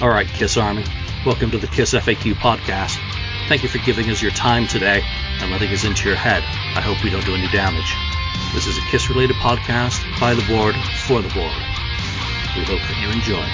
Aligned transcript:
All 0.00 0.08
right, 0.08 0.26
Kiss 0.26 0.56
Army, 0.56 0.82
welcome 1.26 1.50
to 1.50 1.58
the 1.58 1.66
Kiss 1.66 1.92
FAQ 1.92 2.32
podcast. 2.32 2.96
Thank 3.50 3.62
you 3.62 3.68
for 3.68 3.76
giving 3.84 4.08
us 4.08 4.22
your 4.22 4.30
time 4.30 4.66
today 4.66 5.02
and 5.40 5.50
letting 5.50 5.68
us 5.68 5.84
into 5.84 6.08
your 6.08 6.16
head. 6.16 6.42
I 6.74 6.80
hope 6.80 7.04
we 7.04 7.10
don't 7.10 7.26
do 7.26 7.34
any 7.34 7.48
damage. 7.48 7.94
This 8.54 8.66
is 8.66 8.78
a 8.78 8.90
Kiss 8.90 9.10
related 9.10 9.36
podcast 9.36 10.00
by 10.18 10.32
the 10.32 10.40
board 10.48 10.74
for 11.04 11.20
the 11.20 11.28
board. 11.28 11.52
We 12.56 12.64
hope 12.64 12.80
that 12.80 12.96
you 12.98 13.10
enjoy. 13.10 13.44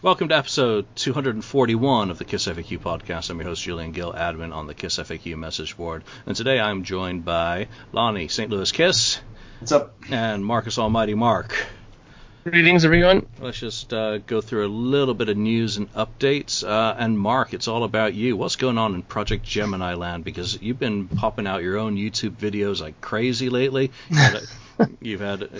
Welcome 0.00 0.28
to 0.28 0.36
episode 0.36 0.86
241 0.94 2.12
of 2.12 2.18
the 2.18 2.24
Kiss 2.24 2.46
FAQ 2.46 2.78
podcast. 2.78 3.30
I'm 3.30 3.38
your 3.38 3.48
host, 3.48 3.64
Julian 3.64 3.90
Gill, 3.90 4.12
admin 4.12 4.54
on 4.54 4.68
the 4.68 4.74
Kiss 4.74 4.98
FAQ 4.98 5.36
message 5.36 5.76
board. 5.76 6.04
And 6.24 6.36
today 6.36 6.60
I'm 6.60 6.84
joined 6.84 7.24
by 7.24 7.66
Lonnie, 7.90 8.28
St. 8.28 8.48
Louis 8.48 8.70
Kiss. 8.70 9.18
What's 9.60 9.72
up? 9.72 9.94
And 10.10 10.42
Marcus 10.42 10.78
Almighty 10.78 11.12
Mark. 11.12 11.66
Greetings, 12.44 12.86
everyone. 12.86 13.26
Let's 13.38 13.60
just 13.60 13.92
uh, 13.92 14.16
go 14.16 14.40
through 14.40 14.66
a 14.66 14.72
little 14.72 15.12
bit 15.12 15.28
of 15.28 15.36
news 15.36 15.76
and 15.76 15.92
updates. 15.92 16.66
Uh, 16.66 16.96
and 16.98 17.18
Mark, 17.18 17.52
it's 17.52 17.68
all 17.68 17.84
about 17.84 18.14
you. 18.14 18.38
What's 18.38 18.56
going 18.56 18.78
on 18.78 18.94
in 18.94 19.02
Project 19.02 19.44
Gemini 19.44 19.92
Land? 19.92 20.24
Because 20.24 20.62
you've 20.62 20.78
been 20.78 21.08
popping 21.08 21.46
out 21.46 21.62
your 21.62 21.76
own 21.76 21.96
YouTube 21.96 22.36
videos 22.36 22.80
like 22.80 23.02
crazy 23.02 23.50
lately. 23.50 23.90
You've 24.08 24.18
had, 24.18 24.96
you've 25.02 25.20
had 25.20 25.50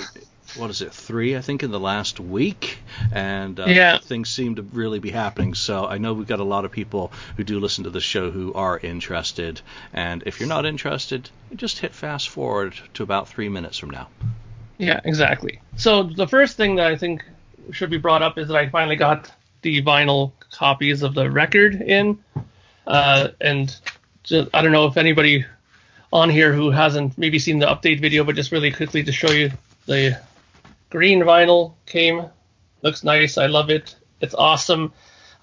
what 0.57 0.71
is 0.71 0.83
it, 0.83 0.93
three, 0.93 1.37
I 1.37 1.41
think, 1.41 1.63
in 1.63 1.71
the 1.71 1.81
last 1.81 2.21
week, 2.21 2.79
and 3.13 3.59
uh, 3.59 3.67
yeah. 3.67 3.99
things 3.99 4.31
seem 4.31 4.57
to 4.57 4.63
really 4.63 4.99
be 4.99 5.11
happening. 5.11 5.55
So 5.55 5.87
I 5.87 5.99
know 5.99 6.13
we've 6.15 6.27
got 6.27 6.41
a 6.41 6.45
lot 6.45 6.65
of 6.65 6.73
people 6.73 7.13
who 7.37 7.45
do 7.45 7.61
listen 7.61 7.85
to 7.85 7.91
the 7.91 8.01
show 8.01 8.31
who 8.31 8.53
are 8.55 8.79
interested, 8.79 9.61
and 9.93 10.23
if 10.27 10.41
you're 10.41 10.49
not 10.49 10.67
interested, 10.67 11.31
just 11.55 11.79
hit 11.79 11.95
fast 11.95 12.29
forward 12.29 12.75
to 12.95 13.03
about 13.03 13.29
three 13.29 13.49
minutes 13.49 13.79
from 13.79 13.91
now. 13.91 14.09
Yeah, 14.79 15.01
exactly. 15.05 15.61
So 15.77 16.03
the 16.05 16.27
first 16.27 16.57
thing 16.57 16.77
that 16.77 16.87
I 16.87 16.97
think 16.97 17.25
should 17.73 17.91
be 17.91 17.99
brought 17.99 18.23
up 18.23 18.39
is 18.39 18.49
that 18.49 18.57
I 18.57 18.69
finally 18.69 18.97
got 18.97 19.31
the 19.63 19.83
vinyl 19.83 20.33
copies 20.51 21.03
of 21.03 21.15
the 21.15 21.31
record 21.31 21.75
in, 21.75 22.19
uh, 22.87 23.29
and 23.41 23.75
just, 24.23 24.49
I 24.55 24.63
don't 24.63 24.73
know 24.73 24.87
if 24.87 24.97
anybody 24.97 25.45
on 26.13 26.29
here 26.31 26.53
who 26.53 26.71
hasn't 26.71 27.17
maybe 27.17 27.39
seen 27.39 27.59
the 27.59 27.67
update 27.67 28.01
video, 28.01 28.25
but 28.25 28.35
just 28.35 28.53
really 28.53 28.73
quickly 28.73 29.05
to 29.05 29.13
show 29.13 29.31
you 29.31 29.51
the 29.87 30.21
green 30.91 31.21
vinyl 31.21 31.75
came. 31.87 32.27
Looks 32.83 33.05
nice. 33.05 33.39
I 33.39 33.47
love 33.47 33.71
it. 33.71 33.97
It's 34.21 34.35
awesome. 34.35 34.93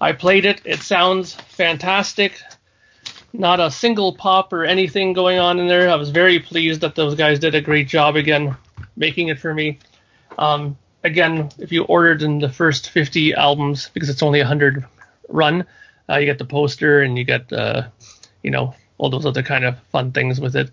I 0.00 0.12
played 0.12 0.44
it. 0.44 0.60
It 0.64 0.80
sounds 0.80 1.34
fantastic. 1.34 2.40
Not 3.32 3.60
a 3.60 3.70
single 3.70 4.14
pop 4.14 4.52
or 4.52 4.64
anything 4.64 5.12
going 5.12 5.38
on 5.38 5.58
in 5.58 5.66
there. 5.66 5.90
I 5.90 5.96
was 5.96 6.10
very 6.10 6.38
pleased 6.38 6.80
that 6.82 6.94
those 6.94 7.14
guys 7.14 7.38
did 7.38 7.54
a 7.54 7.60
great 7.60 7.88
job 7.88 8.16
again 8.16 8.56
making 8.96 9.28
it 9.28 9.38
for 9.38 9.52
me. 9.52 9.78
Um, 10.38 10.76
again, 11.04 11.50
if 11.58 11.72
you 11.72 11.84
ordered 11.84 12.22
in 12.22 12.38
the 12.38 12.48
first 12.48 12.90
50 12.90 13.34
albums, 13.34 13.90
because 13.92 14.08
it's 14.08 14.22
only 14.22 14.40
a 14.40 14.44
100 14.44 14.84
run, 15.28 15.66
uh, 16.08 16.16
you 16.16 16.26
get 16.26 16.38
the 16.38 16.44
poster 16.44 17.02
and 17.02 17.18
you 17.18 17.24
get, 17.24 17.52
uh, 17.52 17.88
you 18.42 18.50
know, 18.50 18.74
all 18.98 19.10
those 19.10 19.26
other 19.26 19.42
kind 19.42 19.64
of 19.64 19.78
fun 19.92 20.12
things 20.12 20.40
with 20.40 20.56
it. 20.56 20.70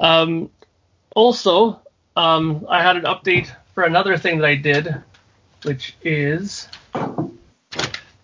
Um, 0.00 0.50
also, 1.14 1.80
um, 2.16 2.66
I 2.68 2.82
had 2.82 2.96
an 2.96 3.04
update 3.04 3.50
for 3.74 3.84
another 3.84 4.16
thing 4.16 4.38
that 4.38 4.46
I 4.46 4.54
did, 4.54 4.94
which 5.62 5.96
is 6.02 6.68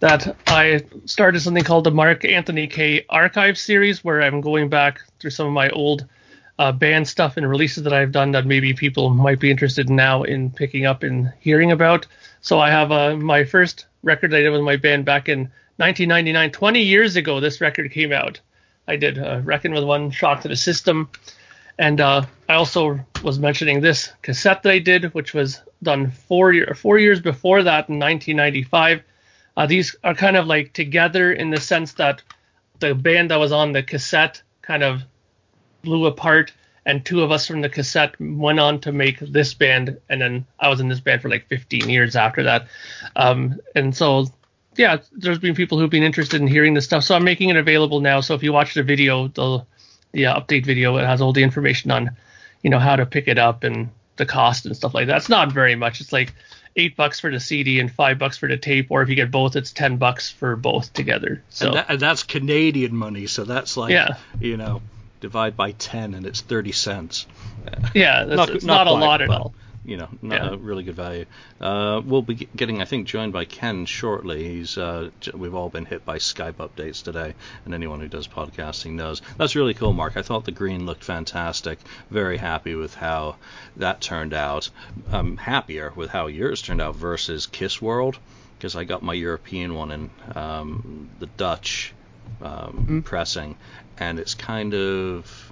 that 0.00 0.36
I 0.46 0.84
started 1.04 1.40
something 1.40 1.64
called 1.64 1.84
the 1.84 1.90
Mark 1.90 2.24
Anthony 2.24 2.66
K 2.66 3.04
Archive 3.08 3.58
series, 3.58 4.02
where 4.04 4.22
I'm 4.22 4.40
going 4.40 4.68
back 4.68 5.00
through 5.18 5.30
some 5.30 5.46
of 5.46 5.52
my 5.52 5.68
old 5.70 6.06
uh, 6.58 6.72
band 6.72 7.08
stuff 7.08 7.36
and 7.36 7.48
releases 7.48 7.84
that 7.84 7.92
I've 7.92 8.12
done 8.12 8.32
that 8.32 8.46
maybe 8.46 8.74
people 8.74 9.10
might 9.10 9.40
be 9.40 9.50
interested 9.50 9.88
now 9.88 10.22
in 10.22 10.50
picking 10.50 10.86
up 10.86 11.02
and 11.02 11.32
hearing 11.40 11.72
about. 11.72 12.06
So 12.42 12.60
I 12.60 12.70
have 12.70 12.92
uh, 12.92 13.16
my 13.16 13.44
first 13.44 13.86
record 14.02 14.34
I 14.34 14.40
did 14.40 14.50
with 14.50 14.60
my 14.60 14.76
band 14.76 15.04
back 15.04 15.28
in 15.28 15.50
1999, 15.76 16.52
20 16.52 16.82
years 16.82 17.16
ago. 17.16 17.40
This 17.40 17.60
record 17.60 17.90
came 17.90 18.12
out. 18.12 18.40
I 18.86 18.96
did 18.96 19.18
uh, 19.18 19.40
Reckon 19.42 19.72
with 19.72 19.84
One 19.84 20.10
Shock 20.10 20.42
to 20.42 20.48
the 20.48 20.56
System. 20.56 21.08
And 21.80 21.98
uh, 21.98 22.26
I 22.46 22.54
also 22.56 23.00
was 23.24 23.38
mentioning 23.38 23.80
this 23.80 24.12
cassette 24.20 24.62
that 24.64 24.70
I 24.70 24.78
did, 24.78 25.14
which 25.14 25.32
was 25.32 25.62
done 25.82 26.10
four 26.10 26.52
year, 26.52 26.74
four 26.76 26.98
years 26.98 27.20
before 27.20 27.62
that 27.62 27.88
in 27.88 27.98
1995. 27.98 29.02
Uh, 29.56 29.66
these 29.66 29.96
are 30.04 30.14
kind 30.14 30.36
of 30.36 30.46
like 30.46 30.74
together 30.74 31.32
in 31.32 31.48
the 31.48 31.58
sense 31.58 31.94
that 31.94 32.22
the 32.80 32.94
band 32.94 33.30
that 33.30 33.38
was 33.38 33.50
on 33.50 33.72
the 33.72 33.82
cassette 33.82 34.42
kind 34.60 34.82
of 34.82 35.00
blew 35.80 36.04
apart, 36.04 36.52
and 36.84 37.02
two 37.06 37.22
of 37.22 37.32
us 37.32 37.46
from 37.46 37.62
the 37.62 37.68
cassette 37.70 38.14
went 38.20 38.60
on 38.60 38.78
to 38.80 38.92
make 38.92 39.18
this 39.20 39.54
band, 39.54 39.98
and 40.10 40.20
then 40.20 40.46
I 40.58 40.68
was 40.68 40.80
in 40.80 40.88
this 40.88 41.00
band 41.00 41.22
for 41.22 41.30
like 41.30 41.48
15 41.48 41.88
years 41.88 42.14
after 42.14 42.42
that. 42.42 42.66
Um, 43.16 43.58
and 43.74 43.96
so 43.96 44.26
yeah, 44.76 44.98
there's 45.12 45.38
been 45.38 45.54
people 45.54 45.78
who've 45.78 45.88
been 45.88 46.02
interested 46.02 46.42
in 46.42 46.46
hearing 46.46 46.74
this 46.74 46.84
stuff, 46.84 47.04
so 47.04 47.14
I'm 47.14 47.24
making 47.24 47.48
it 47.48 47.56
available 47.56 48.00
now. 48.00 48.20
So 48.20 48.34
if 48.34 48.42
you 48.42 48.52
watch 48.52 48.74
the 48.74 48.82
video, 48.82 49.28
the 49.28 49.64
the 50.12 50.26
uh, 50.26 50.40
update 50.40 50.64
video. 50.64 50.96
It 50.96 51.06
has 51.06 51.20
all 51.20 51.32
the 51.32 51.42
information 51.42 51.90
on, 51.90 52.16
you 52.62 52.70
know, 52.70 52.78
how 52.78 52.96
to 52.96 53.06
pick 53.06 53.28
it 53.28 53.38
up 53.38 53.64
and 53.64 53.90
the 54.16 54.26
cost 54.26 54.66
and 54.66 54.76
stuff 54.76 54.94
like 54.94 55.06
that. 55.06 55.18
It's 55.18 55.28
not 55.28 55.52
very 55.52 55.74
much. 55.74 56.00
It's 56.00 56.12
like 56.12 56.34
eight 56.76 56.96
bucks 56.96 57.20
for 57.20 57.30
the 57.30 57.40
CD 57.40 57.80
and 57.80 57.90
five 57.90 58.18
bucks 58.18 58.36
for 58.36 58.48
the 58.48 58.56
tape, 58.56 58.88
or 58.90 59.02
if 59.02 59.08
you 59.08 59.16
get 59.16 59.30
both, 59.30 59.56
it's 59.56 59.72
ten 59.72 59.96
bucks 59.96 60.30
for 60.30 60.56
both 60.56 60.92
together. 60.92 61.42
So 61.48 61.68
and, 61.68 61.76
that, 61.76 61.86
and 61.88 62.00
that's 62.00 62.22
Canadian 62.22 62.94
money, 62.94 63.26
so 63.26 63.44
that's 63.44 63.76
like, 63.76 63.92
yeah. 63.92 64.16
you 64.38 64.56
know, 64.56 64.82
divide 65.20 65.56
by 65.56 65.72
ten 65.72 66.14
and 66.14 66.26
it's 66.26 66.40
thirty 66.40 66.72
cents. 66.72 67.26
Yeah, 67.94 68.24
that's, 68.24 68.36
not, 68.36 68.50
it's 68.50 68.64
not, 68.64 68.84
not 68.84 68.90
quite, 68.90 69.02
a 69.02 69.04
lot 69.04 69.22
at 69.22 69.30
all 69.30 69.54
you 69.84 69.96
know, 69.96 70.08
not 70.20 70.42
yeah. 70.42 70.50
a 70.50 70.56
really 70.56 70.82
good 70.82 70.94
value. 70.94 71.24
Uh, 71.60 72.00
we'll 72.04 72.22
be 72.22 72.34
getting, 72.34 72.82
I 72.82 72.84
think, 72.84 73.06
joined 73.06 73.32
by 73.32 73.44
Ken 73.46 73.86
shortly. 73.86 74.44
He's 74.44 74.76
uh, 74.76 75.10
we've 75.34 75.54
all 75.54 75.70
been 75.70 75.86
hit 75.86 76.04
by 76.04 76.18
Skype 76.18 76.54
updates 76.54 77.02
today, 77.02 77.34
and 77.64 77.74
anyone 77.74 78.00
who 78.00 78.08
does 78.08 78.28
podcasting 78.28 78.92
knows 78.92 79.22
that's 79.38 79.56
really 79.56 79.74
cool. 79.74 79.92
Mark, 79.92 80.16
I 80.16 80.22
thought 80.22 80.44
the 80.44 80.52
green 80.52 80.86
looked 80.86 81.04
fantastic. 81.04 81.78
Very 82.10 82.36
happy 82.36 82.74
with 82.74 82.94
how 82.94 83.36
that 83.76 84.00
turned 84.00 84.34
out. 84.34 84.70
I'm 85.10 85.36
happier 85.36 85.92
with 85.96 86.10
how 86.10 86.26
yours 86.26 86.60
turned 86.62 86.82
out 86.82 86.96
versus 86.96 87.46
Kiss 87.46 87.80
World 87.80 88.18
because 88.58 88.76
I 88.76 88.84
got 88.84 89.02
my 89.02 89.14
European 89.14 89.74
one 89.74 89.90
in 89.90 90.10
um, 90.34 91.08
the 91.18 91.26
Dutch 91.26 91.94
um, 92.42 92.50
mm-hmm. 92.50 93.00
pressing, 93.00 93.56
and 93.98 94.18
it's 94.18 94.34
kind 94.34 94.74
of 94.74 95.49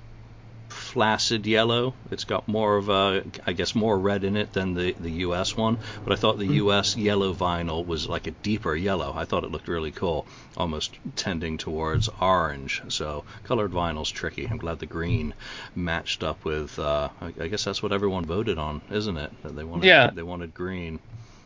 flaccid 0.89 1.47
yellow. 1.47 1.95
It's 2.11 2.25
got 2.25 2.49
more 2.49 2.77
of 2.77 2.89
a, 2.89 3.25
I 3.47 3.53
guess, 3.53 3.75
more 3.75 3.99
red 3.99 4.25
in 4.25 4.37
it 4.37 4.53
than 4.53 4.75
the, 4.75 4.93
the 4.99 5.11
U.S. 5.27 5.57
one. 5.57 5.79
But 6.05 6.13
I 6.13 6.17
thought 6.17 6.39
the 6.39 6.49
mm. 6.49 6.55
U.S. 6.55 6.97
yellow 6.97 7.35
vinyl 7.35 7.87
was 7.87 8.09
like 8.09 8.27
a 8.27 8.31
deeper 8.31 8.75
yellow. 8.75 9.13
I 9.15 9.25
thought 9.25 9.45
it 9.45 9.51
looked 9.51 9.69
really 9.69 9.93
cool, 9.93 10.27
almost 10.57 10.97
tending 11.17 11.59
towards 11.59 12.09
orange. 12.21 12.83
So 12.89 13.25
colored 13.45 13.73
vinyl's 13.73 14.11
tricky. 14.11 14.47
I'm 14.47 14.59
glad 14.59 14.79
the 14.79 14.87
green 14.87 15.35
matched 15.77 16.25
up 16.25 16.45
with. 16.45 16.79
Uh, 16.79 17.11
I, 17.21 17.27
I 17.41 17.49
guess 17.49 17.65
that's 17.65 17.83
what 17.83 17.93
everyone 17.93 18.25
voted 18.25 18.59
on, 18.59 18.81
isn't 18.91 19.17
it? 19.17 19.31
They 19.45 19.65
wanted, 19.65 19.87
yeah. 19.87 20.11
They 20.11 20.23
wanted 20.23 20.55
green. 20.55 20.99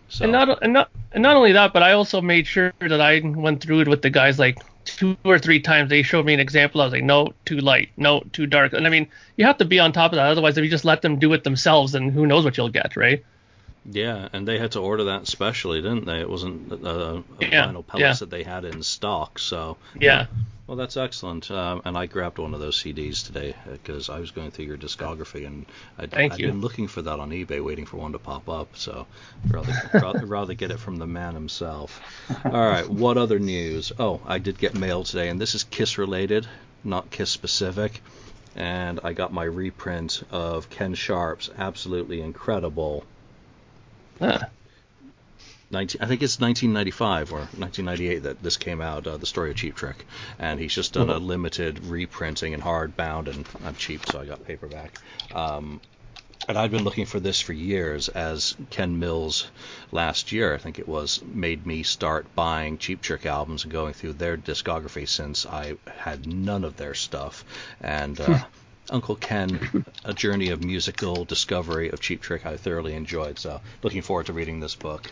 So. 0.08 0.24
And 0.24 0.32
not 0.32 0.62
and 0.62 0.74
not 0.74 0.90
and 1.12 1.22
not 1.22 1.36
only 1.36 1.52
that, 1.52 1.72
but 1.72 1.82
I 1.82 1.92
also 1.92 2.20
made 2.20 2.46
sure 2.46 2.74
that 2.80 3.00
I 3.00 3.20
went 3.20 3.62
through 3.62 3.80
it 3.80 3.88
with 3.88 4.02
the 4.02 4.10
guys 4.10 4.38
like 4.38 4.58
two 4.96 5.16
or 5.24 5.38
three 5.38 5.60
times 5.60 5.90
they 5.90 6.02
showed 6.02 6.26
me 6.26 6.34
an 6.34 6.40
example. 6.40 6.80
I 6.80 6.84
was 6.84 6.92
like, 6.92 7.04
no, 7.04 7.32
too 7.44 7.58
light, 7.58 7.90
no, 7.96 8.20
too 8.32 8.46
dark. 8.46 8.72
And 8.72 8.86
I 8.86 8.90
mean, 8.90 9.08
you 9.36 9.44
have 9.44 9.58
to 9.58 9.64
be 9.64 9.78
on 9.78 9.92
top 9.92 10.12
of 10.12 10.16
that. 10.16 10.26
Otherwise, 10.26 10.56
if 10.56 10.64
you 10.64 10.70
just 10.70 10.84
let 10.84 11.02
them 11.02 11.18
do 11.18 11.32
it 11.32 11.44
themselves, 11.44 11.92
then 11.92 12.10
who 12.10 12.26
knows 12.26 12.44
what 12.44 12.56
you'll 12.56 12.68
get, 12.68 12.96
right? 12.96 13.24
Yeah, 13.84 14.28
and 14.32 14.46
they 14.46 14.58
had 14.58 14.72
to 14.72 14.80
order 14.80 15.04
that 15.04 15.26
specially, 15.26 15.82
didn't 15.82 16.06
they? 16.06 16.20
It 16.20 16.30
wasn't 16.30 16.70
a, 16.72 17.16
a 17.16 17.24
yeah, 17.40 17.66
vinyl 17.66 17.84
pellets 17.86 18.00
yeah. 18.00 18.14
that 18.14 18.30
they 18.30 18.44
had 18.44 18.64
in 18.64 18.82
stock. 18.82 19.38
So 19.38 19.76
yeah. 19.98 20.26
Well, 20.68 20.76
that's 20.76 20.96
excellent. 20.96 21.50
Um, 21.50 21.82
and 21.84 21.98
I 21.98 22.06
grabbed 22.06 22.38
one 22.38 22.54
of 22.54 22.60
those 22.60 22.80
CDs 22.80 23.26
today 23.26 23.54
because 23.70 24.08
I 24.08 24.20
was 24.20 24.30
going 24.30 24.52
through 24.52 24.66
your 24.66 24.78
discography 24.78 25.44
and 25.44 25.66
I'd, 25.98 26.12
Thank 26.12 26.34
I'd 26.34 26.38
you. 26.38 26.46
been 26.46 26.60
looking 26.60 26.86
for 26.86 27.02
that 27.02 27.18
on 27.18 27.30
eBay, 27.30 27.62
waiting 27.62 27.84
for 27.84 27.96
one 27.96 28.12
to 28.12 28.18
pop 28.18 28.48
up. 28.48 28.76
So 28.76 29.06
rather 29.48 29.74
rather 30.24 30.54
get 30.54 30.70
it 30.70 30.78
from 30.78 30.96
the 30.96 31.06
man 31.06 31.34
himself. 31.34 32.00
All 32.44 32.52
right. 32.52 32.88
What 32.88 33.18
other 33.18 33.40
news? 33.40 33.92
Oh, 33.98 34.20
I 34.24 34.38
did 34.38 34.56
get 34.58 34.74
mail 34.74 35.02
today, 35.02 35.28
and 35.28 35.40
this 35.40 35.56
is 35.56 35.64
Kiss 35.64 35.98
related, 35.98 36.46
not 36.84 37.10
Kiss 37.10 37.30
specific. 37.30 38.00
And 38.54 39.00
I 39.02 39.12
got 39.14 39.32
my 39.32 39.44
reprint 39.44 40.22
of 40.30 40.70
Ken 40.70 40.94
Sharp's 40.94 41.50
absolutely 41.58 42.20
incredible. 42.20 43.04
Huh. 44.20 44.48
19, 45.70 46.02
I 46.02 46.06
think 46.06 46.22
it's 46.22 46.40
1995 46.40 47.32
or 47.32 47.48
1998 47.54 48.24
that 48.24 48.42
this 48.42 48.56
came 48.56 48.80
out, 48.80 49.06
uh, 49.06 49.16
the 49.18 49.26
story 49.26 49.50
of 49.50 49.56
Cheap 49.56 49.74
Trick, 49.76 50.06
and 50.38 50.58
he's 50.58 50.74
just 50.74 50.92
done 50.94 51.08
a 51.10 51.16
Mm-hmm. 51.16 51.18
limited 51.18 51.78
reprinting 51.80 52.54
and 52.54 52.62
hardbound, 52.62 53.28
and 53.28 53.46
I'm 53.62 53.76
cheap, 53.76 54.06
so 54.06 54.20
I 54.20 54.26
got 54.26 54.44
paperback. 54.44 54.98
Um, 55.30 55.80
and 56.48 56.58
I'd 56.58 56.70
been 56.72 56.84
looking 56.84 57.06
for 57.06 57.20
this 57.20 57.40
for 57.40 57.52
years, 57.52 58.08
as 58.08 58.56
Ken 58.70 58.98
Mills 58.98 59.50
last 59.92 60.32
year, 60.32 60.54
I 60.54 60.58
think 60.58 60.78
it 60.78 60.88
was, 60.88 61.22
made 61.22 61.66
me 61.66 61.82
start 61.84 62.34
buying 62.34 62.78
Cheap 62.78 63.00
Trick 63.02 63.26
albums 63.26 63.64
and 63.64 63.72
going 63.72 63.94
through 63.94 64.14
their 64.14 64.36
discography 64.36 65.08
since 65.08 65.46
I 65.46 65.76
had 65.86 66.26
none 66.26 66.64
of 66.64 66.76
their 66.76 66.94
stuff, 66.94 67.44
and 67.80 68.20
uh, 68.20 68.46
Uncle 68.90 69.16
Ken, 69.16 69.84
A 70.04 70.12
Journey 70.12 70.50
of 70.50 70.64
Musical 70.64 71.24
Discovery 71.24 71.90
of 71.90 72.00
Cheap 72.00 72.20
Trick, 72.20 72.44
I 72.44 72.56
thoroughly 72.56 72.94
enjoyed. 72.94 73.38
So 73.38 73.60
looking 73.82 74.02
forward 74.02 74.26
to 74.26 74.32
reading 74.32 74.60
this 74.60 74.74
book. 74.74 75.10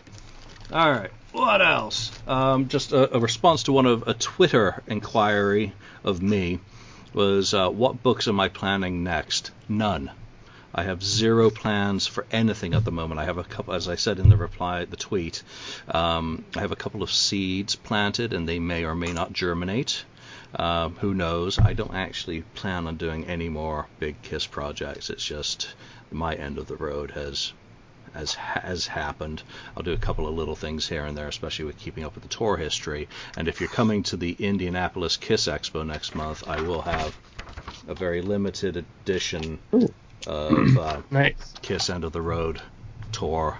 All 0.72 0.90
right, 0.90 1.10
what 1.32 1.60
else? 1.60 2.12
Um, 2.28 2.68
just 2.68 2.92
a, 2.92 3.16
a, 3.16 3.18
response 3.18 3.64
to 3.64 3.72
one 3.72 3.86
of 3.86 4.06
a 4.06 4.14
Twitter 4.14 4.82
inquiry 4.86 5.72
of 6.04 6.22
me 6.22 6.60
was, 7.12 7.54
uh, 7.54 7.68
what 7.68 8.04
books 8.04 8.28
am 8.28 8.38
I 8.38 8.48
planning 8.48 9.02
next? 9.02 9.50
None. 9.68 10.12
I 10.72 10.84
have 10.84 11.02
zero 11.02 11.50
plans 11.50 12.06
for 12.06 12.24
anything 12.30 12.74
at 12.74 12.84
the 12.84 12.92
moment. 12.92 13.18
I 13.18 13.24
have 13.24 13.38
a 13.38 13.44
couple, 13.44 13.74
as 13.74 13.88
I 13.88 13.96
said 13.96 14.20
in 14.20 14.28
the 14.28 14.36
reply, 14.36 14.84
the 14.84 14.96
tweet. 14.96 15.42
Um, 15.88 16.44
I 16.54 16.60
have 16.60 16.70
a 16.70 16.76
couple 16.76 17.02
of 17.02 17.10
seeds 17.10 17.74
planted, 17.74 18.32
and 18.32 18.48
they 18.48 18.60
may 18.60 18.84
or 18.84 18.94
may 18.94 19.12
not 19.12 19.32
germinate. 19.32 20.04
Um, 20.54 20.96
who 20.96 21.14
knows? 21.14 21.58
I 21.58 21.74
don't 21.74 21.94
actually 21.94 22.42
plan 22.54 22.86
on 22.86 22.96
doing 22.96 23.26
any 23.26 23.48
more 23.48 23.86
big 23.98 24.20
Kiss 24.22 24.46
projects. 24.46 25.10
It's 25.10 25.24
just 25.24 25.74
my 26.10 26.34
end 26.34 26.58
of 26.58 26.66
the 26.66 26.76
road 26.76 27.12
has 27.12 27.52
has 28.14 28.34
has 28.34 28.86
happened. 28.88 29.42
I'll 29.76 29.82
do 29.82 29.92
a 29.92 29.96
couple 29.98 30.26
of 30.26 30.34
little 30.34 30.56
things 30.56 30.88
here 30.88 31.04
and 31.04 31.16
there, 31.16 31.28
especially 31.28 31.66
with 31.66 31.78
keeping 31.78 32.04
up 32.04 32.14
with 32.14 32.24
the 32.24 32.28
tour 32.28 32.56
history. 32.56 33.08
And 33.36 33.46
if 33.46 33.60
you're 33.60 33.68
coming 33.68 34.02
to 34.04 34.16
the 34.16 34.36
Indianapolis 34.38 35.16
Kiss 35.16 35.46
Expo 35.46 35.86
next 35.86 36.14
month, 36.14 36.48
I 36.48 36.60
will 36.60 36.82
have 36.82 37.16
a 37.86 37.94
very 37.94 38.22
limited 38.22 38.76
edition 38.76 39.58
Ooh. 39.74 39.92
of 40.26 40.76
uh, 40.76 41.02
nice. 41.10 41.54
Kiss 41.62 41.90
End 41.90 42.04
of 42.04 42.12
the 42.12 42.22
Road 42.22 42.60
tour 43.12 43.58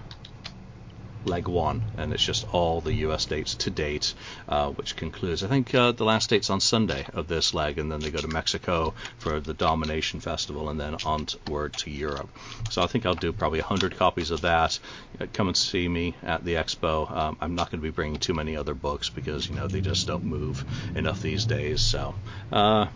leg 1.25 1.49
one, 1.49 1.83
and 1.97 2.13
it's 2.13 2.25
just 2.25 2.47
all 2.53 2.81
the 2.81 2.93
U.S. 2.95 3.27
dates 3.27 3.55
to 3.57 3.71
date, 3.71 4.15
uh, 4.49 4.71
which 4.71 4.97
concludes. 4.97 5.43
I 5.43 5.49
think 5.49 5.75
uh, 5.75 5.93
the 5.93 6.05
last 6.05 6.31
date's 6.31 6.51
on 6.51 6.61
Sunday 6.61 7.07
of 7.13 7.29
this 7.29 7.55
leg, 7.55 7.79
and 7.79 7.91
then 7.91 8.01
they 8.01 8.11
go 8.11 8.21
to 8.21 8.29
Mexico 8.29 8.95
for 9.19 9.41
the 9.41 9.55
Domination 9.55 10.21
Festival, 10.21 10.69
and 10.69 10.79
then 10.79 10.97
onward 11.05 11.75
to 11.79 11.91
Europe. 11.91 12.29
So 12.71 12.83
I 12.83 12.87
think 12.87 13.07
I'll 13.07 13.15
do 13.15 13.33
probably 13.33 13.61
100 13.61 13.97
copies 13.97 14.31
of 14.31 14.43
that. 14.43 14.79
Uh, 15.21 15.27
come 15.33 15.49
and 15.49 15.57
see 15.57 15.89
me 15.89 16.15
at 16.23 16.45
the 16.45 16.55
expo. 16.55 17.11
Um, 17.11 17.37
I'm 17.41 17.55
not 17.55 17.71
going 17.71 17.81
to 17.81 17.87
be 17.87 17.91
bringing 17.91 18.19
too 18.19 18.35
many 18.35 18.57
other 18.57 18.75
books 18.75 19.11
because 19.11 19.49
you 19.49 19.55
know 19.55 19.67
they 19.67 19.81
just 19.81 20.07
don't 20.07 20.25
move 20.25 20.65
enough 20.95 21.21
these 21.21 21.45
days. 21.45 21.81
So. 21.81 22.15
Uh, 22.53 22.87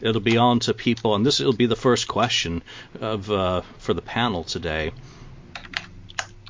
it'll 0.00 0.20
be 0.20 0.36
on 0.36 0.58
to 0.58 0.74
people, 0.74 1.14
and 1.14 1.24
this 1.24 1.38
will 1.38 1.52
be 1.52 1.66
the 1.66 1.76
first 1.76 2.08
question 2.08 2.62
of 3.00 3.30
uh, 3.30 3.62
for 3.78 3.94
the 3.94 4.02
panel 4.02 4.42
today 4.42 4.90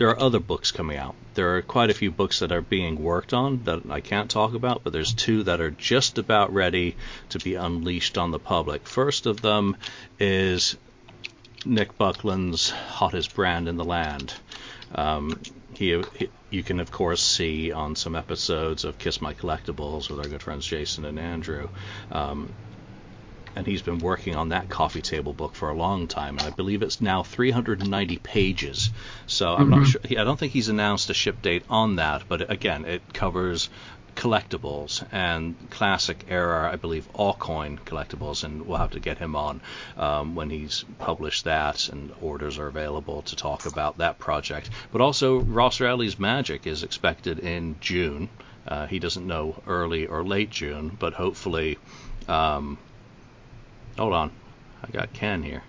there 0.02 0.10
are 0.10 0.20
other 0.20 0.40
books 0.40 0.72
coming 0.72 0.96
out. 0.96 1.14
There 1.34 1.54
are 1.54 1.62
quite 1.62 1.88
a 1.88 1.94
few 1.94 2.10
books 2.10 2.40
that 2.40 2.50
are 2.50 2.60
being 2.60 3.00
worked 3.00 3.32
on 3.32 3.62
that 3.66 3.88
I 3.88 4.00
can't 4.00 4.28
talk 4.28 4.52
about, 4.52 4.82
but 4.82 4.93
there's 4.93 5.14
two 5.14 5.44
that 5.44 5.60
are 5.60 5.70
just 5.70 6.19
about 6.19 6.52
ready 6.52 6.96
to 7.28 7.38
be 7.38 7.54
unleashed 7.54 8.19
on 8.19 8.32
the 8.32 8.40
public. 8.40 8.88
First 8.88 9.26
of 9.26 9.43
them 9.43 9.76
is 10.19 10.76
Nick 11.64 11.96
Buckland's 11.99 12.70
hottest 12.70 13.32
brand 13.37 13.69
in 13.69 13.76
the 13.76 13.84
land. 13.84 14.34
Um, 14.93 15.40
he, 15.75 16.02
he, 16.16 16.28
you 16.50 16.64
can 16.64 16.81
of 16.81 16.90
course 16.90 17.22
see 17.22 17.70
on 17.70 17.94
some 17.94 18.16
episodes 18.16 18.84
of 18.84 18.99
Kiss 18.99 19.22
My 19.22 19.34
Collectibles 19.34 20.10
with 20.10 20.19
our 20.19 20.26
good 20.26 20.43
friends 20.43 20.66
Jason 20.66 21.04
and 21.04 21.20
Andrew. 21.20 21.69
Um, 22.10 22.52
and 23.54 23.66
he's 23.66 23.82
been 23.82 23.99
working 23.99 24.37
on 24.37 24.50
that 24.50 24.69
coffee 24.69 25.02
table 25.02 25.32
book 25.32 25.54
for 25.54 25.70
a 25.70 25.75
long 25.75 26.06
time, 26.06 26.38
and 26.38 26.46
I 26.46 26.50
believe 26.50 26.82
it's 26.82 27.00
now 27.00 27.22
390 27.22 28.19
pages. 28.19 28.90
So 29.26 29.54
I'm 29.54 29.70
mm-hmm. 29.70 29.81
not 29.81 29.87
sure. 29.87 30.00
I 30.10 30.25
don't 30.25 30.38
think 30.38 30.52
he's 30.52 30.69
announced 30.69 31.10
a 31.10 31.14
ship 31.14 31.43
date 31.43 31.64
on 31.69 31.96
that, 31.96 32.22
but 32.28 32.50
again, 32.50 32.84
it 32.84 33.02
covers 33.12 33.69
collectibles 34.14 35.04
and 35.10 35.54
classic 35.70 36.25
era, 36.28 36.70
I 36.70 36.76
believe, 36.76 37.08
Aucoin 37.14 37.78
collectibles, 37.78 38.44
and 38.44 38.66
we'll 38.66 38.78
have 38.78 38.90
to 38.90 39.00
get 39.00 39.19
him 39.19 39.34
on 39.37 39.60
um, 39.96 40.34
when 40.34 40.50
he's 40.50 40.84
published 40.99 41.44
that 41.44 41.88
and 41.88 42.12
orders 42.20 42.58
are 42.58 42.66
available 42.66 43.22
to 43.22 43.37
talk 43.37 43.66
about 43.66 43.99
that 43.99 44.19
project. 44.19 44.70
But 44.90 45.00
also, 45.00 45.40
Ross 45.40 45.81
Radley's 45.81 46.19
Magic 46.19 46.66
is 46.66 46.82
expected 46.82 47.38
in 47.38 47.76
June. 47.81 48.28
Uh, 48.66 48.87
he 48.87 48.99
doesn't 48.99 49.26
know 49.26 49.60
early 49.66 50.06
or 50.06 50.22
late 50.25 50.50
June, 50.50 50.96
but 50.99 51.14
hopefully. 51.14 51.78
Um, 52.28 52.78
Hold 53.99 54.12
on. 54.15 54.31
I 54.83 54.91
got 54.91 55.12
Ken 55.12 55.43
here. 55.43 55.62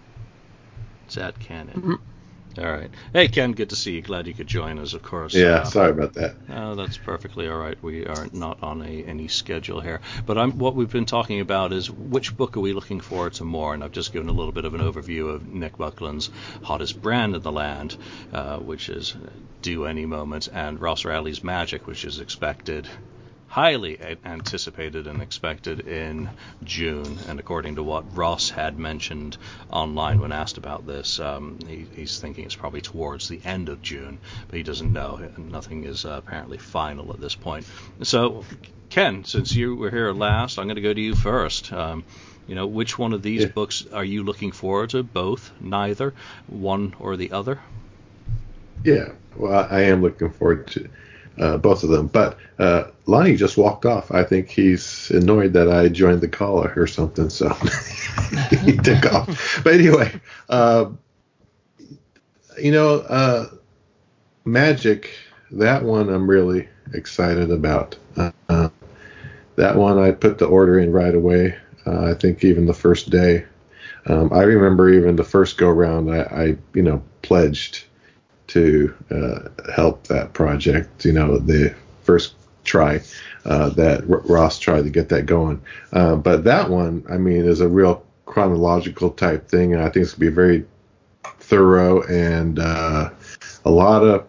It's 1.05 1.17
at 1.17 1.39
Ken. 1.39 1.67
Mm-hmm. 1.67 1.93
All 2.59 2.71
right. 2.71 2.91
Hey, 3.13 3.29
Ken, 3.29 3.53
good 3.53 3.71
to 3.71 3.75
see 3.75 3.93
you. 3.93 4.01
Glad 4.03 4.27
you 4.27 4.33
could 4.35 4.45
join 4.45 4.77
us, 4.77 4.93
of 4.93 5.01
course. 5.01 5.33
Yeah, 5.33 5.61
uh, 5.61 5.63
sorry 5.63 5.89
about 5.89 6.13
that. 6.13 6.35
Uh, 6.47 6.75
that's 6.75 6.97
perfectly 6.97 7.47
all 7.47 7.57
right. 7.57 7.81
We 7.81 8.05
are 8.05 8.27
not 8.31 8.61
on 8.61 8.83
a 8.83 9.03
any 9.05 9.27
schedule 9.27 9.81
here. 9.81 10.01
But 10.27 10.37
I'm, 10.37 10.59
what 10.59 10.75
we've 10.75 10.91
been 10.91 11.05
talking 11.05 11.39
about 11.39 11.73
is 11.73 11.89
which 11.89 12.37
book 12.37 12.55
are 12.55 12.59
we 12.59 12.73
looking 12.73 12.99
forward 12.99 13.33
to 13.33 13.43
more? 13.43 13.73
And 13.73 13.83
I've 13.83 13.91
just 13.91 14.13
given 14.13 14.29
a 14.29 14.33
little 14.33 14.51
bit 14.51 14.65
of 14.65 14.75
an 14.75 14.81
overview 14.81 15.33
of 15.33 15.47
Nick 15.47 15.77
Buckland's 15.77 16.29
hottest 16.61 17.01
brand 17.01 17.35
in 17.35 17.41
the 17.41 17.51
land, 17.51 17.97
uh, 18.31 18.59
which 18.59 18.87
is 18.87 19.15
due 19.63 19.85
any 19.85 20.05
moment, 20.05 20.47
and 20.53 20.79
Ross 20.79 21.05
Radley's 21.05 21.43
Magic, 21.43 21.87
which 21.87 22.05
is 22.05 22.19
expected 22.19 22.87
highly 23.53 23.99
anticipated 24.25 25.05
and 25.05 25.21
expected 25.21 25.81
in 25.81 26.27
June. 26.63 27.19
And 27.27 27.39
according 27.39 27.75
to 27.75 27.83
what 27.83 28.17
Ross 28.17 28.49
had 28.49 28.79
mentioned 28.79 29.37
online 29.69 30.19
when 30.19 30.31
asked 30.31 30.57
about 30.57 30.87
this, 30.87 31.19
um, 31.19 31.59
he, 31.67 31.85
he's 31.95 32.19
thinking 32.19 32.45
it's 32.45 32.55
probably 32.55 32.81
towards 32.81 33.27
the 33.29 33.39
end 33.45 33.69
of 33.69 33.79
June, 33.83 34.17
but 34.47 34.57
he 34.57 34.63
doesn't 34.63 34.91
know. 34.91 35.29
Nothing 35.37 35.83
is 35.83 36.03
uh, 36.03 36.19
apparently 36.25 36.57
final 36.57 37.13
at 37.13 37.21
this 37.21 37.35
point. 37.35 37.67
So, 38.01 38.43
Ken, 38.89 39.23
since 39.23 39.53
you 39.53 39.75
were 39.75 39.91
here 39.91 40.11
last, 40.13 40.57
I'm 40.57 40.65
going 40.65 40.77
to 40.77 40.81
go 40.81 40.91
to 40.91 41.01
you 41.01 41.13
first. 41.13 41.71
Um, 41.71 42.05
you 42.47 42.55
know, 42.55 42.65
which 42.65 42.97
one 42.97 43.13
of 43.13 43.21
these 43.21 43.43
yeah. 43.43 43.49
books 43.49 43.85
are 43.93 44.03
you 44.03 44.23
looking 44.23 44.51
forward 44.51 44.89
to? 44.89 45.03
Both, 45.03 45.51
neither, 45.61 46.15
one 46.47 46.95
or 46.99 47.17
the 47.17 47.31
other? 47.31 47.59
Yeah, 48.83 49.09
well, 49.37 49.67
I 49.69 49.81
am 49.81 50.01
looking 50.01 50.31
forward 50.31 50.65
to 50.69 50.89
uh, 51.39 51.57
both 51.57 51.83
of 51.83 51.89
them. 51.89 52.07
But 52.07 52.37
uh, 52.59 52.85
Lonnie 53.05 53.35
just 53.35 53.57
walked 53.57 53.85
off. 53.85 54.11
I 54.11 54.23
think 54.23 54.49
he's 54.49 55.09
annoyed 55.11 55.53
that 55.53 55.69
I 55.69 55.89
joined 55.89 56.21
the 56.21 56.27
call 56.27 56.65
or 56.65 56.87
something, 56.87 57.29
so 57.29 57.49
he 58.61 58.77
took 58.77 59.11
off. 59.13 59.61
But 59.63 59.73
anyway, 59.75 60.11
uh, 60.49 60.89
you 62.59 62.71
know, 62.71 62.99
uh, 63.01 63.49
Magic, 64.45 65.09
that 65.51 65.83
one 65.83 66.09
I'm 66.09 66.29
really 66.29 66.67
excited 66.93 67.51
about. 67.51 67.95
Uh, 68.17 68.69
that 69.55 69.75
one 69.75 69.97
I 69.99 70.11
put 70.11 70.37
the 70.37 70.45
order 70.45 70.79
in 70.79 70.91
right 70.91 71.15
away. 71.15 71.55
Uh, 71.85 72.05
I 72.05 72.13
think 72.13 72.43
even 72.43 72.65
the 72.65 72.73
first 72.73 73.09
day. 73.09 73.45
Um, 74.05 74.33
I 74.33 74.43
remember 74.43 74.89
even 74.89 75.15
the 75.15 75.23
first 75.23 75.57
go 75.57 75.69
round, 75.69 76.11
I, 76.13 76.21
I 76.23 76.57
you 76.73 76.81
know 76.81 77.01
pledged 77.21 77.85
to 78.53 78.93
uh, 79.09 79.71
help 79.71 80.07
that 80.07 80.33
project. 80.33 81.05
You 81.05 81.13
know, 81.13 81.39
the 81.39 81.73
first 82.03 82.35
try 82.63 83.01
uh, 83.45 83.69
that 83.69 84.01
R- 84.09 84.21
Ross 84.25 84.59
tried 84.59 84.83
to 84.83 84.89
get 84.89 85.09
that 85.09 85.25
going. 85.25 85.61
Uh, 85.91 86.15
but 86.15 86.43
that 86.43 86.69
one, 86.69 87.03
I 87.09 87.17
mean, 87.17 87.45
is 87.45 87.61
a 87.61 87.67
real 87.67 88.05
chronological 88.25 89.09
type 89.11 89.47
thing, 89.47 89.73
and 89.73 89.81
I 89.81 89.89
think 89.89 90.03
it's 90.03 90.13
gonna 90.13 90.29
be 90.29 90.35
very 90.35 90.65
thorough 91.39 92.03
and 92.03 92.59
uh, 92.59 93.09
a 93.65 93.71
lot 93.71 94.03
of 94.03 94.27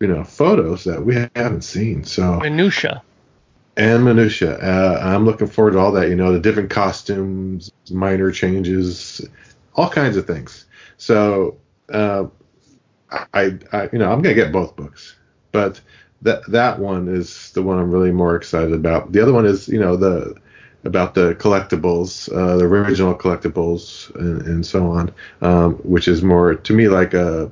you 0.00 0.08
know 0.08 0.24
photos 0.24 0.84
that 0.84 1.04
we 1.04 1.14
haven't 1.34 1.62
seen. 1.62 2.04
So 2.04 2.38
minutia 2.38 3.02
and 3.76 4.04
minutia. 4.04 4.58
Uh, 4.58 5.00
I'm 5.02 5.24
looking 5.24 5.46
forward 5.46 5.72
to 5.72 5.78
all 5.78 5.92
that. 5.92 6.08
You 6.08 6.16
know, 6.16 6.32
the 6.32 6.40
different 6.40 6.70
costumes, 6.70 7.72
minor 7.90 8.30
changes, 8.30 9.26
all 9.74 9.88
kinds 9.88 10.16
of 10.16 10.26
things. 10.26 10.66
So 10.98 11.56
uh, 11.92 12.26
I, 13.10 13.58
I 13.72 13.88
you 13.92 13.98
know 13.98 14.10
I'm 14.10 14.22
gonna 14.22 14.34
get 14.34 14.52
both 14.52 14.76
books, 14.76 15.16
but 15.52 15.80
that 16.22 16.50
that 16.50 16.78
one 16.78 17.08
is 17.08 17.52
the 17.52 17.62
one 17.62 17.78
I'm 17.78 17.90
really 17.90 18.12
more 18.12 18.36
excited 18.36 18.72
about. 18.72 19.12
The 19.12 19.22
other 19.22 19.32
one 19.32 19.46
is 19.46 19.68
you 19.68 19.80
know 19.80 19.96
the 19.96 20.36
about 20.84 21.14
the 21.14 21.34
collectibles, 21.34 22.32
uh, 22.32 22.56
the 22.56 22.64
original 22.64 23.14
collectibles, 23.14 24.14
and, 24.16 24.42
and 24.42 24.66
so 24.66 24.90
on, 24.90 25.12
um, 25.42 25.74
which 25.76 26.08
is 26.08 26.22
more 26.22 26.54
to 26.54 26.72
me 26.72 26.88
like 26.88 27.14
a 27.14 27.50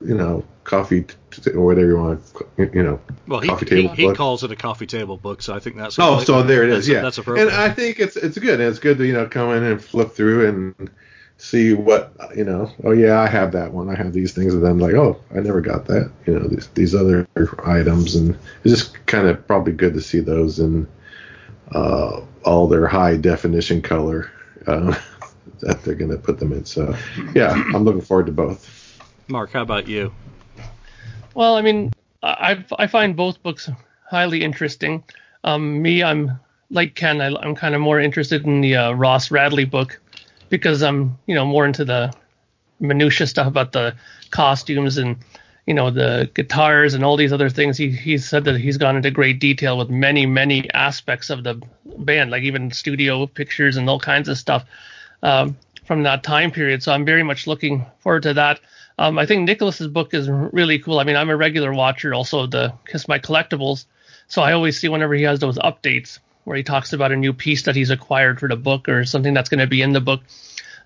you 0.00 0.14
know 0.14 0.44
coffee 0.64 1.06
t- 1.30 1.50
or 1.52 1.64
whatever 1.64 1.88
you 1.88 1.96
want, 1.96 2.20
you 2.58 2.82
know, 2.82 3.00
well, 3.26 3.40
he, 3.40 3.48
coffee 3.48 3.66
table 3.66 3.94
he, 3.94 4.06
he 4.06 4.14
calls 4.14 4.44
it 4.44 4.52
a 4.52 4.56
coffee 4.56 4.86
table 4.86 5.16
book, 5.16 5.42
so 5.42 5.54
I 5.54 5.58
think 5.58 5.76
that's 5.76 5.98
oh, 5.98 6.20
so 6.20 6.42
there 6.42 6.62
it 6.62 6.70
is, 6.70 6.88
yeah, 6.88 7.00
that's 7.00 7.18
appropriate. 7.18 7.48
And 7.48 7.56
I 7.56 7.70
think 7.70 7.98
it's 7.98 8.16
it's 8.16 8.38
good. 8.38 8.60
And 8.60 8.68
it's 8.68 8.78
good 8.78 8.98
to 8.98 9.06
you 9.06 9.12
know 9.12 9.26
come 9.26 9.50
in 9.50 9.64
and 9.64 9.82
flip 9.82 10.12
through 10.12 10.48
and 10.48 10.90
see 11.38 11.72
what 11.72 12.12
you 12.36 12.44
know. 12.44 12.70
Oh 12.84 12.90
yeah, 12.90 13.20
I 13.20 13.28
have 13.28 13.52
that 13.52 13.72
one. 13.72 13.88
I 13.88 13.94
have 13.94 14.12
these 14.12 14.32
things, 14.32 14.52
and 14.52 14.64
then 14.64 14.78
like, 14.78 14.94
oh, 14.94 15.18
I 15.34 15.40
never 15.40 15.60
got 15.60 15.86
that. 15.86 16.10
You 16.26 16.38
know, 16.38 16.46
these 16.46 16.66
these 16.68 16.94
other 16.94 17.26
items, 17.64 18.14
and 18.14 18.36
it's 18.64 18.74
just 18.74 19.06
kind 19.06 19.26
of 19.26 19.46
probably 19.46 19.72
good 19.72 19.94
to 19.94 20.00
see 20.00 20.20
those 20.20 20.58
in 20.58 20.86
uh, 21.72 22.20
all 22.44 22.68
their 22.68 22.86
high 22.86 23.16
definition 23.16 23.80
color 23.80 24.30
uh, 24.66 24.98
that 25.60 25.82
they're 25.82 25.94
going 25.94 26.10
to 26.10 26.18
put 26.18 26.38
them 26.38 26.52
in. 26.52 26.64
So 26.64 26.94
yeah, 27.34 27.50
I'm 27.74 27.84
looking 27.84 28.02
forward 28.02 28.26
to 28.26 28.32
both. 28.32 29.00
Mark, 29.28 29.52
how 29.52 29.62
about 29.62 29.88
you? 29.88 30.12
Well, 31.34 31.54
I 31.56 31.62
mean, 31.62 31.92
I 32.22 32.64
I 32.78 32.86
find 32.88 33.16
both 33.16 33.42
books 33.42 33.70
highly 34.10 34.42
interesting. 34.42 35.04
Um, 35.44 35.80
me, 35.80 36.02
I'm 36.02 36.40
like 36.70 36.94
Ken, 36.96 37.20
I, 37.20 37.28
am 37.46 37.54
kind 37.54 37.74
of 37.74 37.80
more 37.80 38.00
interested 38.00 38.44
in 38.44 38.60
the 38.60 38.76
uh, 38.76 38.92
Ross 38.92 39.30
Radley 39.30 39.64
book 39.64 40.00
because 40.48 40.82
I'm 40.82 41.18
you 41.26 41.34
know 41.34 41.44
more 41.44 41.66
into 41.66 41.84
the 41.84 42.12
minutia 42.80 43.26
stuff 43.26 43.46
about 43.46 43.72
the 43.72 43.94
costumes 44.30 44.98
and 44.98 45.16
you 45.66 45.74
know 45.74 45.90
the 45.90 46.30
guitars 46.34 46.94
and 46.94 47.04
all 47.04 47.16
these 47.16 47.32
other 47.32 47.50
things. 47.50 47.76
He 47.76 47.90
he 47.90 48.18
said 48.18 48.44
that 48.44 48.58
he's 48.58 48.78
gone 48.78 48.96
into 48.96 49.10
great 49.10 49.40
detail 49.40 49.78
with 49.78 49.90
many 49.90 50.26
many 50.26 50.70
aspects 50.72 51.30
of 51.30 51.44
the 51.44 51.60
band, 51.84 52.30
like 52.30 52.42
even 52.42 52.70
studio 52.70 53.26
pictures 53.26 53.76
and 53.76 53.88
all 53.88 54.00
kinds 54.00 54.28
of 54.28 54.38
stuff 54.38 54.64
um, 55.22 55.56
from 55.84 56.02
that 56.04 56.22
time 56.22 56.50
period. 56.50 56.82
So 56.82 56.92
I'm 56.92 57.04
very 57.04 57.22
much 57.22 57.46
looking 57.46 57.84
forward 57.98 58.22
to 58.24 58.34
that. 58.34 58.60
Um, 58.98 59.18
I 59.18 59.26
think 59.26 59.46
Nicholas's 59.46 59.86
book 59.86 60.12
is 60.12 60.28
really 60.28 60.78
cool. 60.80 60.98
I 60.98 61.04
mean, 61.04 61.16
I'm 61.16 61.30
a 61.30 61.36
regular 61.36 61.72
watcher 61.72 62.14
also 62.14 62.40
of 62.40 62.50
the 62.50 62.72
Kiss 62.86 63.06
My 63.06 63.18
Collectibles, 63.18 63.84
so 64.26 64.42
I 64.42 64.52
always 64.52 64.78
see 64.80 64.88
whenever 64.88 65.14
he 65.14 65.22
has 65.22 65.38
those 65.38 65.56
updates 65.58 66.18
where 66.48 66.56
he 66.56 66.62
talks 66.62 66.94
about 66.94 67.12
a 67.12 67.16
new 67.16 67.34
piece 67.34 67.62
that 67.64 67.76
he's 67.76 67.90
acquired 67.90 68.40
for 68.40 68.48
the 68.48 68.56
book 68.56 68.88
or 68.88 69.04
something 69.04 69.34
that's 69.34 69.50
going 69.50 69.60
to 69.60 69.66
be 69.66 69.82
in 69.82 69.92
the 69.92 70.00
book. 70.00 70.22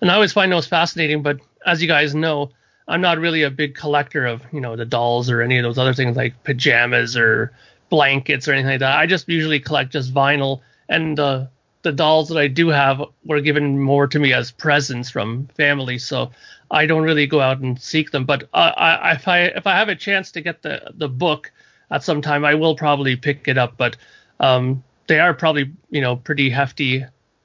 And 0.01 0.11
I 0.11 0.15
always 0.15 0.33
find 0.33 0.51
those 0.51 0.67
fascinating. 0.67 1.23
But 1.23 1.39
as 1.65 1.81
you 1.81 1.87
guys 1.87 2.15
know, 2.15 2.51
I'm 2.89 3.01
not 3.01 3.19
really 3.19 3.45
a 3.45 3.51
big 3.51 3.77
collector 3.77 4.27
of 4.27 4.43
you 4.53 4.61
know 4.61 4.75
the 4.75 4.85
dolls 4.85 5.31
or 5.31 5.41
any 5.41 5.59
of 5.59 5.63
those 5.63 5.79
other 5.79 5.95
things 5.95 6.17
like 6.17 6.43
pajamas 6.43 7.17
or 7.17 7.53
blankets 7.91 8.49
or 8.49 8.53
anything 8.53 8.73
like 8.73 8.81
that. 8.81 8.99
I 8.99 9.07
just 9.07 9.29
usually 9.29 9.61
collect 9.61 9.93
just 9.93 10.13
vinyl 10.13 10.63
and 10.89 11.21
uh, 11.21 11.47
the 11.83 11.93
dolls 11.93 12.29
that 12.29 12.39
I 12.39 12.49
do 12.49 12.69
have 12.69 13.03
were 13.25 13.41
given 13.41 13.79
more 13.79 14.09
to 14.09 14.19
me 14.19 14.33
as 14.33 14.51
presents 14.51 15.11
from 15.11 15.47
family. 15.57 15.99
So 15.99 16.33
I 16.71 16.87
don't 16.87 17.03
really 17.03 17.27
go 17.27 17.41
out 17.41 17.61
and 17.61 17.81
seek 17.81 18.11
them. 18.11 18.25
But 18.25 18.45
uh, 18.53 18.73
I, 18.77 19.13
if 19.13 19.29
I 19.29 19.41
if 19.43 19.67
I 19.67 19.77
have 19.77 19.89
a 19.89 19.95
chance 19.95 20.33
to 20.33 20.41
get 20.41 20.63
the 20.63 20.93
the 20.95 21.09
book 21.09 21.53
at 21.91 22.03
some 22.03 22.21
time, 22.21 22.45
I 22.45 22.55
will 22.57 22.75
probably 22.75 23.15
pick 23.15 23.47
it 23.47 23.59
up. 23.59 23.77
But 23.77 23.97
um, 24.41 24.83
they 25.07 25.21
are 25.21 25.35
probably 25.35 25.73
you 25.91 26.01
know 26.01 26.17
pretty 26.17 26.51
hefty 26.51 27.05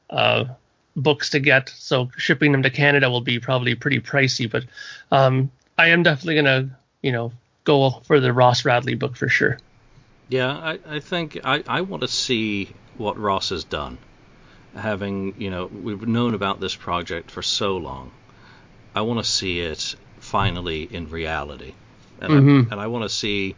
uh, 0.09 0.45
books 0.95 1.29
to 1.31 1.39
get, 1.39 1.69
so 1.69 2.09
shipping 2.17 2.51
them 2.51 2.63
to 2.63 2.69
Canada 2.69 3.09
will 3.09 3.21
be 3.21 3.39
probably 3.39 3.75
pretty 3.75 3.99
pricey. 3.99 4.49
But 4.49 4.65
um, 5.11 5.51
I 5.77 5.87
am 5.87 6.03
definitely 6.03 6.35
gonna 6.35 6.77
you 7.01 7.11
know 7.11 7.31
go 7.63 8.01
for 8.05 8.19
the 8.19 8.33
Ross 8.33 8.65
Radley 8.65 8.95
book 8.95 9.15
for 9.15 9.27
sure. 9.27 9.59
Yeah, 10.29 10.51
I, 10.51 10.79
I 10.95 10.99
think 10.99 11.39
I, 11.43 11.63
I 11.67 11.81
want 11.81 12.01
to 12.01 12.07
see 12.07 12.73
what 12.97 13.17
Ross 13.17 13.49
has 13.49 13.63
done. 13.63 13.97
Having, 14.75 15.35
you 15.39 15.49
know, 15.49 15.65
we've 15.67 16.05
known 16.07 16.33
about 16.33 16.59
this 16.59 16.75
project 16.75 17.31
for 17.31 17.41
so 17.41 17.77
long. 17.77 18.11
I 18.93 19.01
want 19.01 19.23
to 19.23 19.29
see 19.29 19.59
it 19.61 19.95
finally 20.19 20.83
in 20.83 21.09
reality. 21.09 21.73
And 22.19 22.33
Mhm. 22.33 22.67
I, 22.67 22.71
and 22.73 22.81
I 22.81 22.87
want 22.87 23.03
to 23.03 23.09
see 23.09 23.55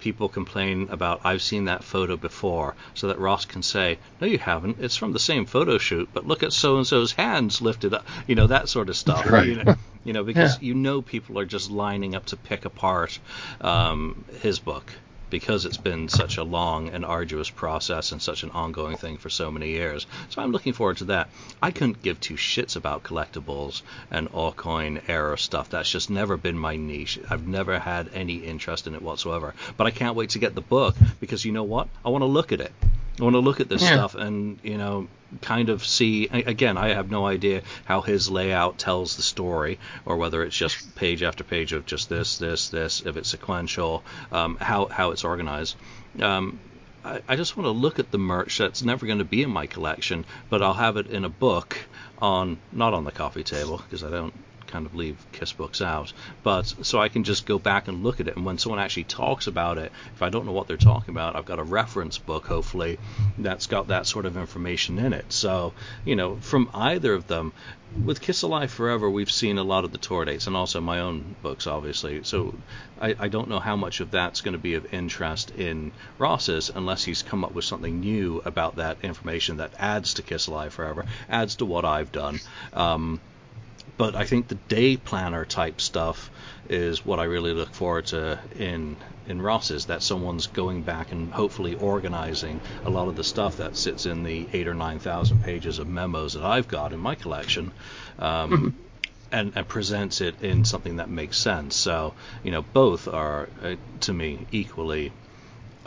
people 0.00 0.28
complain 0.28 0.88
about 0.90 1.20
I've 1.24 1.42
seen 1.42 1.64
that 1.66 1.84
photo 1.84 2.16
before 2.16 2.74
so 2.94 3.08
that 3.08 3.18
Ross 3.18 3.44
can 3.44 3.62
say, 3.62 3.98
"No 4.20 4.26
you 4.26 4.38
haven't. 4.38 4.78
It's 4.80 4.96
from 4.96 5.12
the 5.12 5.18
same 5.18 5.44
photo 5.46 5.78
shoot, 5.78 6.08
but 6.12 6.26
look 6.26 6.42
at 6.42 6.52
so 6.52 6.76
and 6.76 6.86
so's 6.86 7.12
hands 7.12 7.60
lifted 7.60 7.94
up." 7.94 8.06
You 8.26 8.34
know, 8.34 8.46
that 8.46 8.68
sort 8.68 8.88
of 8.88 8.96
stuff. 8.96 9.28
Right. 9.30 9.46
You 9.48 9.56
know, 9.64 9.74
you 10.04 10.12
know 10.12 10.24
because 10.24 10.54
Yeah. 10.60 10.68
you 10.68 10.74
know 10.74 11.02
people 11.02 11.38
are 11.38 11.44
just 11.46 11.70
lining 11.70 12.14
up 12.14 12.26
to 12.26 12.36
pick 12.36 12.64
apart 12.64 13.18
um, 13.60 14.24
his 14.40 14.58
book 14.58 14.92
because 15.30 15.64
it's 15.64 15.76
been 15.76 16.08
such 16.08 16.36
a 16.36 16.42
long 16.42 16.88
and 16.88 17.04
arduous 17.04 17.50
process 17.50 18.12
and 18.12 18.20
such 18.20 18.42
an 18.42 18.50
ongoing 18.50 18.96
thing 18.96 19.16
for 19.16 19.30
so 19.30 19.50
many 19.50 19.68
years. 19.70 20.06
So 20.30 20.42
I'm 20.42 20.52
looking 20.52 20.72
forward 20.72 20.98
to 20.98 21.04
that. 21.06 21.28
I 21.62 21.70
couldn't 21.70 22.02
give 22.02 22.20
two 22.20 22.34
shits 22.34 22.76
about 22.76 23.02
collectibles 23.02 23.82
and 24.10 24.30
Aucoin 24.30 25.02
era 25.08 25.38
stuff. 25.38 25.70
That's 25.70 25.90
just 25.90 26.10
never 26.10 26.36
been 26.36 26.58
my 26.58 26.76
niche. 26.76 27.18
I've 27.28 27.46
never 27.46 27.78
had 27.78 28.10
any 28.14 28.36
interest 28.36 28.86
in 28.86 28.94
it 28.94 29.02
whatsoever. 29.02 29.54
But 29.76 29.86
I 29.86 29.90
can't 29.90 30.16
wait 30.16 30.30
to 30.30 30.38
get 30.38 30.54
the 30.54 30.60
book 30.60 30.96
because 31.20 31.44
you 31.44 31.52
know 31.52 31.64
what? 31.64 31.88
I 32.04 32.08
want 32.08 32.22
to 32.22 32.26
look 32.26 32.52
at 32.52 32.60
it. 32.60 32.72
I 33.20 33.24
want 33.24 33.34
to 33.34 33.40
look 33.40 33.60
at 33.60 33.68
this 33.68 33.82
Yeah. 33.82 33.94
stuff 33.94 34.14
and 34.14 34.58
you 34.62 34.78
know 34.78 35.08
kind 35.42 35.68
of 35.68 35.84
see 35.84 36.26
again 36.28 36.78
I 36.78 36.88
have 36.94 37.10
no 37.10 37.26
idea 37.26 37.62
how 37.84 38.00
his 38.00 38.30
layout 38.30 38.78
tells 38.78 39.16
the 39.16 39.22
story 39.22 39.78
or 40.06 40.16
whether 40.16 40.42
it's 40.42 40.56
just 40.56 40.94
page 40.94 41.22
after 41.22 41.44
page 41.44 41.72
of 41.72 41.84
just 41.84 42.08
this 42.08 42.38
this 42.38 42.68
this 42.70 43.02
if 43.04 43.16
it's 43.16 43.28
sequential 43.28 44.02
um, 44.32 44.56
how 44.60 44.86
how 44.86 45.10
it's 45.10 45.24
organized 45.24 45.76
um, 46.20 46.58
I, 47.04 47.20
I 47.28 47.36
just 47.36 47.56
want 47.56 47.66
to 47.66 47.72
look 47.72 47.98
at 47.98 48.10
the 48.10 48.18
merch 48.18 48.58
that's 48.58 48.82
never 48.82 49.04
going 49.04 49.18
to 49.18 49.24
be 49.24 49.42
in 49.42 49.50
my 49.50 49.66
collection 49.66 50.24
but 50.48 50.62
I'll 50.62 50.74
have 50.74 50.96
it 50.96 51.08
in 51.08 51.24
a 51.26 51.28
book 51.28 51.76
on 52.18 52.58
not 52.72 52.94
on 52.94 53.04
the 53.04 53.12
coffee 53.12 53.44
table 53.44 53.78
because 53.78 54.02
I 54.02 54.10
don't 54.10 54.32
kind 54.68 54.86
of 54.86 54.94
leave 54.94 55.16
kiss 55.32 55.52
books 55.52 55.80
out. 55.80 56.12
But 56.42 56.72
so 56.82 57.00
I 57.00 57.08
can 57.08 57.24
just 57.24 57.46
go 57.46 57.58
back 57.58 57.88
and 57.88 58.04
look 58.04 58.20
at 58.20 58.28
it 58.28 58.36
and 58.36 58.44
when 58.44 58.58
someone 58.58 58.78
actually 58.78 59.04
talks 59.04 59.46
about 59.46 59.78
it 59.78 59.90
if 60.14 60.22
I 60.22 60.28
don't 60.28 60.46
know 60.46 60.52
what 60.52 60.68
they're 60.68 60.76
talking 60.76 61.14
about 61.14 61.36
I've 61.36 61.44
got 61.44 61.58
a 61.58 61.64
reference 61.64 62.18
book 62.18 62.46
hopefully 62.46 62.98
that's 63.36 63.66
got 63.66 63.88
that 63.88 64.06
sort 64.06 64.26
of 64.26 64.36
information 64.36 64.98
in 64.98 65.12
it. 65.12 65.32
So 65.32 65.72
you 66.04 66.16
know 66.16 66.36
from 66.36 66.70
either 66.72 67.14
of 67.14 67.26
them 67.26 67.52
with 68.04 68.20
Kiss 68.20 68.42
Alive 68.42 68.70
Forever 68.70 69.08
we've 69.08 69.30
seen 69.30 69.58
a 69.58 69.62
lot 69.64 69.84
of 69.84 69.92
the 69.92 69.98
tour 69.98 70.24
dates 70.24 70.46
and 70.46 70.56
also 70.56 70.80
my 70.80 71.00
own 71.00 71.34
books 71.42 71.66
obviously. 71.66 72.22
So 72.22 72.54
I, 73.00 73.14
I 73.18 73.28
don't 73.28 73.48
know 73.48 73.60
how 73.60 73.76
much 73.76 74.00
of 74.00 74.10
that's 74.10 74.40
going 74.42 74.52
to 74.52 74.58
be 74.58 74.74
of 74.74 74.92
interest 74.92 75.50
in 75.50 75.92
Ross's 76.18 76.70
unless 76.74 77.04
he's 77.04 77.22
come 77.22 77.44
up 77.44 77.52
with 77.52 77.64
something 77.64 78.00
new 78.00 78.42
about 78.44 78.76
that 78.76 78.98
information 79.02 79.56
that 79.58 79.72
adds 79.78 80.14
to 80.14 80.22
Kiss 80.22 80.46
Alive 80.46 80.74
Forever 80.74 81.06
adds 81.28 81.56
to 81.56 81.64
what 81.64 81.84
I've 81.84 82.12
done. 82.12 82.40
Um, 82.72 83.20
but 83.98 84.14
I 84.14 84.24
think 84.24 84.48
the 84.48 84.54
day 84.68 84.96
planner 84.96 85.44
type 85.44 85.80
stuff 85.80 86.30
is 86.70 87.04
what 87.04 87.18
I 87.18 87.24
really 87.24 87.52
look 87.52 87.74
forward 87.74 88.06
to 88.06 88.38
in 88.56 88.96
in 89.26 89.42
Ross's. 89.42 89.86
That 89.86 90.02
someone's 90.02 90.46
going 90.46 90.82
back 90.82 91.12
and 91.12 91.32
hopefully 91.32 91.74
organizing 91.74 92.60
a 92.84 92.90
lot 92.90 93.08
of 93.08 93.16
the 93.16 93.24
stuff 93.24 93.56
that 93.56 93.76
sits 93.76 94.06
in 94.06 94.22
the 94.22 94.48
eight 94.52 94.68
or 94.68 94.74
nine 94.74 94.98
thousand 95.00 95.42
pages 95.42 95.78
of 95.78 95.88
memos 95.88 96.32
that 96.34 96.44
I've 96.44 96.68
got 96.68 96.92
in 96.92 97.00
my 97.00 97.14
collection. 97.14 97.72
Um, 98.18 98.78
And, 99.30 99.52
and 99.56 99.68
presents 99.68 100.22
it 100.22 100.40
in 100.40 100.64
something 100.64 100.96
that 100.96 101.10
makes 101.10 101.36
sense. 101.36 101.76
So, 101.76 102.14
you 102.42 102.50
know, 102.50 102.62
both 102.62 103.08
are, 103.08 103.50
uh, 103.62 103.76
to 104.00 104.12
me, 104.14 104.46
equally 104.52 105.12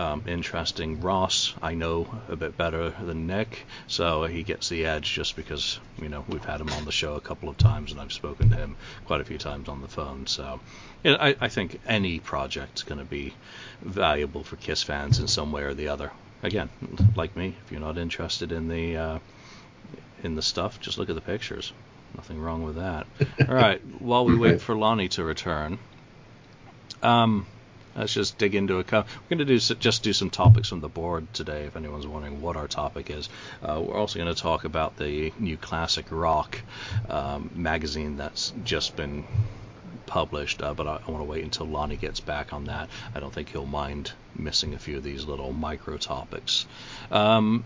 um, 0.02 0.24
interesting. 0.26 1.00
Ross, 1.00 1.54
I 1.62 1.76
know 1.76 2.08
a 2.28 2.36
bit 2.36 2.58
better 2.58 2.90
than 2.90 3.28
Nick, 3.28 3.66
so 3.86 4.24
he 4.24 4.42
gets 4.42 4.68
the 4.68 4.86
edge 4.86 5.14
just 5.14 5.36
because 5.36 5.80
you 6.02 6.10
know 6.10 6.26
we've 6.28 6.44
had 6.44 6.60
him 6.60 6.70
on 6.70 6.86
the 6.86 6.92
show 6.92 7.14
a 7.16 7.22
couple 7.22 7.50
of 7.50 7.58
times, 7.58 7.92
and 7.92 8.02
I've 8.02 8.12
spoken 8.12 8.50
to 8.50 8.56
him 8.56 8.76
quite 9.06 9.22
a 9.22 9.24
few 9.24 9.38
times 9.38 9.70
on 9.70 9.82
the 9.82 9.88
phone. 9.88 10.26
So, 10.26 10.60
yeah, 11.04 11.18
I, 11.20 11.36
I 11.40 11.48
think 11.50 11.80
any 11.88 12.20
project's 12.20 12.82
going 12.82 12.98
to 12.98 13.06
be 13.06 13.34
valuable 13.82 14.44
for 14.44 14.56
Kiss 14.56 14.82
fans 14.82 15.20
in 15.20 15.28
some 15.28 15.52
way 15.52 15.62
or 15.62 15.76
the 15.76 15.90
other. 15.90 16.12
Again, 16.42 16.70
like 17.16 17.36
me, 17.36 17.56
if 17.64 17.72
you're 17.72 17.80
not 17.80 18.00
interested 18.00 18.52
in 18.52 18.68
the 18.68 18.98
uh, 18.98 19.20
in 20.24 20.34
the 20.36 20.42
stuff, 20.42 20.80
just 20.80 20.98
look 20.98 21.10
at 21.10 21.16
the 21.16 21.22
pictures. 21.22 21.74
Nothing 22.16 22.40
wrong 22.40 22.64
with 22.64 22.78
that. 22.78 23.06
All 23.48 23.54
right, 23.54 23.82
while 24.02 24.26
we 24.26 24.36
wait 24.36 24.62
for 24.62 24.76
Lonnie 24.76 25.10
to 25.10 25.24
return, 25.24 25.78
um, 27.04 27.46
let's 27.96 28.14
just 28.14 28.38
dig 28.38 28.56
into 28.56 28.80
a. 28.80 28.84
Co- 28.84 29.00
we're 29.02 29.36
going 29.36 29.40
to 29.40 29.46
do 29.46 29.60
just 29.60 30.04
do 30.04 30.14
some 30.14 30.30
topics 30.30 30.70
from 30.70 30.82
the 30.82 30.90
board 30.90 31.34
today. 31.34 31.66
If 31.66 31.76
anyone's 31.76 32.08
wondering 32.08 32.42
what 32.42 32.56
our 32.56 32.68
topic 32.68 33.10
is, 33.10 33.30
uh, 33.62 33.82
we're 33.82 33.98
also 33.98 34.20
going 34.20 34.34
to 34.34 34.40
talk 34.40 34.64
about 34.64 34.98
the 34.98 35.34
new 35.40 35.58
classic 35.58 36.06
rock 36.10 36.62
um, 37.10 37.50
magazine 37.56 38.18
that's 38.18 38.54
just 38.64 38.96
been 38.96 39.26
published. 40.06 40.62
Uh, 40.62 40.74
but 40.74 40.88
I, 40.88 41.00
I 41.06 41.12
want 41.12 41.22
to 41.22 41.30
wait 41.30 41.44
until 41.44 41.68
Lonnie 41.68 41.98
gets 41.98 42.20
back 42.20 42.54
on 42.54 42.66
that. 42.66 42.90
I 43.16 43.20
don't 43.20 43.34
think 43.34 43.50
he'll 43.50 43.66
mind 43.66 44.12
missing 44.36 44.74
a 44.74 44.80
few 44.80 44.98
of 44.98 45.04
these 45.04 45.26
little 45.26 45.54
micro 45.54 45.98
topics. 45.98 46.66
Um, 47.12 47.64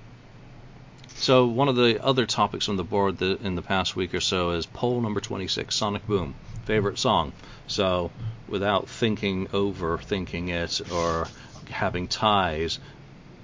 so 1.15 1.47
one 1.47 1.69
of 1.69 1.75
the 1.75 2.03
other 2.03 2.25
topics 2.25 2.69
on 2.69 2.75
the 2.75 2.83
board 2.83 3.17
that 3.19 3.41
in 3.41 3.55
the 3.55 3.61
past 3.61 3.95
week 3.95 4.13
or 4.13 4.19
so 4.19 4.51
is 4.51 4.65
poll 4.65 5.01
number 5.01 5.19
26, 5.19 5.73
Sonic 5.73 6.05
Boom, 6.07 6.35
favorite 6.65 6.99
song. 6.99 7.31
So 7.67 8.11
without 8.47 8.87
thinking 8.87 9.47
over 9.53 9.97
thinking 9.97 10.49
it 10.49 10.81
or 10.91 11.27
having 11.69 12.07
ties, 12.07 12.79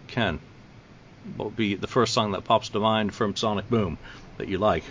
Ken, 0.08 0.40
what 1.38 1.46
would 1.46 1.56
be 1.56 1.75
the 1.75 1.88
first 1.88 2.13
song 2.13 2.32
that 2.32 2.44
pops 2.44 2.70
to 2.70 2.80
mind 2.80 3.13
from 3.13 3.36
Sonic 3.36 3.70
Boom 3.70 3.98
that 4.38 4.48
you 4.48 4.58
like? 4.58 4.84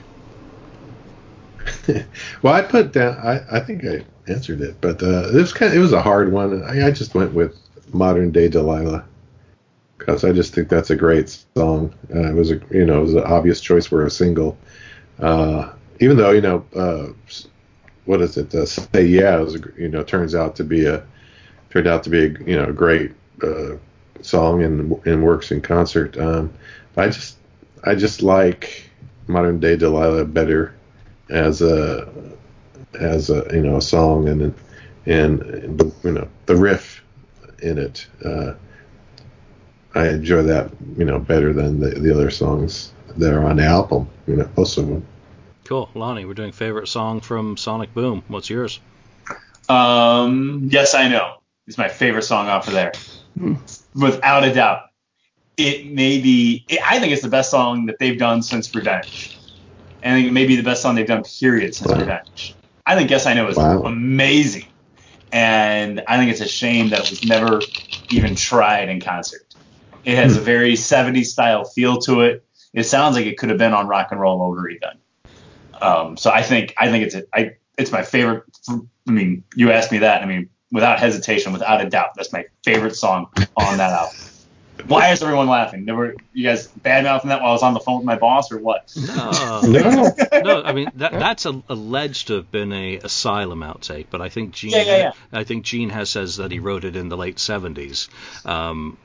well, 2.43 2.55
I 2.55 2.63
put 2.63 2.93
down. 2.93 3.17
I, 3.19 3.59
I 3.59 3.61
think 3.61 3.85
I 3.85 4.05
answered 4.27 4.63
it, 4.63 4.81
but 4.81 5.03
uh, 5.03 5.29
it 5.29 5.35
was 5.35 5.53
kind. 5.53 5.71
Of, 5.71 5.79
it 5.79 5.81
was 5.81 5.93
a 5.93 6.03
hard 6.03 6.33
one. 6.33 6.63
I, 6.63 6.87
I 6.87 6.91
just 6.91 7.15
went 7.15 7.35
with 7.35 7.57
Modern 7.93 8.31
Day 8.31 8.49
Delilah 8.49 9.05
because 10.00 10.25
I 10.25 10.33
just 10.33 10.54
think 10.54 10.69
that's 10.69 10.90
a 10.90 10.97
great 10.97 11.28
song. 11.54 11.95
Uh, 12.12 12.30
it 12.30 12.35
was 12.35 12.50
a 12.50 12.61
you 12.71 12.85
know 12.87 13.00
it 13.00 13.02
was 13.04 13.14
an 13.14 13.25
obvious 13.25 13.61
choice 13.61 13.87
for 13.87 14.04
a 14.04 14.11
single. 14.11 14.59
Uh, 15.21 15.71
even 16.00 16.16
though 16.16 16.30
you 16.30 16.40
know 16.40 16.64
uh, 16.75 17.09
what 18.07 18.21
is 18.21 18.37
it? 18.37 18.54
Uh, 18.54 18.66
Say 18.66 19.04
Yeah, 19.04 19.38
it 19.38 19.45
was 19.45 19.54
a, 19.57 19.61
you 19.78 19.88
know 19.88 20.02
turns 20.02 20.35
out 20.35 20.57
to 20.57 20.64
be 20.64 20.87
a 20.87 21.04
turned 21.71 21.87
out 21.87 22.02
to 22.04 22.11
be 22.11 22.25
a 22.25 22.28
you 22.45 22.57
know 22.57 22.64
a 22.64 22.73
great 22.73 23.12
uh, 23.42 23.76
song 24.23 24.62
and 24.62 25.07
and 25.07 25.23
works 25.23 25.52
in 25.52 25.61
concert. 25.61 26.16
Um, 26.19 26.52
I 26.97 27.07
just 27.07 27.37
I 27.85 27.95
just 27.95 28.23
like 28.23 28.90
Modern 29.26 29.61
Day 29.61 29.76
Delilah 29.76 30.25
better 30.25 30.75
as 31.28 31.61
a 31.62 32.11
as 32.99 33.30
a 33.30 33.47
you 33.52 33.61
know 33.61 33.76
a 33.76 33.83
song 33.83 34.28
and 34.28 34.54
and, 35.07 35.42
and 35.42 35.92
you 36.02 36.12
know 36.12 36.28
the 36.47 36.57
riff 36.57 37.04
in 37.62 37.76
it. 37.76 38.07
Uh, 38.25 38.54
I 39.94 40.09
enjoy 40.09 40.42
that 40.42 40.70
you 40.97 41.04
know 41.04 41.18
better 41.18 41.52
than 41.52 41.80
the, 41.80 41.90
the 41.90 42.14
other 42.14 42.30
songs 42.30 42.92
that 43.16 43.32
are 43.32 43.44
on 43.44 43.56
the 43.56 43.64
album. 43.64 44.09
You 44.26 44.37
know, 44.37 44.49
most 44.56 44.78
of 44.78 44.87
them. 44.87 45.04
Cool, 45.64 45.88
Lonnie. 45.94 46.25
We're 46.25 46.35
doing 46.35 46.52
favorite 46.52 46.88
song 46.88 47.20
from 47.20 47.56
Sonic 47.56 47.92
Boom. 47.94 48.23
What's 48.28 48.50
yours? 48.50 48.80
Um, 49.68 50.68
yes, 50.70 50.94
I 50.94 51.09
know. 51.09 51.37
It's 51.66 51.78
my 51.78 51.88
favorite 51.88 52.23
song 52.23 52.49
off 52.49 52.66
of 52.66 52.73
there, 52.75 52.92
without 53.94 54.44
a 54.44 54.52
doubt. 54.52 54.82
It 55.56 55.87
may 55.92 56.20
be. 56.20 56.64
It, 56.68 56.80
I 56.85 56.99
think 56.99 57.12
it's 57.12 57.23
the 57.23 57.28
best 57.28 57.50
song 57.50 57.87
that 57.87 57.99
they've 57.99 58.18
done 58.18 58.42
since 58.42 58.75
Revenge. 58.75 59.37
I 60.02 60.12
think 60.12 60.28
it 60.28 60.32
may 60.32 60.47
be 60.47 60.56
the 60.56 60.62
best 60.62 60.82
song 60.82 60.94
they've 60.94 61.06
done 61.06 61.23
period 61.23 61.75
since 61.75 61.90
Wow. 61.90 61.99
Revenge. 61.99 62.56
I 62.87 62.97
think 62.97 63.11
Yes 63.11 63.26
I 63.26 63.35
Know 63.35 63.49
is 63.49 63.56
Wow. 63.56 63.82
amazing, 63.82 64.66
and 65.30 66.02
I 66.09 66.16
think 66.16 66.30
it's 66.32 66.40
a 66.40 66.49
shame 66.49 66.88
that 66.90 67.04
it 67.04 67.11
was 67.11 67.23
never 67.25 67.61
even 68.11 68.35
tried 68.35 68.88
in 68.88 69.00
concert. 69.00 69.42
It 70.04 70.16
has 70.16 70.37
a 70.37 70.40
very 70.40 70.75
70s 70.75 71.26
style 71.26 71.64
feel 71.64 71.99
to 72.02 72.21
it. 72.23 72.45
It 72.73 72.85
sounds 72.85 73.16
like 73.16 73.26
it 73.26 73.37
could 73.37 73.49
have 73.50 73.59
been 73.59 73.75
on 73.75 73.87
Rock 73.87 74.09
and 74.11 74.21
Roll 74.21 74.42
Over 74.42 74.69
even. 74.69 74.90
Um, 75.80 76.16
so 76.16 76.30
I 76.30 76.42
think 76.42 76.75
I 76.78 76.90
think 76.90 77.07
it's 77.07 77.14
a, 77.14 77.25
I 77.35 77.57
it's 77.78 77.90
my 77.90 78.02
favorite. 78.02 78.45
I 78.69 79.11
mean, 79.11 79.45
you 79.54 79.73
asked 79.73 79.90
me 79.90 79.99
that. 79.99 80.23
I 80.23 80.26
mean, 80.26 80.50
without 80.71 80.99
hesitation, 81.00 81.52
without 81.52 81.85
a 81.85 81.88
doubt, 81.88 82.11
that's 82.14 82.33
my 82.33 82.45
favorite 82.64 82.97
song 82.97 83.28
on 83.57 83.78
that 83.78 83.90
album. 83.90 84.16
Why 84.87 85.11
is 85.11 85.23
everyone 85.23 85.49
laughing? 85.49 85.85
Never, 85.85 86.14
you 86.33 86.47
guys 86.47 86.66
bad 86.69 87.04
mouthing 87.04 87.28
that 87.28 87.40
while 87.42 87.50
I 87.50 87.52
was 87.52 87.62
on 87.62 87.75
the 87.75 87.80
phone 87.80 87.99
with 87.99 88.07
my 88.07 88.16
boss, 88.16 88.50
or 88.50 88.59
what? 88.59 88.92
No. 88.97 89.61
No. 89.62 90.14
no, 90.42 90.62
I 90.62 90.73
mean 90.73 90.90
that 90.97 91.12
that's 91.12 91.47
a, 91.47 91.62
alleged 91.69 92.28
to 92.28 92.35
have 92.35 92.50
been 92.50 92.73
a 92.73 92.97
Asylum 92.97 93.61
outtake, 93.61 94.07
but 94.11 94.21
I 94.21 94.28
think 94.28 94.52
Gene, 94.52 94.71
Yeah, 94.71 94.83
yeah, 94.83 94.97
yeah. 94.97 95.12
I 95.33 95.45
think 95.45 95.64
Gene 95.64 95.90
has 95.90 96.11
says 96.11 96.37
that 96.37 96.50
he 96.50 96.59
wrote 96.59 96.85
it 96.85 96.97
in 96.97 97.09
the 97.09 97.16
late 97.16 97.37
'70s, 97.37 98.09
um, 98.47 98.97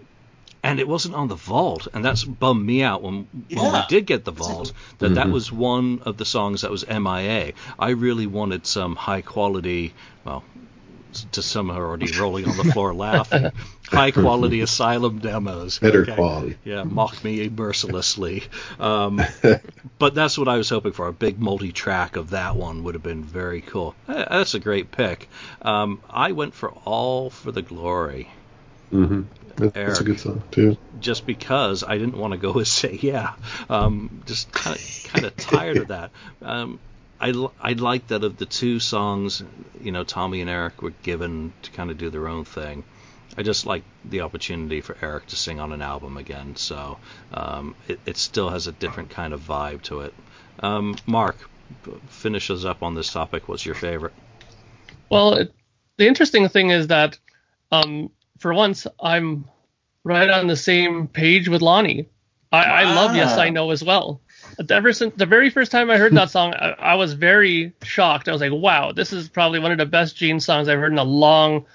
and 0.66 0.80
it 0.80 0.88
wasn't 0.88 1.14
on 1.14 1.28
the 1.28 1.36
vault, 1.36 1.88
and 1.94 2.04
that's 2.04 2.24
bummed 2.24 2.66
me 2.66 2.82
out 2.82 3.04
when 3.04 3.28
when 3.54 3.72
we 3.72 3.80
did 3.88 4.08
get 4.08 4.26
the 4.26 4.32
vault 4.32 4.74
that 4.98 5.14
that 5.14 5.30
was 5.30 5.52
one 5.52 6.02
of 6.06 6.18
the 6.18 6.26
songs 6.26 6.62
that 6.62 6.72
was 6.72 6.88
MIA. 6.88 7.54
I 7.78 7.92
really 7.92 8.26
wanted 8.26 8.66
some 8.66 8.96
high 8.96 9.22
quality, 9.22 9.94
well. 10.26 10.44
To 11.32 11.42
some 11.42 11.70
who 11.70 11.78
are 11.78 11.86
already 11.86 12.12
rolling 12.20 12.46
on 12.46 12.58
the 12.58 12.74
floor 12.74 12.94
laughing, 13.08 13.50
high 13.86 14.12
quality 14.12 14.60
asylum 14.60 15.20
demos. 15.20 15.80
Better 15.80 16.02
okay? 16.02 16.14
quality. 16.14 16.58
Yeah, 16.66 16.84
mock 16.84 17.24
me 17.24 17.48
mercilessly. 17.48 18.44
Um, 18.82 19.22
but 19.98 20.14
that's 20.14 20.38
what 20.38 20.50
I 20.50 20.58
was 20.58 20.68
hoping 20.68 20.92
for. 20.92 21.08
A 21.08 21.14
big 21.14 21.40
multi-track 21.40 22.18
of 22.18 22.32
that 22.32 22.58
one 22.58 22.84
would 22.84 22.96
have 22.96 23.04
been 23.04 23.24
very 23.24 23.62
cool. 23.62 23.96
Eh, 24.10 24.26
That's 24.30 24.56
a 24.56 24.60
great 24.60 24.92
pick. 24.92 25.30
Um, 25.62 26.02
I 26.10 26.34
went 26.34 26.54
for 26.54 26.72
All 26.84 27.30
for 27.30 27.54
the 27.54 27.62
Glory 27.62 28.28
hmm 28.92 29.24
That's 29.58 29.76
Eric. 29.76 30.02
a 30.02 30.04
good 30.04 30.20
song 30.20 30.44
too. 30.52 30.78
just 31.00 31.26
because 31.26 31.84
I 31.84 31.98
didn't 31.98 32.18
want 32.18 32.34
to 32.34 32.38
go 32.40 32.54
and 32.54 32.68
Say 32.80 33.00
Yeah. 33.02 33.34
Um, 33.70 34.24
just 34.26 34.52
kind 34.52 34.76
of 34.78 35.04
kind 35.04 35.26
of 35.26 35.38
tired 35.38 35.80
of 35.80 35.88
that. 35.90 36.12
Um, 36.42 36.80
I, 37.20 37.30
l- 37.32 37.54
I 37.62 37.74
like 37.74 38.08
that 38.08 38.24
of 38.24 38.38
the 38.38 38.46
two 38.46 38.80
songs, 38.80 39.42
you 39.82 39.92
know, 39.92 40.04
Tommy 40.04 40.42
and 40.42 40.50
Eric 40.50 40.82
were 40.82 40.92
given 41.04 41.54
to 41.64 41.72
kind 41.72 41.90
of 41.90 41.98
do 41.98 42.10
their 42.10 42.28
own 42.28 42.44
thing. 42.46 42.84
I 43.38 43.44
just 43.44 43.66
like 43.66 43.84
the 44.04 44.22
opportunity 44.22 44.82
for 44.82 44.98
Eric 45.02 45.28
to 45.28 45.36
sing 45.36 45.60
on 45.60 45.72
an 45.72 45.82
album 45.82 46.18
again, 46.18 46.56
so 46.56 46.98
um, 47.34 47.76
it, 47.88 48.00
it 48.06 48.18
still 48.18 48.50
has 48.50 48.68
a 48.68 48.72
different 48.72 49.10
kind 49.10 49.34
of 49.34 49.42
vibe 49.42 49.82
to 49.84 50.02
it. 50.02 50.14
Um, 50.60 50.96
Mark, 51.06 51.38
finishes 52.10 52.66
up 52.66 52.84
on 52.84 52.96
this 52.96 53.12
topic. 53.12 53.48
What's 53.48 53.66
your 53.66 53.76
favorite? 53.76 54.14
Well, 55.10 55.34
it, 55.36 55.54
the 55.98 56.08
interesting 56.08 56.48
thing 56.50 56.70
is 56.70 56.88
that, 56.88 57.18
um, 57.72 58.12
for 58.46 58.54
once, 58.54 58.86
I'm 59.00 59.46
right 60.04 60.30
on 60.30 60.46
the 60.46 60.56
same 60.56 61.08
page 61.08 61.50
with 61.50 61.64
Lonnie. 61.64 62.08
I, 62.52 62.64
I 62.64 62.84
love 62.94 63.16
Yes 63.16 63.40
I 63.40 63.50
Know 63.50 63.72
as 63.72 63.84
well. 63.84 64.22
Ever 64.70 64.94
since 64.94 65.16
the 65.16 65.26
very 65.26 65.50
first 65.50 65.72
time 65.72 65.90
I 65.90 65.98
heard 65.98 66.14
that 66.14 66.30
song, 66.38 66.54
I, 66.54 66.76
I 66.78 66.94
was 66.94 67.14
very 67.14 67.74
shocked. 67.82 68.30
I 68.30 68.32
was 68.32 68.42
like, 68.42 68.52
wow, 68.52 68.92
this 68.92 69.12
is 69.12 69.30
probably 69.30 69.58
one 69.58 69.72
of 69.72 69.80
the 69.80 69.88
best 69.88 70.16
Gene 70.16 70.40
songs 70.40 70.70
I've 70.70 70.78
heard 70.78 70.92
in 70.92 71.00
a 71.00 71.04
long, 71.04 71.66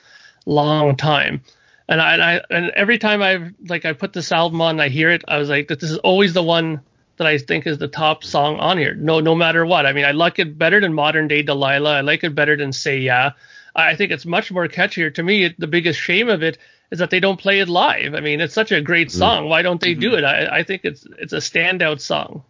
long 0.47 0.95
time. 0.95 1.43
And 1.89 2.01
I, 2.01 2.13
and 2.13 2.23
I 2.23 2.41
and 2.51 2.71
every 2.77 2.99
time 2.99 3.21
I've 3.21 3.53
like 3.67 3.85
I 3.85 3.93
put 3.93 4.13
this 4.13 4.31
album 4.31 4.61
on, 4.61 4.77
and 4.77 4.83
I 4.83 4.91
hear 4.91 5.11
it, 5.11 5.25
I 5.27 5.39
was 5.39 5.49
like, 5.49 5.67
this 5.67 5.83
is 5.83 5.99
always 5.99 6.35
the 6.35 6.43
one 6.45 6.83
that 7.17 7.27
I 7.27 7.37
think 7.39 7.67
is 7.67 7.79
the 7.79 7.89
top 7.89 8.23
song 8.23 8.61
on 8.61 8.79
here. 8.79 8.95
No, 8.95 9.19
no 9.19 9.35
matter 9.35 9.67
what. 9.67 9.87
I 9.87 9.93
mean, 9.93 10.05
I 10.05 10.13
like 10.13 10.39
it 10.39 10.57
better 10.57 10.81
than 10.81 10.95
Modern 10.95 11.27
Day 11.27 11.43
Delilah. 11.43 11.97
I 11.97 12.01
like 12.03 12.23
it 12.23 12.37
better 12.37 12.57
than 12.57 12.73
Say 12.73 13.01
Yeah. 13.01 13.33
I 13.75 13.97
think 13.97 14.11
it's 14.11 14.27
much 14.27 14.51
more 14.51 14.69
catchier. 14.69 15.15
To 15.15 15.23
me, 15.23 15.45
it, 15.45 15.61
the 15.61 15.67
biggest 15.67 15.99
shame 15.99 16.29
of 16.29 16.43
it 16.43 16.59
is 16.91 16.99
that 16.99 17.11
they 17.11 17.21
don't 17.21 17.39
play 17.39 17.61
it 17.61 17.69
live. 17.69 18.15
I 18.15 18.21
mean, 18.21 18.41
it's 18.41 18.55
such 18.55 18.73
a 18.73 18.81
great 18.81 19.09
mm-hmm. 19.09 19.19
song. 19.19 19.49
Why 19.49 19.63
don't 19.63 19.81
they 19.81 19.95
do 19.95 20.11
mm-hmm. 20.11 20.19
it? 20.19 20.25
I, 20.25 20.59
I 20.59 20.63
think 20.65 20.85
it's 20.85 21.07
it's 21.19 21.33
a 21.33 21.37
standout 21.37 22.01
song. 22.01 22.43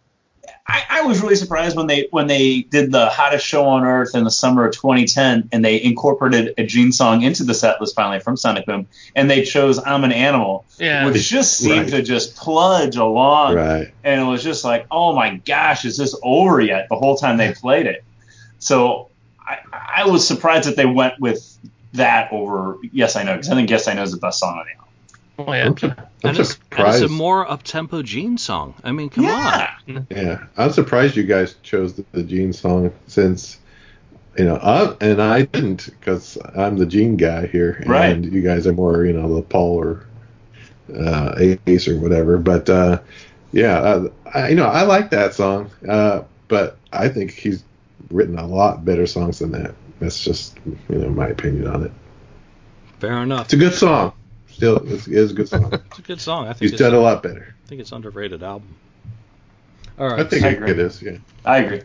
I, 0.67 0.83
I 0.89 1.01
was 1.01 1.21
really 1.21 1.35
surprised 1.35 1.75
when 1.75 1.87
they 1.87 2.07
when 2.11 2.27
they 2.27 2.61
did 2.61 2.91
the 2.91 3.07
hottest 3.09 3.45
show 3.45 3.65
on 3.65 3.83
earth 3.83 4.15
in 4.15 4.23
the 4.23 4.31
summer 4.31 4.65
of 4.65 4.73
2010, 4.73 5.49
and 5.51 5.63
they 5.63 5.81
incorporated 5.81 6.53
a 6.57 6.65
Gene 6.65 6.91
song 6.91 7.21
into 7.21 7.43
the 7.43 7.53
set 7.53 7.79
list 7.79 7.95
finally 7.95 8.19
from 8.19 8.37
Sonic 8.37 8.65
Boom, 8.65 8.87
and 9.15 9.29
they 9.29 9.43
chose 9.43 9.79
"I'm 9.83 10.03
an 10.03 10.11
Animal," 10.11 10.65
Yeah. 10.79 11.05
which 11.05 11.27
just 11.27 11.57
seemed 11.57 11.91
Right. 11.91 11.97
to 11.97 12.01
just 12.01 12.35
plunge 12.35 12.95
along, 12.95 13.55
Right. 13.55 13.91
and 14.03 14.21
it 14.21 14.23
was 14.23 14.43
just 14.43 14.63
like, 14.63 14.87
oh 14.89 15.13
my 15.13 15.37
gosh, 15.45 15.85
is 15.85 15.97
this 15.97 16.15
over 16.23 16.61
yet? 16.61 16.87
The 16.89 16.95
whole 16.95 17.17
time 17.17 17.37
they 17.37 17.53
played 17.53 17.85
it, 17.85 18.03
so 18.59 19.09
I, 19.45 19.57
I 20.03 20.07
was 20.07 20.27
surprised 20.27 20.67
that 20.67 20.75
they 20.75 20.85
went 20.85 21.19
with 21.19 21.57
that 21.93 22.31
over 22.31 22.77
"Yes 22.91 23.15
I 23.15 23.23
Know" 23.23 23.33
because 23.33 23.49
I 23.49 23.55
think 23.55 23.69
"Yes 23.69 23.87
I 23.87 23.93
Know" 23.93 24.03
is 24.03 24.11
the 24.11 24.17
best 24.17 24.39
song 24.39 24.57
on 24.59 24.65
the 24.65 24.71
album. 24.71 24.77
Oh 25.39 25.53
yeah. 25.53 25.65
I'm, 25.65 25.77
su- 25.77 25.87
I'm 25.87 25.95
and, 26.23 26.37
it's, 26.39 26.59
and 26.71 26.87
it's 26.87 27.01
a 27.01 27.07
more 27.07 27.49
up-tempo 27.49 28.03
Gene 28.03 28.37
song. 28.37 28.75
I 28.83 28.91
mean, 28.91 29.09
come 29.09 29.25
on. 29.25 29.31
yeah. 29.31 29.99
Yeah, 30.09 30.45
I'm 30.55 30.71
surprised 30.71 31.15
you 31.15 31.23
guys 31.23 31.55
chose 31.63 31.95
the, 31.95 32.05
the 32.11 32.23
Gene 32.23 32.53
song 32.53 32.91
since, 33.07 33.57
you 34.37 34.45
know, 34.45 34.57
I, 34.57 34.95
and 35.03 35.19
I 35.21 35.43
didn't 35.43 35.89
because 35.99 36.37
I'm 36.55 36.77
the 36.77 36.85
Gene 36.85 37.17
guy 37.17 37.47
here, 37.47 37.71
and 37.71 37.89
Right. 37.89 38.23
you 38.23 38.41
guys 38.41 38.67
are 38.67 38.73
more, 38.73 39.03
you 39.03 39.13
know, 39.13 39.35
the 39.35 39.41
Paul 39.41 39.77
or 39.77 40.05
uh, 40.95 41.55
Ace 41.65 41.87
or 41.87 41.99
whatever. 41.99 42.37
But 42.37 42.69
uh, 42.69 43.01
yeah, 43.51 43.79
uh, 43.79 44.09
I, 44.31 44.49
you 44.49 44.55
know, 44.55 44.67
I 44.67 44.83
like 44.83 45.09
that 45.09 45.33
song, 45.33 45.71
uh, 45.89 46.21
but 46.47 46.77
I 46.93 47.09
think 47.09 47.31
he's 47.31 47.63
written 48.11 48.37
a 48.37 48.45
lot 48.47 48.83
better 48.85 49.07
songs 49.07 49.39
than 49.39 49.51
that. 49.51 49.73
That's 49.99 50.23
just, 50.23 50.57
you 50.89 50.97
know, 50.97 51.09
my 51.09 51.27
opinion 51.27 51.67
on 51.67 51.83
it. 51.85 51.91
Fair 52.99 53.21
enough. 53.23 53.45
It's 53.45 53.53
a 53.53 53.57
good 53.57 53.73
song. 53.73 54.13
Still, 54.49 54.77
it's, 54.91 55.07
it 55.07 55.13
is 55.13 55.31
a 55.31 55.33
good 55.33 55.47
song. 55.49 55.71
It's 55.87 55.99
a 55.99 56.01
good 56.03 56.21
song. 56.21 56.45
I 56.47 56.53
think 56.53 56.59
He's 56.61 56.71
it's, 56.73 56.79
done 56.81 56.93
a 56.93 56.99
lot 56.99 57.23
better. 57.23 57.55
I 57.65 57.67
think 57.67 57.81
it's 57.81 57.91
underrated 57.91 58.43
album. 58.43 58.75
All 59.97 60.07
right. 60.07 60.19
I 60.19 60.23
think 60.23 60.43
I 60.43 60.49
it, 60.49 60.53
agree. 60.57 60.71
it 60.71 60.79
is. 60.79 61.01
Yeah. 61.01 61.17
I 61.45 61.57
agree. 61.59 61.81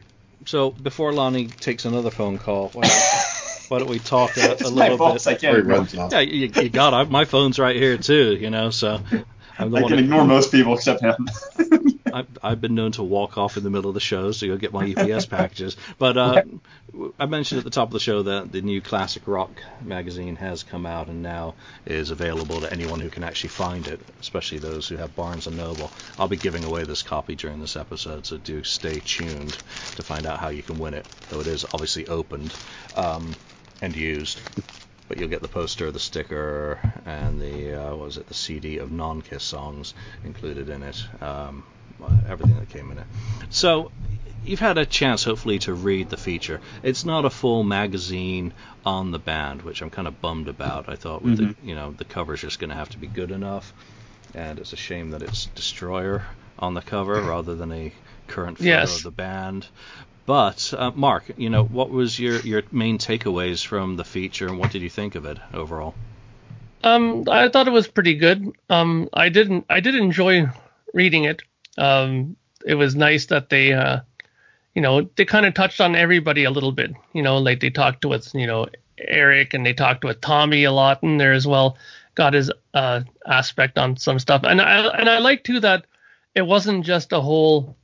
So 0.46 0.70
before 0.70 1.12
Lonnie 1.12 1.46
takes 1.48 1.84
another 1.84 2.10
phone 2.10 2.38
call, 2.38 2.68
why 2.70 2.82
don't, 2.82 2.92
why 3.68 3.78
don't 3.78 3.88
we 3.88 3.98
talk 3.98 4.36
a, 4.36 4.40
a 4.40 4.52
It's 4.52 4.62
my 4.62 4.68
little 4.70 4.98
fault. 4.98 5.26
I 5.26 5.32
bit? 5.32 5.40
can't 5.40 5.54
Or 5.54 5.56
he 5.56 5.60
ignore, 5.62 5.76
runs 5.78 5.94
off. 5.96 6.12
Yeah, 6.12 6.20
you, 6.20 6.50
you 6.54 6.68
got 6.68 6.98
it. 7.06 7.10
My 7.10 7.24
phone's 7.24 7.58
right 7.58 7.76
here 7.76 7.96
too. 7.98 8.36
You 8.36 8.50
know, 8.50 8.70
so 8.70 9.00
I'm 9.58 9.70
the 9.70 9.78
I 9.78 9.82
one. 9.82 9.88
can 9.88 9.98
who- 9.98 10.04
ignore 10.04 10.24
most 10.24 10.52
people 10.52 10.74
except 10.74 11.02
him. 11.02 11.14
I've, 12.12 12.26
I've 12.42 12.60
been 12.60 12.74
known 12.74 12.92
to 12.92 13.02
walk 13.02 13.38
off 13.38 13.56
in 13.56 13.64
the 13.64 13.70
middle 13.70 13.90
of 13.90 13.94
the 13.94 14.00
shows 14.00 14.40
to 14.40 14.48
go 14.48 14.56
get 14.56 14.72
my 14.72 14.86
EPS 14.94 15.28
packages. 15.28 15.76
But 15.98 16.16
uh, 16.16 16.42
I 17.18 17.26
mentioned 17.26 17.58
at 17.58 17.64
the 17.64 17.70
top 17.70 17.88
of 17.88 17.92
the 17.92 18.00
show 18.00 18.22
that 18.22 18.52
the 18.52 18.62
new 18.62 18.80
Classic 18.80 19.26
Rock 19.26 19.50
magazine 19.82 20.36
has 20.36 20.62
come 20.62 20.86
out 20.86 21.08
and 21.08 21.22
now 21.22 21.54
is 21.84 22.10
available 22.10 22.60
to 22.60 22.72
anyone 22.72 23.00
who 23.00 23.10
can 23.10 23.24
actually 23.24 23.50
find 23.50 23.86
it, 23.86 24.00
especially 24.20 24.58
those 24.58 24.88
who 24.88 24.96
have 24.96 25.14
Barnes 25.16 25.46
and 25.46 25.56
Noble. 25.56 25.90
I'll 26.18 26.28
be 26.28 26.36
giving 26.36 26.64
away 26.64 26.84
this 26.84 27.02
copy 27.02 27.34
during 27.34 27.60
this 27.60 27.76
episode, 27.76 28.26
so 28.26 28.36
do 28.36 28.62
stay 28.64 29.00
tuned 29.00 29.58
to 29.96 30.02
find 30.02 30.26
out 30.26 30.38
how 30.38 30.48
you 30.48 30.62
can 30.62 30.78
win 30.78 30.94
it. 30.94 31.06
Though 31.30 31.40
it 31.40 31.46
is 31.46 31.64
obviously 31.64 32.06
opened 32.06 32.54
um, 32.94 33.34
and 33.82 33.94
used. 33.94 34.40
But 35.08 35.18
you'll 35.18 35.28
get 35.28 35.42
the 35.42 35.48
poster, 35.48 35.90
the 35.92 36.00
sticker, 36.00 36.78
and 37.04 37.40
the 37.40 37.74
uh, 37.80 37.90
what 37.90 38.06
was 38.06 38.16
it, 38.16 38.26
the 38.26 38.34
CD 38.34 38.78
of 38.78 38.90
non-Kiss 38.90 39.44
songs 39.44 39.94
included 40.24 40.68
in 40.68 40.82
it. 40.82 41.04
Um, 41.22 41.64
everything 42.28 42.56
that 42.58 42.68
came 42.68 42.90
in 42.90 42.98
it. 42.98 43.06
So 43.50 43.90
you've 44.44 44.60
had 44.60 44.78
a 44.78 44.84
chance, 44.86 45.24
hopefully, 45.24 45.58
to 45.60 45.72
read 45.74 46.10
the 46.10 46.16
feature. 46.16 46.60
It's 46.82 47.04
not 47.04 47.24
a 47.24 47.30
full 47.30 47.62
magazine 47.62 48.52
on 48.84 49.10
the 49.12 49.18
band, 49.18 49.62
which 49.62 49.80
I'm 49.80 49.90
kind 49.90 50.06
of 50.08 50.20
bummed 50.20 50.48
about. 50.48 50.88
I 50.88 50.96
thought 50.96 51.22
with 51.22 51.36
the 51.38 51.54
you 51.66 51.74
know 51.74 51.92
the 51.92 52.04
cover's 52.04 52.40
just 52.40 52.58
going 52.58 52.70
to 52.70 52.76
have 52.76 52.88
to 52.90 52.98
be 52.98 53.06
good 53.06 53.30
enough, 53.30 53.72
and 54.34 54.58
it's 54.58 54.72
a 54.72 54.76
shame 54.76 55.10
that 55.10 55.22
it's 55.22 55.46
Destroyer 55.46 56.24
on 56.58 56.74
the 56.74 56.82
cover 56.82 57.20
rather 57.34 57.54
than 57.54 57.70
a 57.72 57.92
current 58.26 58.58
photo 58.58 58.68
Yes. 58.70 58.96
of 58.98 59.02
the 59.04 59.10
band. 59.12 59.68
But 60.26 60.74
uh, 60.76 60.90
Mark, 60.94 61.30
you 61.36 61.48
know, 61.48 61.64
what 61.64 61.90
was 61.90 62.18
your 62.18 62.40
your 62.40 62.62
main 62.72 62.98
takeaways 62.98 63.64
from 63.64 63.96
the 63.96 64.04
feature, 64.04 64.48
and 64.48 64.58
what 64.58 64.72
did 64.72 64.82
you 64.82 64.90
think 64.90 65.14
of 65.14 65.24
it 65.24 65.38
overall? 65.54 65.94
Um, 66.82 67.24
I 67.28 67.48
thought 67.48 67.68
it 67.68 67.72
was 67.72 67.88
pretty 67.88 68.14
good. 68.14 68.52
Um, 68.68 69.08
I 69.12 69.28
didn't. 69.28 69.66
I 69.70 69.80
did 69.80 69.94
enjoy 69.94 70.48
reading 70.92 71.24
it. 71.24 71.42
Um, 71.78 72.36
it 72.66 72.74
was 72.74 72.96
nice 72.96 73.26
that 73.26 73.48
they, 73.50 73.72
uh, 73.72 74.00
you 74.74 74.82
know, 74.82 75.08
they 75.16 75.24
kind 75.24 75.46
of 75.46 75.54
touched 75.54 75.80
on 75.80 75.94
everybody 75.94 76.42
a 76.44 76.50
little 76.50 76.72
bit. 76.72 76.92
You 77.12 77.22
know, 77.22 77.38
like 77.38 77.60
they 77.60 77.70
talked 77.70 78.04
with, 78.04 78.34
you 78.34 78.46
know, 78.46 78.66
Eric 78.98 79.54
and 79.54 79.64
they 79.64 79.72
talked 79.72 80.04
with 80.04 80.20
Tommy 80.20 80.64
a 80.64 80.72
lot 80.72 81.02
in 81.02 81.18
there 81.18 81.32
as 81.32 81.46
well. 81.46 81.78
Got 82.16 82.34
his 82.34 82.50
uh, 82.74 83.02
aspect 83.26 83.78
on 83.78 83.96
some 83.96 84.18
stuff, 84.18 84.42
and 84.42 84.60
I 84.60 84.88
and 84.88 85.08
I 85.08 85.18
like 85.18 85.44
too 85.44 85.60
that 85.60 85.86
it 86.34 86.42
wasn't 86.42 86.84
just 86.84 87.12
a 87.12 87.20
whole 87.20 87.76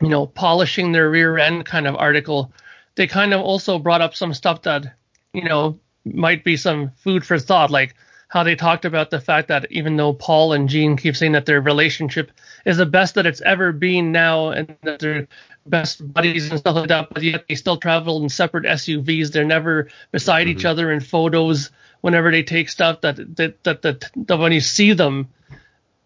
you 0.00 0.08
know, 0.08 0.26
polishing 0.26 0.92
their 0.92 1.10
rear 1.10 1.38
end 1.38 1.64
kind 1.64 1.86
of 1.86 1.96
article, 1.96 2.52
they 2.96 3.06
kind 3.06 3.32
of 3.32 3.40
also 3.40 3.78
brought 3.78 4.02
up 4.02 4.14
some 4.14 4.34
stuff 4.34 4.62
that, 4.62 4.94
you 5.32 5.44
know, 5.44 5.78
might 6.04 6.44
be 6.44 6.56
some 6.56 6.90
food 6.96 7.24
for 7.24 7.38
thought, 7.38 7.70
like 7.70 7.94
how 8.28 8.42
they 8.42 8.56
talked 8.56 8.84
about 8.84 9.10
the 9.10 9.20
fact 9.20 9.48
that 9.48 9.70
even 9.70 9.96
though 9.96 10.12
Paul 10.12 10.52
and 10.52 10.68
Gene 10.68 10.96
keep 10.96 11.16
saying 11.16 11.32
that 11.32 11.46
their 11.46 11.60
relationship 11.60 12.32
is 12.64 12.76
the 12.76 12.86
best 12.86 13.14
that 13.14 13.26
it's 13.26 13.40
ever 13.42 13.72
been 13.72 14.12
now 14.12 14.50
and 14.50 14.76
that 14.82 14.98
they're 14.98 15.28
best 15.66 16.12
buddies 16.12 16.50
and 16.50 16.58
stuff 16.58 16.76
like 16.76 16.88
that, 16.88 17.08
but 17.12 17.22
yet 17.22 17.44
they 17.48 17.54
still 17.54 17.76
travel 17.76 18.22
in 18.22 18.28
separate 18.28 18.64
SUVs. 18.64 19.32
They're 19.32 19.44
never 19.44 19.88
beside 20.10 20.46
mm-hmm. 20.46 20.58
each 20.58 20.64
other 20.64 20.90
in 20.90 21.00
photos 21.00 21.70
whenever 22.00 22.30
they 22.30 22.42
take 22.42 22.68
stuff 22.68 23.00
that 23.02 23.16
that, 23.36 23.62
that 23.64 23.82
that 23.82 24.10
that 24.14 24.38
when 24.38 24.52
you 24.52 24.60
see 24.60 24.92
them 24.92 25.28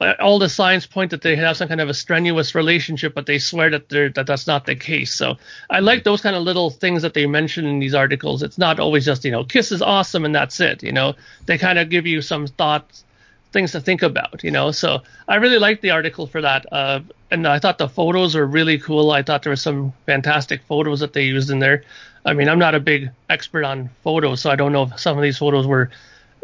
all 0.00 0.38
the 0.38 0.48
signs 0.48 0.86
point 0.86 1.10
that 1.10 1.22
they 1.22 1.36
have 1.36 1.56
some 1.56 1.68
kind 1.68 1.80
of 1.80 1.88
a 1.88 1.94
strenuous 1.94 2.54
relationship, 2.54 3.14
but 3.14 3.26
they 3.26 3.38
swear 3.38 3.70
that 3.70 3.88
they're, 3.90 4.08
that 4.10 4.26
that's 4.26 4.46
not 4.46 4.64
the 4.64 4.74
case. 4.74 5.12
So 5.12 5.36
I 5.68 5.80
like 5.80 6.04
those 6.04 6.22
kind 6.22 6.34
of 6.34 6.42
little 6.42 6.70
things 6.70 7.02
that 7.02 7.14
they 7.14 7.26
mention 7.26 7.66
in 7.66 7.78
these 7.80 7.94
articles. 7.94 8.42
It's 8.42 8.56
not 8.56 8.80
always 8.80 9.04
just 9.04 9.24
you 9.24 9.30
know 9.30 9.44
Kiss 9.44 9.70
is 9.72 9.82
awesome 9.82 10.24
and 10.24 10.34
that's 10.34 10.58
it. 10.60 10.82
You 10.82 10.92
know 10.92 11.14
they 11.46 11.58
kind 11.58 11.78
of 11.78 11.90
give 11.90 12.06
you 12.06 12.22
some 12.22 12.46
thoughts, 12.46 13.04
things 13.52 13.72
to 13.72 13.80
think 13.80 14.02
about. 14.02 14.42
You 14.42 14.50
know 14.50 14.70
so 14.72 15.02
I 15.28 15.36
really 15.36 15.58
liked 15.58 15.82
the 15.82 15.90
article 15.90 16.26
for 16.26 16.40
that. 16.40 16.66
Uh, 16.72 17.00
and 17.30 17.46
I 17.46 17.58
thought 17.58 17.78
the 17.78 17.88
photos 17.88 18.34
were 18.34 18.46
really 18.46 18.78
cool. 18.78 19.10
I 19.10 19.22
thought 19.22 19.42
there 19.42 19.52
were 19.52 19.56
some 19.56 19.92
fantastic 20.06 20.62
photos 20.62 21.00
that 21.00 21.12
they 21.12 21.24
used 21.24 21.50
in 21.50 21.58
there. 21.58 21.84
I 22.24 22.32
mean 22.32 22.48
I'm 22.48 22.58
not 22.58 22.74
a 22.74 22.80
big 22.80 23.10
expert 23.28 23.64
on 23.64 23.90
photos, 24.02 24.40
so 24.40 24.50
I 24.50 24.56
don't 24.56 24.72
know 24.72 24.84
if 24.84 24.98
some 24.98 25.18
of 25.18 25.22
these 25.22 25.36
photos 25.36 25.66
were 25.66 25.90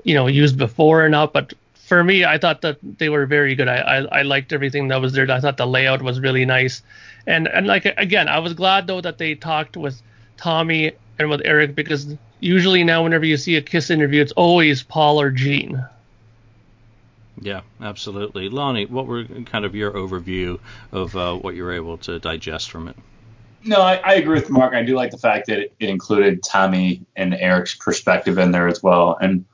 you 0.04 0.14
know 0.14 0.26
used 0.26 0.58
before 0.58 1.02
or 1.02 1.08
not, 1.08 1.32
but 1.32 1.54
for 1.86 2.02
me, 2.02 2.24
I 2.24 2.36
thought 2.36 2.62
that 2.62 2.78
they 2.82 3.08
were 3.08 3.26
very 3.26 3.54
good. 3.54 3.68
I, 3.68 3.76
I, 3.76 4.18
I 4.18 4.22
liked 4.22 4.52
everything 4.52 4.88
that 4.88 5.00
was 5.00 5.12
there. 5.12 5.30
I 5.30 5.38
thought 5.38 5.56
the 5.56 5.66
layout 5.66 6.02
was 6.02 6.18
really 6.18 6.44
nice, 6.44 6.82
and 7.28 7.46
and 7.46 7.68
like 7.68 7.84
again, 7.84 8.28
I 8.28 8.40
was 8.40 8.54
glad 8.54 8.88
though 8.88 9.00
that 9.00 9.18
they 9.18 9.36
talked 9.36 9.76
with 9.76 10.02
Tommy 10.36 10.92
and 11.18 11.30
with 11.30 11.42
Eric 11.44 11.76
because 11.76 12.16
usually 12.40 12.82
now 12.82 13.04
whenever 13.04 13.24
you 13.24 13.36
see 13.36 13.54
a 13.54 13.62
Kiss 13.62 13.90
interview, 13.90 14.20
it's 14.20 14.32
always 14.32 14.82
Paul 14.82 15.20
or 15.20 15.30
Gene. 15.30 15.86
Yeah, 17.40 17.60
absolutely. 17.80 18.48
Lonnie, 18.48 18.86
what 18.86 19.06
were 19.06 19.24
kind 19.44 19.64
of 19.64 19.76
your 19.76 19.92
overview 19.92 20.58
of 20.90 21.16
uh, 21.16 21.36
what 21.36 21.54
you 21.54 21.62
were 21.62 21.74
able 21.74 21.98
to 21.98 22.18
digest 22.18 22.70
from 22.70 22.88
it? 22.88 22.96
No, 23.62 23.80
I, 23.80 23.96
I, 23.96 24.14
agree 24.14 24.40
with 24.40 24.48
Mark. 24.48 24.74
I 24.74 24.82
do 24.82 24.94
like 24.96 25.10
the 25.10 25.18
fact 25.18 25.46
that 25.48 25.58
it, 25.58 25.74
it 25.78 25.88
included 25.88 26.42
Tommy 26.42 27.04
and 27.14 27.34
Eric's 27.34 27.74
perspective 27.74 28.38
in 28.38 28.52
there 28.52 28.68
as 28.68 28.82
well, 28.82 29.18
and 29.20 29.44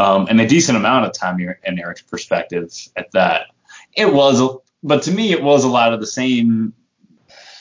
um, 0.00 0.28
and 0.30 0.40
a 0.40 0.46
decent 0.46 0.78
amount 0.78 1.04
of 1.04 1.12
time 1.12 1.38
in 1.38 1.78
Eric's 1.78 2.00
perspective 2.00 2.72
at 2.96 3.12
that. 3.12 3.48
It 3.94 4.10
was, 4.10 4.40
but 4.82 5.02
to 5.02 5.10
me, 5.10 5.30
it 5.30 5.42
was 5.42 5.64
a 5.64 5.68
lot 5.68 5.92
of 5.92 6.00
the 6.00 6.06
same 6.06 6.72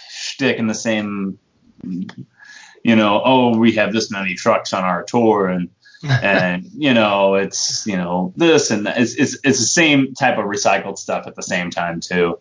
shtick 0.10 0.58
and 0.58 0.70
the 0.70 0.74
same, 0.74 1.38
you 1.84 2.96
know, 2.96 3.22
oh, 3.26 3.58
we 3.58 3.74
have 3.74 3.92
this 3.92 4.10
many 4.10 4.36
trucks 4.36 4.74
on 4.74 4.84
our 4.84 5.04
tour 5.04 5.48
and. 5.48 5.70
and 6.24 6.66
you 6.78 6.94
know 6.94 7.36
it's 7.36 7.86
you 7.86 7.98
know 7.98 8.32
this 8.38 8.72
and 8.72 8.88
it's, 8.88 9.16
it's 9.16 9.38
it's 9.44 9.60
the 9.60 9.66
same 9.66 10.14
type 10.14 10.38
of 10.38 10.46
recycled 10.46 10.98
stuff 10.98 11.28
at 11.28 11.36
the 11.36 11.44
same 11.44 11.70
time 11.70 12.00
too 12.00 12.40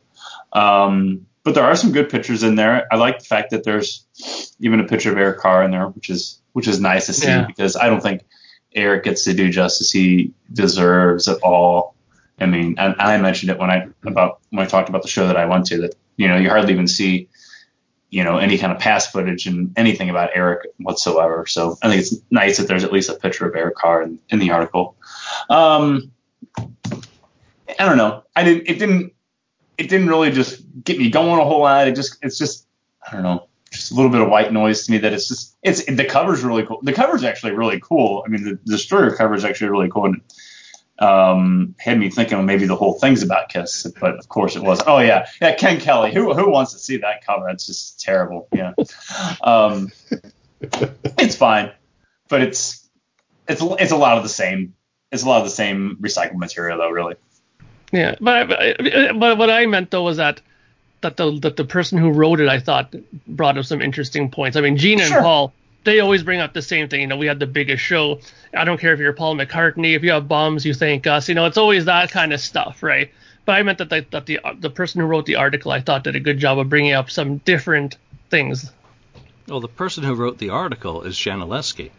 um, 0.53 1.27
but 1.43 1.57
there 1.57 1.65
are 1.65 1.75
some 1.75 1.91
good 1.91 2.09
pictures 2.09 2.45
in 2.45 2.55
there 2.55 2.87
i 2.93 2.95
like 2.95 3.19
the 3.19 3.25
fact 3.25 3.51
that 3.51 3.65
there's 3.65 4.07
even 4.61 4.79
a 4.79 4.85
picture 4.85 5.11
of 5.11 5.19
eric 5.19 5.41
carr 5.41 5.65
in 5.65 5.73
there 5.73 5.89
which 5.89 6.09
is 6.09 6.41
which 6.53 6.69
is 6.69 6.79
nice 6.79 7.07
to 7.07 7.13
see 7.13 7.27
yeah. 7.27 7.47
because 7.49 7.75
i 7.75 7.89
don't 7.89 8.01
think 8.01 8.23
Eric 8.79 9.05
gets 9.05 9.25
to 9.25 9.35
do 9.35 9.51
justice 9.51 9.91
he 9.91 10.33
deserves 10.53 11.29
at 11.29 11.39
all. 11.43 11.95
I 12.41 12.47
mean, 12.47 12.77
and 12.79 12.95
I 12.99 13.17
mentioned 13.19 13.51
it 13.51 13.59
when 13.59 13.71
I 13.71 13.89
about 14.05 14.41
when 14.51 14.65
I 14.65 14.69
talked 14.69 14.89
about 14.89 15.03
the 15.03 15.09
show 15.09 15.27
that 15.27 15.37
I 15.37 15.45
went 15.45 15.67
to 15.67 15.81
that 15.83 15.95
you 16.17 16.29
know 16.29 16.37
you 16.37 16.49
hardly 16.49 16.73
even 16.73 16.87
see 16.87 17.29
you 18.11 18.23
know 18.23 18.39
any 18.39 18.59
kind 18.59 18.73
of 18.73 18.79
past 18.79 19.13
footage 19.13 19.47
and 19.47 19.73
anything 19.77 20.09
about 20.09 20.31
Eric 20.35 20.69
whatsoever. 20.79 21.47
So 21.47 21.77
I 21.83 21.89
think 21.89 22.01
it's 22.01 22.15
nice 22.31 22.59
that 22.59 22.69
there's 22.69 22.85
at 22.85 22.93
least 22.93 23.11
a 23.11 23.15
picture 23.15 23.49
of 23.49 23.57
Eric 23.57 23.75
Carr 23.75 24.03
in, 24.03 24.19
in 24.29 24.39
the 24.39 24.53
article. 24.53 24.97
Um, 25.51 26.13
I 26.59 27.85
don't 27.87 27.97
know. 27.99 28.23
I 28.37 28.45
didn't. 28.45 28.69
It 28.69 28.79
didn't. 28.79 29.13
It 29.77 29.89
didn't 29.89 30.09
really 30.09 30.31
just 30.31 30.63
get 30.85 30.99
me 30.99 31.11
going 31.11 31.41
a 31.41 31.45
whole 31.45 31.61
lot. 31.61 31.89
It 31.89 31.97
just. 31.97 32.19
It's 32.23 32.39
just. 32.39 32.67
I 33.07 33.13
don't 33.13 33.23
know 33.23 33.48
just 33.79 33.93
a 33.93 33.95
little 33.95 34.11
bit 34.11 34.21
of 34.21 34.29
white 34.29 34.53
noise 34.53 34.87
to 34.87 34.93
me 34.93 34.99
that 34.99 35.13
it's 35.13 35.29
just 35.29 35.57
it's 35.63 35.85
the 35.85 36.05
cover's 36.05 36.43
really 36.43 36.65
cool. 36.65 36.81
The 36.83 36.93
cover's 36.93 37.25
actually 37.25 37.53
really 37.53 37.81
cool. 37.81 38.23
I 38.27 38.29
mean, 38.29 38.45
the, 38.45 38.59
the 38.65 38.73
Destroyer 38.73 39.15
cover 39.15 39.35
is 39.35 39.45
actually 39.45 39.71
really 39.71 39.89
cool. 39.89 40.07
And, 40.07 40.21
um, 40.99 41.77
had 41.79 41.99
me 41.99 42.11
thinking 42.11 42.45
maybe 42.45 42.67
the 42.67 42.75
whole 42.75 42.95
thing's 42.95 43.23
about 43.23 43.51
Kiss, 43.51 43.87
but 44.01 44.19
of 44.19 44.29
course 44.29 44.57
it 44.57 44.63
wasn't. 44.63 44.89
Oh 44.89 44.99
yeah, 44.99 45.29
yeah, 45.41 45.55
Ken 45.55 45.81
Kelly. 45.81 46.13
Who 46.13 46.35
who 46.35 46.51
wants 46.51 46.73
to 46.73 46.79
see 46.79 46.97
that 46.99 47.25
cover? 47.25 47.49
It's 47.51 47.67
just 47.67 48.01
terrible. 48.01 48.49
Yeah. 48.53 48.73
Um, 49.41 49.93
it's 50.61 51.37
fine, 51.37 51.71
but 52.29 52.43
it's 52.43 52.89
it's 53.49 53.63
it's 53.63 53.93
a 53.93 53.97
lot 53.97 54.17
of 54.17 54.25
the 54.25 54.29
same. 54.29 54.75
It's 55.13 55.23
a 55.23 55.29
lot 55.29 55.39
of 55.39 55.45
the 55.45 55.55
same 55.55 55.99
recycled 56.01 56.37
material 56.37 56.79
though, 56.79 56.91
really. 56.91 57.15
Yeah, 57.93 58.17
but 58.21 58.49
but 58.49 59.39
what 59.39 59.51
I 59.51 59.67
meant 59.67 59.93
though 59.93 60.03
was 60.03 60.17
that 60.17 60.41
that 61.01 61.17
the 61.17 61.39
that 61.41 61.57
the 61.57 61.65
person 61.65 61.99
who 61.99 62.11
wrote 62.11 62.41
it 62.41 62.49
I 62.49 62.59
thought 62.59 62.95
brought 63.27 63.59
up 63.59 63.65
some 63.65 63.83
interesting 63.83 64.31
points. 64.31 64.57
I 64.57 64.61
mean, 64.61 64.77
Gene 64.77 65.01
and. 65.01 65.13
Paul 65.13 65.53
they 65.85 66.01
always 66.01 66.23
bring 66.23 66.41
up 66.41 66.53
the 66.53 66.63
same 66.63 66.89
thing. 66.89 67.01
You 67.01 67.07
know, 67.07 67.17
we 67.17 67.27
had 67.27 67.39
the 67.39 67.47
biggest 67.47 67.83
show. 67.83 68.21
I 68.55 68.65
don't 68.65 68.79
care 68.79 68.93
if 68.93 69.01
you're 69.01 69.13
Paul 69.13 69.37
McCartney. 69.37 69.95
If 69.95 70.03
you 70.03 70.11
have 70.11 70.29
bombs, 70.29 70.67
you 70.67 70.75
thank 70.75 71.07
us. 71.07 71.29
You 71.29 71.35
know, 71.35 71.47
it's 71.47 71.57
always 71.57 71.87
that 71.87 72.11
kind 72.11 72.33
of 72.33 72.41
stuff, 72.41 72.83
right? 72.83 73.11
But 73.45 73.53
I 73.53 73.63
meant 73.63 73.79
that 73.79 73.89
the, 73.89 74.07
that 74.11 74.27
the 74.27 74.41
the 74.59 74.71
person 74.71 75.01
who 75.01 75.07
wrote 75.07 75.25
the 75.25 75.37
article 75.37 75.73
I 75.73 75.81
thought 75.81 76.05
did 76.05 76.17
a 76.17 76.21
good 76.21 76.39
job 76.39 76.59
of 76.59 76.69
bringing 76.69 76.93
up 76.93 77.11
some 77.11 77.39
different 77.39 77.97
things. 78.29 78.71
Well, 79.47 79.61
the 79.61 79.69
person 79.69 80.05
who 80.05 80.15
wrote 80.15 80.37
the 80.37 80.51
article 80.51 81.03
is 81.03 81.17
Jaan 81.17 81.43
Uhelszki, 81.43 81.91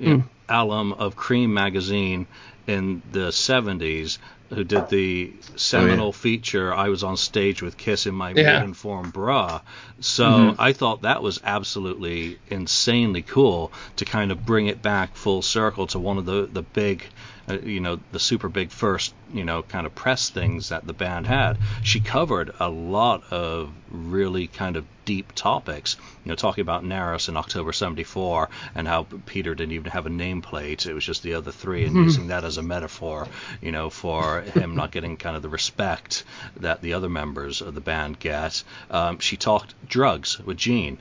mm. 0.00 0.24
alum 0.48 0.92
of 0.94 1.14
Creem 1.14 1.50
magazine 1.50 2.26
in 2.66 3.02
the 3.12 3.28
70s 3.28 4.18
who 4.50 4.64
did 4.64 4.88
the 4.88 5.32
seminal 5.56 6.06
oh, 6.06 6.08
yeah. 6.08 6.12
feature 6.12 6.74
I 6.74 6.88
was 6.88 7.04
on 7.04 7.16
stage 7.16 7.62
with 7.62 7.76
Kiss 7.76 8.06
in 8.06 8.14
my 8.14 8.30
yeah. 8.30 8.60
Maidenform 8.60 9.12
bra. 9.12 9.60
So 10.00 10.24
mm-hmm. 10.24 10.60
I 10.60 10.72
thought 10.72 11.02
that 11.02 11.22
was 11.22 11.40
absolutely 11.44 12.38
insanely 12.48 13.22
cool 13.22 13.72
to 13.96 14.04
kind 14.04 14.32
of 14.32 14.44
bring 14.44 14.66
it 14.66 14.82
back 14.82 15.14
full 15.14 15.42
circle 15.42 15.86
to 15.88 15.98
one 15.98 16.18
of 16.18 16.26
the 16.26 16.48
the 16.52 16.62
big 16.62 17.04
uh, 17.48 17.58
you 17.58 17.80
know, 17.80 17.98
the 18.12 18.18
super 18.18 18.48
big 18.48 18.70
first, 18.70 19.14
you 19.32 19.44
know, 19.44 19.62
kind 19.62 19.86
of 19.86 19.94
press 19.94 20.30
things 20.30 20.68
that 20.68 20.86
the 20.86 20.92
band 20.92 21.26
had. 21.26 21.58
She 21.82 22.00
covered 22.00 22.52
a 22.60 22.68
lot 22.68 23.32
of 23.32 23.72
really 23.90 24.46
kind 24.46 24.76
of 24.76 24.84
deep 25.04 25.32
topics, 25.34 25.96
you 26.24 26.28
know, 26.28 26.36
talking 26.36 26.62
about 26.62 26.84
Naros 26.84 27.28
in 27.28 27.36
October 27.36 27.72
74 27.72 28.48
and 28.74 28.86
how 28.86 29.06
Peter 29.26 29.54
didn't 29.54 29.72
even 29.72 29.90
have 29.90 30.06
a 30.06 30.10
nameplate. 30.10 30.86
It 30.86 30.94
was 30.94 31.04
just 31.04 31.22
the 31.22 31.34
other 31.34 31.50
three 31.50 31.84
and 31.84 31.94
mm-hmm. 31.94 32.04
using 32.04 32.28
that 32.28 32.44
as 32.44 32.58
a 32.58 32.62
metaphor, 32.62 33.26
you 33.60 33.72
know, 33.72 33.90
for 33.90 34.42
him 34.42 34.76
not 34.76 34.92
getting 34.92 35.16
kind 35.16 35.36
of 35.36 35.42
the 35.42 35.48
respect 35.48 36.24
that 36.56 36.82
the 36.82 36.94
other 36.94 37.08
members 37.08 37.60
of 37.60 37.74
the 37.74 37.80
band 37.80 38.18
get. 38.18 38.62
Um, 38.90 39.18
she 39.18 39.36
talked 39.36 39.74
drugs 39.88 40.38
with 40.38 40.56
Gene, 40.56 40.98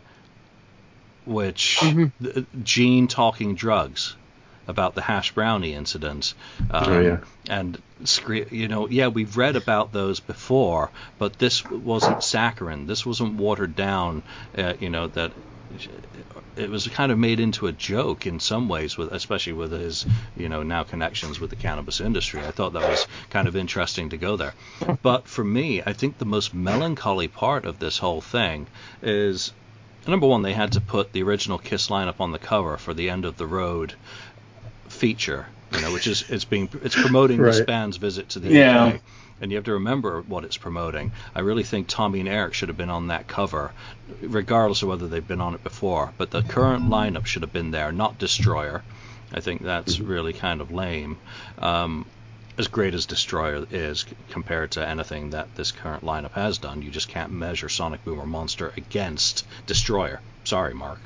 which 1.25 1.77
mm-hmm. 1.81 2.63
Gene 2.63 3.07
talking 3.07 3.55
drugs 3.55 4.15
about 4.69 4.95
the 4.95 5.01
hash 5.01 5.33
brownie 5.33 5.73
incident. 5.73 6.33
Um, 6.71 6.83
oh 6.85 6.99
yeah. 7.01 7.17
And 7.49 7.81
you 8.51 8.67
know, 8.67 8.87
yeah, 8.87 9.07
we've 9.07 9.35
read 9.35 9.55
about 9.55 9.91
those 9.91 10.19
before, 10.19 10.91
but 11.17 11.39
this 11.39 11.65
wasn't 11.69 12.23
saccharine. 12.23 12.87
This 12.87 13.05
wasn't 13.05 13.33
watered 13.33 13.75
down. 13.75 14.23
Uh, 14.57 14.73
you 14.79 14.89
know 14.89 15.07
that 15.07 15.31
it 16.55 16.69
was 16.69 16.87
kind 16.87 17.11
of 17.11 17.17
made 17.17 17.39
into 17.39 17.67
a 17.67 17.71
joke 17.71 18.27
in 18.27 18.39
some 18.39 18.69
ways, 18.69 18.97
with 18.97 19.11
especially 19.11 19.53
with 19.53 19.71
his, 19.71 20.05
you 20.35 20.49
know, 20.49 20.63
now 20.63 20.83
connections 20.83 21.39
with 21.39 21.49
the 21.49 21.55
cannabis 21.55 21.99
industry. 22.01 22.41
I 22.41 22.51
thought 22.51 22.73
that 22.73 22.89
was 22.89 23.07
kind 23.29 23.47
of 23.47 23.55
interesting 23.55 24.09
to 24.09 24.17
go 24.17 24.35
there. 24.35 24.53
But 25.01 25.27
for 25.27 25.43
me, 25.43 25.81
I 25.85 25.93
think 25.93 26.17
the 26.17 26.25
most 26.25 26.53
melancholy 26.53 27.27
part 27.27 27.65
of 27.65 27.79
this 27.79 27.97
whole 27.97 28.21
thing 28.21 28.67
is 29.01 29.51
number 30.07 30.27
one, 30.27 30.41
they 30.41 30.53
had 30.53 30.71
to 30.73 30.81
put 30.81 31.11
the 31.11 31.23
original 31.23 31.57
Kiss 31.57 31.87
lineup 31.87 32.19
on 32.19 32.31
the 32.31 32.39
cover 32.39 32.77
for 32.77 32.93
the 32.93 33.09
end 33.09 33.25
of 33.25 33.37
the 33.37 33.47
road 33.47 33.93
feature, 34.99 35.47
you 35.71 35.81
know, 35.81 35.93
which 35.93 36.07
is 36.07 36.29
it's 36.29 36.45
being 36.45 36.69
it's 36.83 36.99
promoting 36.99 37.39
right. 37.39 37.51
this 37.51 37.61
band's 37.61 37.97
visit 37.97 38.29
to 38.29 38.39
the 38.39 38.49
yeah. 38.49 38.85
UK. 38.85 39.01
And 39.41 39.51
you 39.51 39.55
have 39.55 39.65
to 39.65 39.73
remember 39.73 40.21
what 40.21 40.43
it's 40.43 40.57
promoting. 40.57 41.13
I 41.33 41.39
really 41.39 41.63
think 41.63 41.87
Tommy 41.87 42.19
and 42.19 42.27
Eric 42.27 42.53
should 42.53 42.67
have 42.67 42.77
been 42.77 42.89
on 42.89 43.07
that 43.07 43.29
cover, 43.29 43.71
regardless 44.21 44.81
of 44.81 44.89
whether 44.89 45.07
they've 45.07 45.25
been 45.25 45.39
on 45.39 45.55
it 45.55 45.63
before. 45.63 46.11
But 46.17 46.29
the 46.31 46.41
current 46.41 46.89
lineup 46.89 47.25
should 47.25 47.43
have 47.43 47.53
been 47.53 47.71
there, 47.71 47.93
not 47.93 48.19
Destroyer. 48.19 48.83
I 49.31 49.39
think 49.39 49.61
that's 49.61 49.95
mm-hmm. 49.95 50.07
really 50.07 50.33
kind 50.33 50.59
of 50.59 50.71
lame. 50.71 51.17
Um, 51.57 52.05
as 52.57 52.67
great 52.67 52.93
as 52.93 53.05
Destroyer 53.05 53.65
is 53.71 54.05
compared 54.29 54.71
to 54.71 54.85
anything 54.85 55.29
that 55.29 55.55
this 55.55 55.71
current 55.71 56.03
lineup 56.03 56.31
has 56.31 56.57
done, 56.57 56.81
you 56.81 56.91
just 56.91 57.07
can't 57.07 57.31
measure 57.31 57.69
Sonic 57.69 58.03
Boom 58.03 58.19
or 58.19 58.25
Monster 58.25 58.73
against 58.75 59.47
Destroyer. 59.65 60.19
Sorry, 60.43 60.73
Mark, 60.73 60.99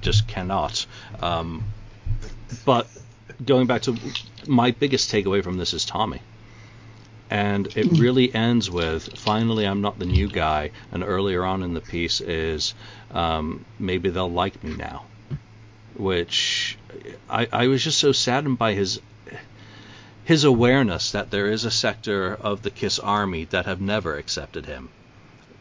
just 0.00 0.28
cannot. 0.28 0.86
Um, 1.20 1.64
but 2.64 2.86
going 3.44 3.66
back 3.66 3.82
to 3.82 3.96
my 4.46 4.70
biggest 4.70 5.10
takeaway 5.10 5.42
from 5.42 5.56
this 5.58 5.72
is 5.74 5.84
Tommy. 5.84 6.20
and 7.30 7.68
it 7.76 7.86
really 7.92 8.34
ends 8.34 8.70
with 8.70 9.16
finally 9.16 9.64
I'm 9.64 9.80
not 9.80 9.98
the 9.98 10.06
new 10.06 10.28
guy, 10.28 10.70
and 10.92 11.02
earlier 11.04 11.44
on 11.44 11.62
in 11.62 11.74
the 11.74 11.80
piece 11.80 12.20
is 12.20 12.74
um, 13.12 13.64
maybe 13.78 14.10
they'll 14.10 14.30
like 14.30 14.62
me 14.64 14.74
now, 14.74 15.04
which 15.94 16.76
I, 17.28 17.46
I 17.52 17.66
was 17.68 17.84
just 17.84 17.98
so 17.98 18.12
saddened 18.12 18.58
by 18.58 18.74
his 18.74 19.00
his 20.24 20.44
awareness 20.44 21.12
that 21.12 21.30
there 21.30 21.48
is 21.50 21.64
a 21.64 21.70
sector 21.70 22.34
of 22.34 22.62
the 22.62 22.70
Kiss 22.70 22.98
army 22.98 23.44
that 23.46 23.66
have 23.66 23.80
never 23.80 24.16
accepted 24.16 24.66
him. 24.66 24.88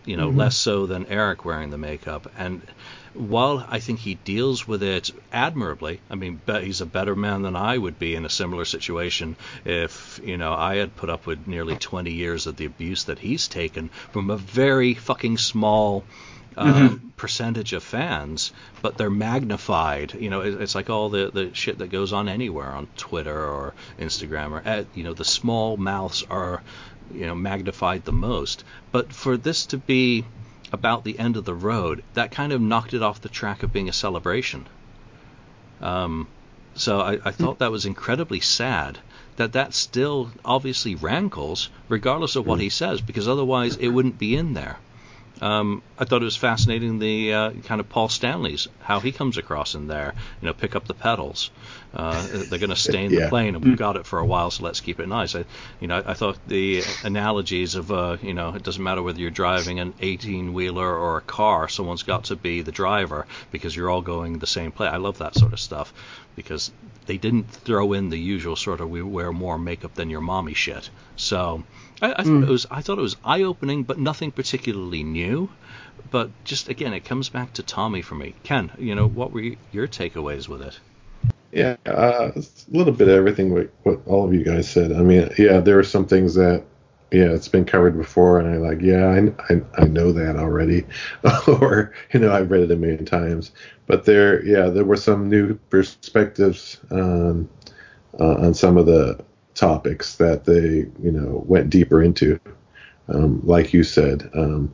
You 0.06 0.18
know, 0.18 0.30
Mm-hmm. 0.30 0.38
less 0.39 0.58
so 0.58 0.86
than 0.88 1.06
Eric 1.08 1.46
wearing 1.46 1.70
the 1.70 1.78
makeup. 1.78 2.32
And 2.38 2.62
while 3.13 3.65
I 3.67 3.80
think 3.80 4.00
he 4.00 4.15
deals 4.15 4.67
with 4.67 4.84
it 4.84 5.12
admirably, 5.32 6.00
I 6.10 6.15
mean, 6.15 6.41
he's 6.48 6.82
a 6.82 6.86
better 6.86 7.15
man 7.15 7.41
than 7.41 7.56
I 7.56 7.78
would 7.78 7.98
be 7.98 8.15
in 8.15 8.26
a 8.26 8.30
similar 8.30 8.65
situation 8.65 9.36
if, 9.65 10.19
you 10.24 10.38
know, 10.38 10.54
I 10.54 10.76
had 10.76 10.95
put 10.95 11.10
up 11.10 11.26
with 11.26 11.48
nearly 11.48 11.76
20 11.76 12.12
years 12.12 12.48
of 12.48 12.58
the 12.58 12.65
abuse 12.65 13.06
that 13.06 13.19
he's 13.19 13.48
taken 13.48 13.89
from 14.12 14.30
a 14.30 14.38
very 14.38 14.93
fucking 14.93 15.38
small 15.38 16.04
um, 16.58 17.13
percentage 17.17 17.74
of 17.74 17.84
fans, 17.84 18.52
but 18.82 18.98
they're 18.98 19.10
magnified. 19.10 20.13
You 20.13 20.30
know, 20.30 20.41
it, 20.41 20.62
it's 20.62 20.76
like 20.76 20.89
all 20.89 21.10
the, 21.10 21.32
the 21.34 21.54
shit 21.54 21.78
that 21.78 21.89
goes 21.89 22.13
on 22.13 22.28
anywhere 22.28 22.72
on 22.72 22.88
Twitter 22.98 23.38
or 23.38 23.74
Instagram 23.98 24.52
or 24.52 24.62
at, 24.65 24.88
you 24.93 25.04
know 25.04 25.13
the 25.13 25.26
small 25.26 25.78
mouths 25.78 26.24
are 26.30 26.62
you 27.13 27.26
know 27.26 27.36
magnified 27.36 28.04
the 28.06 28.12
most. 28.12 28.63
But 28.91 29.13
for 29.13 29.38
this 29.38 29.67
to 29.67 29.78
be 29.78 30.26
about 30.71 31.03
the 31.03 31.17
end 31.19 31.38
of 31.38 31.45
the 31.45 31.53
road, 31.53 32.03
that 32.13 32.32
kind 32.32 32.51
of 32.53 32.62
knocked 32.62 32.93
it 32.93 33.01
off 33.01 33.21
the 33.21 33.29
track 33.29 33.63
of 33.63 33.73
being 33.73 33.89
a 33.89 33.93
celebration. 33.93 34.67
Um, 35.82 36.27
so 36.75 36.99
I, 36.99 37.19
I 37.25 37.32
thought 37.32 37.60
that 37.60 37.71
was 37.71 37.86
incredibly 37.86 38.39
sad 38.39 38.99
that 39.38 39.53
that 39.53 39.73
still 39.73 40.32
obviously 40.43 40.95
rankles 40.95 41.69
regardless 41.88 42.36
of 42.36 42.45
what 42.45 42.60
he 42.60 42.69
says 42.69 42.99
because 42.99 43.27
otherwise 43.27 43.77
it 43.77 43.88
wouldn't 43.88 44.19
be 44.19 44.36
in 44.36 44.53
there. 44.53 44.77
Um, 45.41 45.82
I 45.97 46.06
thought 46.06 46.21
it 46.21 46.25
was 46.25 46.36
fascinating 46.36 46.99
the 46.99 47.34
uh, 47.34 47.52
kind 47.63 47.80
of 47.80 47.88
Paul 47.88 48.10
Stanley's 48.10 48.67
how 48.82 48.99
he 48.99 49.12
comes 49.12 49.38
across 49.38 49.73
in 49.73 49.88
there. 49.88 50.13
You 50.41 50.47
know, 50.47 50.54
pick 50.54 50.75
up 50.75 50.88
the 50.88 50.93
pedals. 50.93 51.49
Uh, 51.93 52.28
they're 52.32 52.60
going 52.60 52.69
to 52.69 52.75
stain 52.75 53.12
the 53.12 53.28
plane, 53.30 53.56
and 53.56 53.63
we've 53.63 53.78
got 53.78 53.95
it 53.95 54.06
for 54.06 54.19
a 54.19 54.25
while, 54.25 54.52
so 54.52 54.63
let's 54.63 54.82
keep 54.82 54.99
it 54.99 55.08
nice. 55.08 55.36
I, 55.36 55.45
you 55.80 55.88
know, 55.88 56.04
I 56.06 56.13
thought 56.13 56.38
the 56.47 56.84
analogies 57.04 57.75
of 57.75 57.91
uh, 57.91 58.17
you 58.21 58.34
know, 58.34 58.54
it 58.54 58.63
doesn't 58.63 58.84
matter 58.84 59.02
whether 59.02 59.19
you're 59.19 59.32
driving 59.32 59.80
an 59.80 59.93
18 60.02 60.54
wheeler 60.54 60.95
or 60.95 61.17
a 61.17 61.21
car, 61.21 61.69
someone's 61.69 62.04
got 62.04 62.25
to 62.25 62.36
be 62.36 62.62
the 62.62 62.71
driver 62.71 63.25
because 63.52 63.75
you're 63.75 63.89
all 63.89 64.02
going 64.02 64.39
the 64.39 64.47
same 64.47 64.71
place. 64.71 64.91
I 64.91 64.97
love 64.97 65.19
that 65.19 65.36
sort 65.36 65.54
of 65.54 65.60
stuff 65.60 65.93
because 66.36 66.71
they 67.06 67.17
didn't 67.17 67.49
throw 67.49 67.93
in 67.93 68.10
the 68.10 68.19
usual 68.19 68.56
sort 68.56 68.82
of 68.82 68.89
we 68.89 69.02
wear 69.02 69.32
more 69.32 69.58
makeup 69.58 69.95
than 69.95 70.10
your 70.10 70.21
mommy 70.21 70.54
shit. 70.54 70.89
So 71.15 71.63
I, 72.02 72.14
I 72.18 72.24
thought 72.24 72.44
it 72.44 72.50
was 72.50 72.66
I 72.72 72.82
thought 72.82 72.98
it 72.98 73.02
was 73.02 73.18
eye 73.24 73.44
opening, 73.44 73.84
but 73.84 74.00
nothing 74.00 74.32
particularly 74.32 75.04
new. 75.04 75.50
But 76.12 76.32
just 76.44 76.70
again, 76.70 76.94
it 76.94 77.06
comes 77.06 77.30
back 77.30 77.54
to 77.54 77.64
Tommy 77.64 78.02
for 78.02 78.16
me. 78.16 78.36
Ken, 78.44 78.72
you 78.78 78.96
know, 78.96 79.08
what 79.08 79.32
were 79.32 79.42
your 79.72 79.88
takeaways 79.88 80.48
with 80.48 80.62
it? 80.62 80.80
Yeah, 81.52 81.78
uh, 81.86 82.32
a 82.36 82.44
little 82.70 82.94
bit 82.94 83.08
of 83.08 83.16
everything 83.16 83.54
what, 83.54 83.72
what 83.84 84.00
all 84.06 84.26
of 84.26 84.34
you 84.34 84.44
guys 84.44 84.70
said. 84.70 84.92
I 84.92 85.02
mean, 85.02 85.30
yeah, 85.38 85.60
there 85.60 85.80
are 85.80 85.84
some 85.84 86.06
things 86.06 86.36
that, 86.36 86.64
yeah, 87.12 87.32
it's 87.32 87.48
been 87.48 87.66
covered 87.66 87.98
before, 87.98 88.40
and 88.40 88.48
I'm 88.48 88.62
like, 88.62 88.82
yeah, 88.82 89.08
I, 89.08 89.54
I, 89.54 89.62
I 89.80 89.86
know 89.86 90.12
that 90.12 90.36
already, 90.36 90.86
or 91.48 91.94
you 92.14 92.20
know, 92.20 92.32
I've 92.32 92.52
read 92.52 92.64
it 92.64 92.72
a 92.72 92.76
million 92.76 93.06
times. 93.06 93.52
But 93.88 94.06
there, 94.06 94.46
yeah, 94.46 94.68
there 94.68 94.86
were 94.86 94.98
some 94.98 95.28
new 95.28 95.56
perspectives 95.70 96.78
um, 96.92 97.50
uh, 98.20 98.36
on 98.36 98.54
some 98.54 98.78
of 98.78 98.86
the 98.86 99.20
topics 99.60 100.15
that 100.15 100.45
they, 100.45 100.88
you 101.04 101.12
know, 101.12 101.43
went 101.45 101.69
deeper 101.69 102.02
into. 102.02 102.39
Um, 103.10 103.41
like 103.43 103.74
you 103.74 103.84
said, 103.84 104.30
um, 104.34 104.74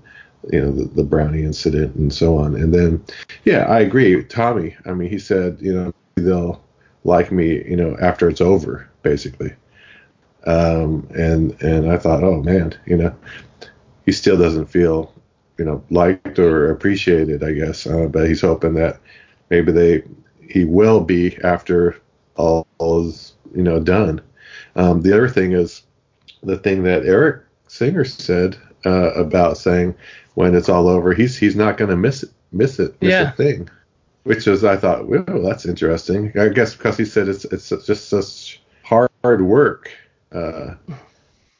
you 0.51 0.61
know, 0.61 0.71
the, 0.71 0.85
the 0.85 1.03
Brownie 1.03 1.43
incident 1.43 1.95
and 1.95 2.13
so 2.13 2.37
on. 2.37 2.55
And 2.55 2.73
then, 2.73 3.03
yeah, 3.45 3.65
I 3.65 3.79
agree. 3.79 4.23
Tommy, 4.25 4.75
I 4.85 4.91
mean, 4.91 5.09
he 5.09 5.19
said, 5.19 5.57
you 5.59 5.73
know, 5.73 5.93
they'll 6.15 6.61
like 7.03 7.31
me, 7.31 7.63
you 7.67 7.75
know, 7.75 7.95
after 8.01 8.29
it's 8.29 8.41
over, 8.41 8.89
basically. 9.01 9.53
Um, 10.45 11.07
and 11.15 11.59
and 11.61 11.91
I 11.91 11.97
thought, 11.97 12.23
oh 12.23 12.43
man, 12.43 12.77
you 12.85 12.97
know, 12.97 13.15
he 14.05 14.11
still 14.11 14.37
doesn't 14.37 14.67
feel, 14.67 15.11
you 15.57 15.65
know, 15.65 15.83
liked 15.89 16.37
or 16.37 16.69
appreciated, 16.69 17.43
I 17.43 17.53
guess. 17.53 17.87
Uh, 17.87 18.07
but 18.07 18.27
he's 18.27 18.41
hoping 18.41 18.75
that 18.75 18.99
maybe 19.49 19.71
they 19.71 20.03
he 20.47 20.65
will 20.65 21.01
be 21.01 21.37
after 21.43 21.99
all, 22.35 22.67
all 22.77 23.07
is 23.07 23.33
you 23.55 23.63
know 23.63 23.79
done. 23.79 24.21
Um, 24.75 25.01
the 25.01 25.13
other 25.13 25.29
thing 25.29 25.53
is 25.53 25.83
the 26.43 26.57
thing 26.57 26.83
that 26.83 27.05
Eric 27.05 27.43
Singer 27.67 28.05
said 28.05 28.57
uh, 28.85 29.13
about 29.13 29.57
saying 29.57 29.95
when 30.35 30.53
it's 30.55 30.69
all 30.69 30.87
over, 30.87 31.13
he's 31.13 31.37
he's 31.37 31.55
not 31.55 31.77
going 31.77 31.89
to 31.89 31.95
miss 31.97 32.23
it, 32.23 32.29
miss 32.51 32.79
it, 32.79 32.99
miss 33.01 33.11
Yeah. 33.11 33.29
a 33.29 33.35
thing. 33.35 33.69
Which 34.23 34.47
is, 34.47 34.63
I 34.63 34.75
thought, 34.75 35.07
well, 35.07 35.23
that's 35.43 35.65
interesting. 35.67 36.31
I 36.39 36.49
guess 36.49 36.75
because 36.75 36.97
he 36.97 37.05
said 37.05 37.27
it's 37.29 37.45
it's 37.45 37.69
just 37.69 38.09
such 38.09 38.59
hard 38.83 39.09
work 39.23 39.91
uh, 40.31 40.73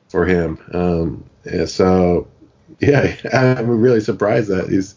for 0.10 0.26
him. 0.26 0.58
Um, 0.74 1.24
and 1.46 1.70
so, 1.70 2.28
yeah, 2.80 3.16
I'm 3.34 3.70
really 3.70 4.02
surprised 4.02 4.50
that 4.50 4.70
he's 4.70 4.96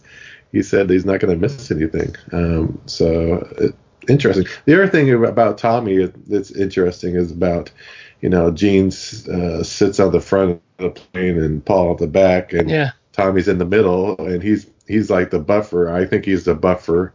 he 0.50 0.62
said 0.62 0.88
he's 0.88 1.04
not 1.04 1.20
going 1.20 1.34
to 1.34 1.40
miss 1.40 1.70
anything. 1.70 2.16
Um, 2.32 2.80
so 2.86 3.46
it, 3.58 3.74
interesting. 4.08 4.46
The 4.64 4.72
other 4.74 4.88
thing 4.88 5.12
about 5.24 5.58
Tommy 5.58 6.06
that's 6.26 6.50
interesting 6.52 7.16
is 7.16 7.30
about 7.30 7.70
you 8.20 8.28
know 8.28 8.50
Gene 8.50 8.88
uh, 8.88 9.62
sits 9.62 10.00
on 10.00 10.12
the 10.12 10.20
front 10.20 10.60
of 10.78 10.94
the 10.94 11.00
plane 11.00 11.38
and 11.42 11.64
Paul 11.64 11.92
at 11.92 11.98
the 11.98 12.06
back, 12.06 12.52
and 12.52 12.68
Yeah. 12.70 12.90
Tommy's 13.12 13.48
in 13.48 13.58
the 13.58 13.64
middle, 13.64 14.16
and 14.18 14.42
he's 14.42 14.66
he's 14.86 15.10
like 15.10 15.30
the 15.30 15.40
buffer. 15.40 15.90
I 15.90 16.06
think 16.06 16.24
he's 16.24 16.44
the 16.44 16.54
buffer, 16.54 17.12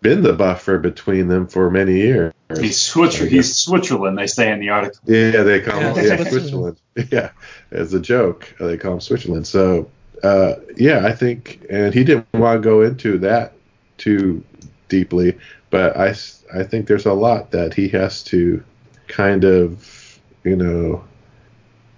been 0.00 0.22
the 0.22 0.32
buffer 0.32 0.78
between 0.78 1.28
them 1.28 1.46
for 1.46 1.70
many 1.70 1.96
years. 1.98 2.32
He's 2.58 2.80
Switzer, 2.80 3.26
he's 3.26 3.54
Switzerland, 3.56 4.16
they 4.18 4.26
say 4.26 4.50
in 4.50 4.58
the 4.58 4.70
article. 4.70 4.98
Yeah, 5.04 5.42
they 5.42 5.60
call 5.60 5.78
him 5.78 5.96
Yeah, 5.96 6.02
yeah, 6.02 6.16
Switzerland. 6.28 6.78
Switzerland. 6.94 7.08
Yeah, 7.12 7.30
as 7.70 7.94
a 7.94 8.00
joke, 8.00 8.52
uh, 8.58 8.66
they 8.66 8.76
call 8.78 8.94
him 8.94 9.00
Switzerland. 9.00 9.46
So, 9.46 9.88
uh, 10.24 10.54
yeah, 10.76 11.06
I 11.06 11.12
think, 11.12 11.64
and 11.70 11.94
he 11.94 12.02
didn't 12.04 12.26
want 12.32 12.60
to 12.60 12.66
go 12.66 12.82
into 12.82 13.18
that 13.18 13.52
too 13.98 14.42
deeply, 14.88 15.38
but 15.70 15.96
I 15.96 16.14
I 16.52 16.62
think 16.64 16.86
there's 16.86 17.06
a 17.06 17.12
lot 17.12 17.50
that 17.52 17.74
he 17.74 17.88
has 17.90 18.22
to 18.24 18.64
kind 19.06 19.44
of, 19.44 19.97
you 20.44 20.56
know, 20.56 21.04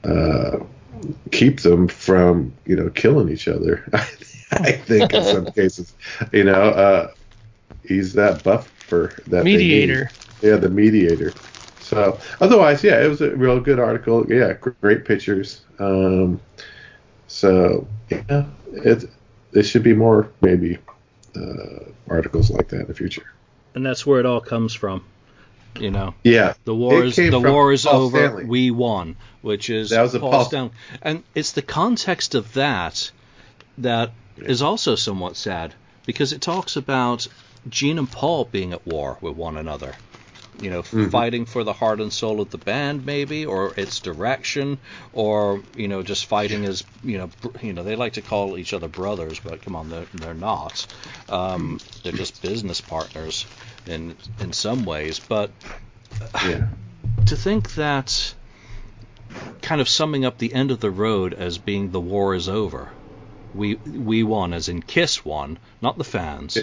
uh, 0.05 0.59
keep 1.31 1.61
them 1.61 1.89
from, 1.89 2.53
you 2.67 2.77
know, 2.77 2.91
killing 2.91 3.29
each 3.29 3.49
other. 3.49 3.89
I 4.53 4.73
think 4.73 5.13
in 5.13 5.25
some 5.25 5.47
cases, 5.55 5.95
you 6.33 6.45
know, 6.45 6.53
uh, 6.53 7.13
he's 7.85 8.13
that 8.15 8.43
buffer 8.43 9.23
that. 9.29 9.45
Mediator. 9.45 10.11
Yeah, 10.43 10.57
the 10.57 10.71
mediator. 10.71 11.33
So 11.81 12.19
otherwise, 12.41 12.83
yeah, 12.83 13.03
it 13.03 13.09
was 13.09 13.21
a 13.21 13.35
real 13.37 13.61
good 13.61 13.79
article. 13.79 14.25
Yeah, 14.33 14.53
great 14.53 15.05
pictures. 15.05 15.63
Um, 15.79 16.41
so 17.27 17.87
yeah, 18.09 18.47
it 18.73 19.11
there 19.53 19.63
should 19.63 19.83
be 19.83 19.95
more 19.95 20.31
maybe 20.41 20.79
uh, 21.37 21.85
articles 22.09 22.51
like 22.51 22.69
that 22.69 22.83
in 22.83 22.87
the 22.87 22.95
future. 22.95 23.27
And 23.75 23.85
that's 23.85 24.07
where 24.07 24.21
it 24.21 24.27
all 24.27 24.41
comes 24.41 24.75
from. 24.75 25.05
You 25.79 25.91
know, 25.91 26.15
Yeah, 26.25 26.55
the 26.65 26.75
war 26.75 27.05
is 27.05 27.17
the 27.17 27.39
war 27.41 27.73
is 27.73 27.85
Paul 27.85 28.03
over. 28.03 28.19
Stanley. 28.19 28.45
We 28.45 28.71
won, 28.71 29.17
which 29.43 29.71
is 29.71 29.91
That 29.91 30.03
was 30.03 30.15
a 30.15 30.21
Paul 30.21 30.31
Paul- 30.33 30.45
Stanley. 30.45 30.71
And 31.03 31.23
it's 31.35 31.53
the 31.53 31.63
context 31.63 32.35
of 32.35 32.53
that 32.55 33.11
that 33.79 34.11
is 34.37 34.63
also 34.63 34.95
somewhat 34.95 35.37
sad 35.37 35.75
because 36.07 36.33
it 36.33 36.41
talks 36.41 36.77
about 36.77 37.27
Gene 37.69 37.99
and 37.99 38.11
Paul 38.11 38.45
being 38.47 38.73
at 38.73 38.87
war 38.87 39.17
with 39.21 39.37
one 39.37 39.57
another. 39.57 39.95
You 40.61 40.69
know, 40.69 40.83
fighting 40.83 41.47
for 41.47 41.65
the 41.65 41.73
heart 41.73 42.01
and 42.03 42.13
soul 42.13 42.43
of 42.43 42.51
the 42.51 42.59
band, 42.59 43.07
maybe, 43.07 43.47
or 43.47 43.73
its 43.79 44.01
direction, 44.01 44.77
or 45.15 45.63
you 45.75 45.89
know, 45.89 46.03
just 46.03 46.27
fighting 46.27 46.67
as 46.67 46.85
you 47.03 47.17
know, 47.17 47.31
br- 47.41 47.65
you 47.67 47.73
know, 47.73 47.83
they 47.83 47.97
like 47.97 48.15
to 48.15 48.21
call 48.21 48.59
each 48.59 48.75
other 48.75 48.89
brothers, 48.89 49.41
but 49.41 49.63
come 49.63 49.75
on, 49.75 49.89
they're, 49.89 50.05
they're 50.13 50.35
not. 50.35 50.87
Um, 51.31 51.81
they're 52.03 52.13
just 52.13 52.43
business 52.43 52.83
partners 52.83 53.47
in 53.87 54.17
in 54.41 54.53
some 54.53 54.85
ways. 54.85 55.19
But 55.19 55.51
yeah, 56.45 56.69
to 57.27 57.37
think 57.37 57.75
that 57.75 58.35
kind 59.63 59.81
of 59.81 59.89
summing 59.89 60.25
up 60.25 60.39
the 60.39 60.53
end 60.53 60.71
of 60.71 60.81
the 60.81 60.91
road 60.91 61.35
as 61.35 61.59
being 61.59 61.91
the 61.91 62.01
war 62.01 62.35
is 62.35 62.49
over. 62.49 62.91
We 63.55 63.75
we 63.75 64.23
won 64.23 64.53
as 64.53 64.69
in 64.69 64.83
Kiss 64.83 65.25
won, 65.25 65.59
not 65.83 65.99
the 65.99 66.05
fans, 66.05 66.59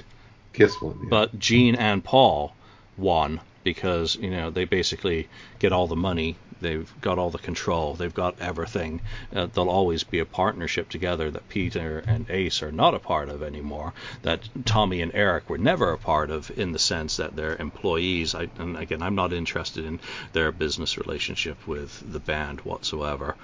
kiss 0.54 0.82
one. 0.82 1.00
Yeah. 1.02 1.08
but 1.10 1.38
Gene 1.38 1.76
and 1.76 2.04
Paul 2.04 2.56
won 2.98 3.42
because, 3.74 4.16
you 4.16 4.30
know, 4.30 4.50
they 4.50 4.66
basically 4.66 5.28
get 5.60 5.74
all 5.74 5.88
the 5.88 5.96
money 5.96 6.38
They've 6.60 6.92
got 7.02 7.20
all 7.20 7.30
the 7.30 7.38
control. 7.38 7.94
They've 7.94 8.14
got 8.14 8.40
everything. 8.40 9.02
Uh, 9.34 9.46
there'll 9.46 9.70
always 9.70 10.04
be 10.04 10.20
a 10.20 10.26
partnership 10.26 10.90
together 10.90 11.30
that 11.30 11.50
Peter 11.50 12.00
and 12.00 12.28
Ace 12.30 12.64
are 12.64 12.72
not 12.72 12.96
a 12.96 13.00
part 13.00 13.30
of 13.30 13.44
anymore. 13.44 13.94
That 14.24 14.50
Tommy 14.66 15.02
and 15.02 15.12
Eric 15.14 15.50
were 15.50 15.60
never 15.60 15.92
a 15.92 15.98
part 15.98 16.32
of, 16.32 16.50
in 16.58 16.72
the 16.72 16.80
sense 16.80 17.18
that 17.18 17.36
they're 17.36 17.56
employees. 17.56 18.34
I, 18.34 18.48
and 18.58 18.76
again, 18.76 19.04
I'm 19.04 19.16
not 19.16 19.34
interested 19.34 19.86
in 19.86 20.00
their 20.34 20.52
business 20.52 20.98
relationship 20.98 21.68
with 21.68 22.12
the 22.12 22.20
band 22.20 22.62
whatsoever. 22.62 23.36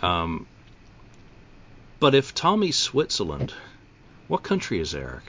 Um, 0.00 0.46
but 2.00 2.14
if 2.14 2.34
Tommy's 2.34 2.76
Switzerland, 2.76 3.52
what 4.28 4.42
country 4.42 4.80
is 4.80 4.94
Eric? 4.94 5.24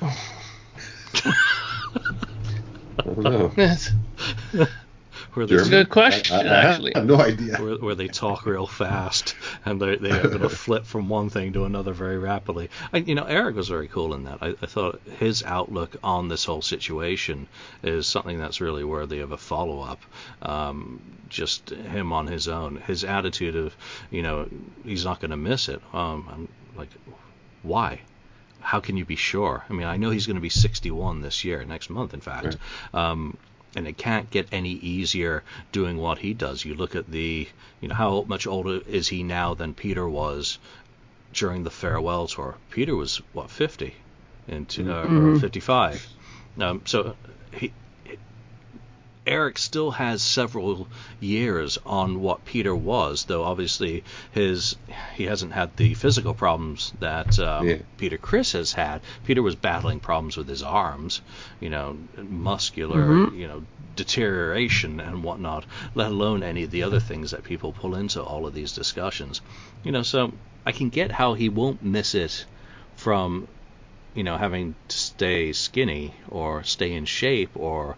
I. 2.98 3.52
Where 5.34 5.46
they, 5.46 5.54
It's 5.54 5.66
a 5.66 5.70
good 5.70 5.88
question, 5.90 6.36
I, 6.36 6.40
I, 6.42 6.54
I 6.54 6.64
actually. 6.64 6.92
have 6.94 7.06
no 7.06 7.18
idea. 7.20 7.56
where, 7.56 7.76
where 7.76 7.94
they 7.94 8.08
talk 8.08 8.44
real 8.44 8.66
fast 8.66 9.34
and 9.64 9.80
they 9.80 9.96
they 9.96 10.10
are 10.10 10.28
going 10.28 10.40
to 10.42 10.50
flip 10.50 10.84
from 10.84 11.08
one 11.08 11.30
thing 11.30 11.52
to 11.54 11.64
another 11.64 11.92
very 11.92 12.18
rapidly. 12.18 12.68
I, 12.92 12.98
you 12.98 13.14
know, 13.14 13.24
Eric 13.24 13.56
was 13.56 13.68
very 13.68 13.88
cool 13.88 14.14
in 14.14 14.24
that. 14.24 14.38
I, 14.42 14.48
I 14.60 14.66
thought 14.66 15.00
his 15.18 15.42
outlook 15.42 15.96
on 16.04 16.28
this 16.28 16.44
whole 16.44 16.62
situation 16.62 17.46
is 17.82 18.06
something 18.06 18.38
that's 18.38 18.60
really 18.60 18.84
worthy 18.84 19.20
of 19.20 19.32
a 19.32 19.38
follow 19.38 19.80
up. 19.80 20.00
Um, 20.42 21.00
just 21.28 21.70
him 21.70 22.12
on 22.12 22.26
his 22.26 22.48
own, 22.48 22.76
his 22.76 23.04
attitude 23.04 23.56
of, 23.56 23.74
you 24.10 24.22
know, 24.22 24.48
he's 24.84 25.04
not 25.04 25.20
going 25.20 25.30
to 25.30 25.36
miss 25.38 25.68
it. 25.68 25.80
Um, 25.94 26.28
I'm 26.30 26.48
like, 26.76 26.90
why? 27.62 28.00
How 28.62 28.80
can 28.80 28.96
you 28.96 29.04
be 29.04 29.16
sure? 29.16 29.64
I 29.68 29.72
mean, 29.72 29.86
I 29.86 29.96
know 29.96 30.10
he's 30.10 30.26
going 30.26 30.36
to 30.36 30.42
be 30.42 30.48
61 30.48 31.20
this 31.20 31.44
year, 31.44 31.64
next 31.64 31.90
month, 31.90 32.14
in 32.14 32.20
fact. 32.20 32.56
Um, 32.94 33.36
and 33.74 33.86
it 33.86 33.96
can't 33.96 34.30
get 34.30 34.48
any 34.52 34.72
easier 34.72 35.42
doing 35.72 35.96
what 35.96 36.18
he 36.18 36.34
does. 36.34 36.64
You 36.64 36.74
look 36.74 36.94
at 36.94 37.10
the, 37.10 37.48
you 37.80 37.88
know, 37.88 37.94
how 37.94 38.22
much 38.22 38.46
older 38.46 38.80
is 38.86 39.08
he 39.08 39.22
now 39.22 39.54
than 39.54 39.74
Peter 39.74 40.08
was 40.08 40.58
during 41.32 41.64
the 41.64 41.70
farewell 41.70 42.26
tour? 42.26 42.56
Peter 42.70 42.94
was 42.94 43.22
what 43.32 43.50
50, 43.50 43.94
into 44.48 44.92
uh, 44.92 45.06
or 45.06 45.38
55. 45.38 46.06
Um, 46.60 46.82
so 46.84 47.16
he, 47.52 47.72
Eric 49.26 49.56
still 49.58 49.92
has 49.92 50.20
several 50.20 50.88
years 51.20 51.78
on 51.86 52.20
what 52.20 52.44
Peter 52.44 52.74
was, 52.74 53.24
though 53.24 53.44
obviously 53.44 54.02
his 54.32 54.74
he 55.14 55.24
hasn't 55.24 55.52
had 55.52 55.76
the 55.76 55.94
physical 55.94 56.34
problems 56.34 56.92
that 56.98 57.38
um, 57.38 57.68
Yeah. 57.68 57.76
Peter 57.98 58.18
Criss 58.18 58.52
has 58.52 58.72
had. 58.72 59.00
Peter 59.24 59.40
was 59.42 59.54
battling 59.54 60.00
problems 60.00 60.36
with 60.36 60.48
his 60.48 60.62
arms, 60.62 61.20
you 61.60 61.70
know, 61.70 61.96
muscular, 62.16 63.04
Mhm. 63.04 63.38
you 63.38 63.46
know, 63.46 63.62
deterioration 63.94 64.98
and 64.98 65.22
whatnot, 65.22 65.66
let 65.94 66.10
alone 66.10 66.42
any 66.42 66.64
of 66.64 66.70
the 66.72 66.82
other 66.82 66.98
things 67.00 67.30
that 67.30 67.44
people 67.44 67.72
pull 67.72 67.94
into 67.94 68.20
all 68.22 68.46
of 68.46 68.54
these 68.54 68.72
discussions. 68.72 69.40
You 69.84 69.92
know, 69.92 70.02
so 70.02 70.32
I 70.66 70.72
can 70.72 70.88
get 70.88 71.12
how 71.12 71.34
he 71.34 71.48
won't 71.48 71.82
miss 71.84 72.14
it 72.14 72.44
from 72.96 73.46
you 74.14 74.22
know, 74.22 74.36
having 74.36 74.74
to 74.88 74.98
stay 74.98 75.54
skinny 75.54 76.12
or 76.28 76.62
stay 76.64 76.92
in 76.92 77.06
shape 77.06 77.48
or 77.54 77.96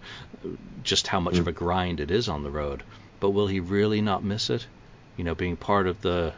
just 0.82 1.06
how 1.06 1.20
much 1.20 1.38
of 1.38 1.48
a 1.48 1.52
grind 1.52 2.00
it 2.00 2.10
is 2.10 2.28
on 2.28 2.42
the 2.42 2.50
road. 2.50 2.82
But 3.20 3.30
will 3.30 3.46
he 3.46 3.60
really 3.60 4.00
not 4.00 4.24
miss 4.24 4.50
it? 4.50 4.66
You 5.16 5.24
know, 5.24 5.34
being 5.34 5.56
part 5.56 5.86
of 5.86 6.00
the, 6.02 6.32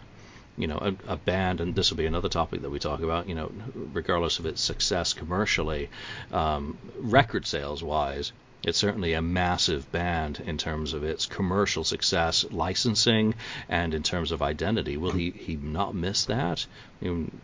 you 0.57 0.66
know, 0.66 0.79
a, 0.79 1.12
a 1.12 1.16
band, 1.16 1.61
and 1.61 1.75
this 1.75 1.90
will 1.90 1.97
be 1.97 2.07
another 2.07 2.29
topic 2.29 2.62
that 2.62 2.71
we 2.71 2.79
talk 2.79 3.01
about, 3.01 3.29
you 3.29 3.35
know, 3.35 3.51
regardless 3.92 4.38
of 4.38 4.47
its 4.47 4.61
success 4.61 5.12
commercially, 5.12 5.88
um, 6.33 6.79
record 6.99 7.47
sales 7.47 7.83
wise, 7.83 8.33
it's 8.64 8.79
certainly 8.79 9.12
a 9.12 9.23
massive 9.23 9.90
band 9.92 10.42
in 10.45 10.59
terms 10.59 10.92
of 10.92 11.05
its 11.05 11.27
commercial 11.27 11.85
success, 11.85 12.45
licensing, 12.51 13.35
and 13.69 13.95
in 13.95 14.03
terms 14.03 14.33
of 14.33 14.42
identity. 14.42 14.97
Will 14.97 15.12
he, 15.12 15.31
he 15.31 15.57
not 15.57 15.95
miss 15.95 16.25
that? 16.27 16.66
I 17.01 17.05
mean, 17.05 17.40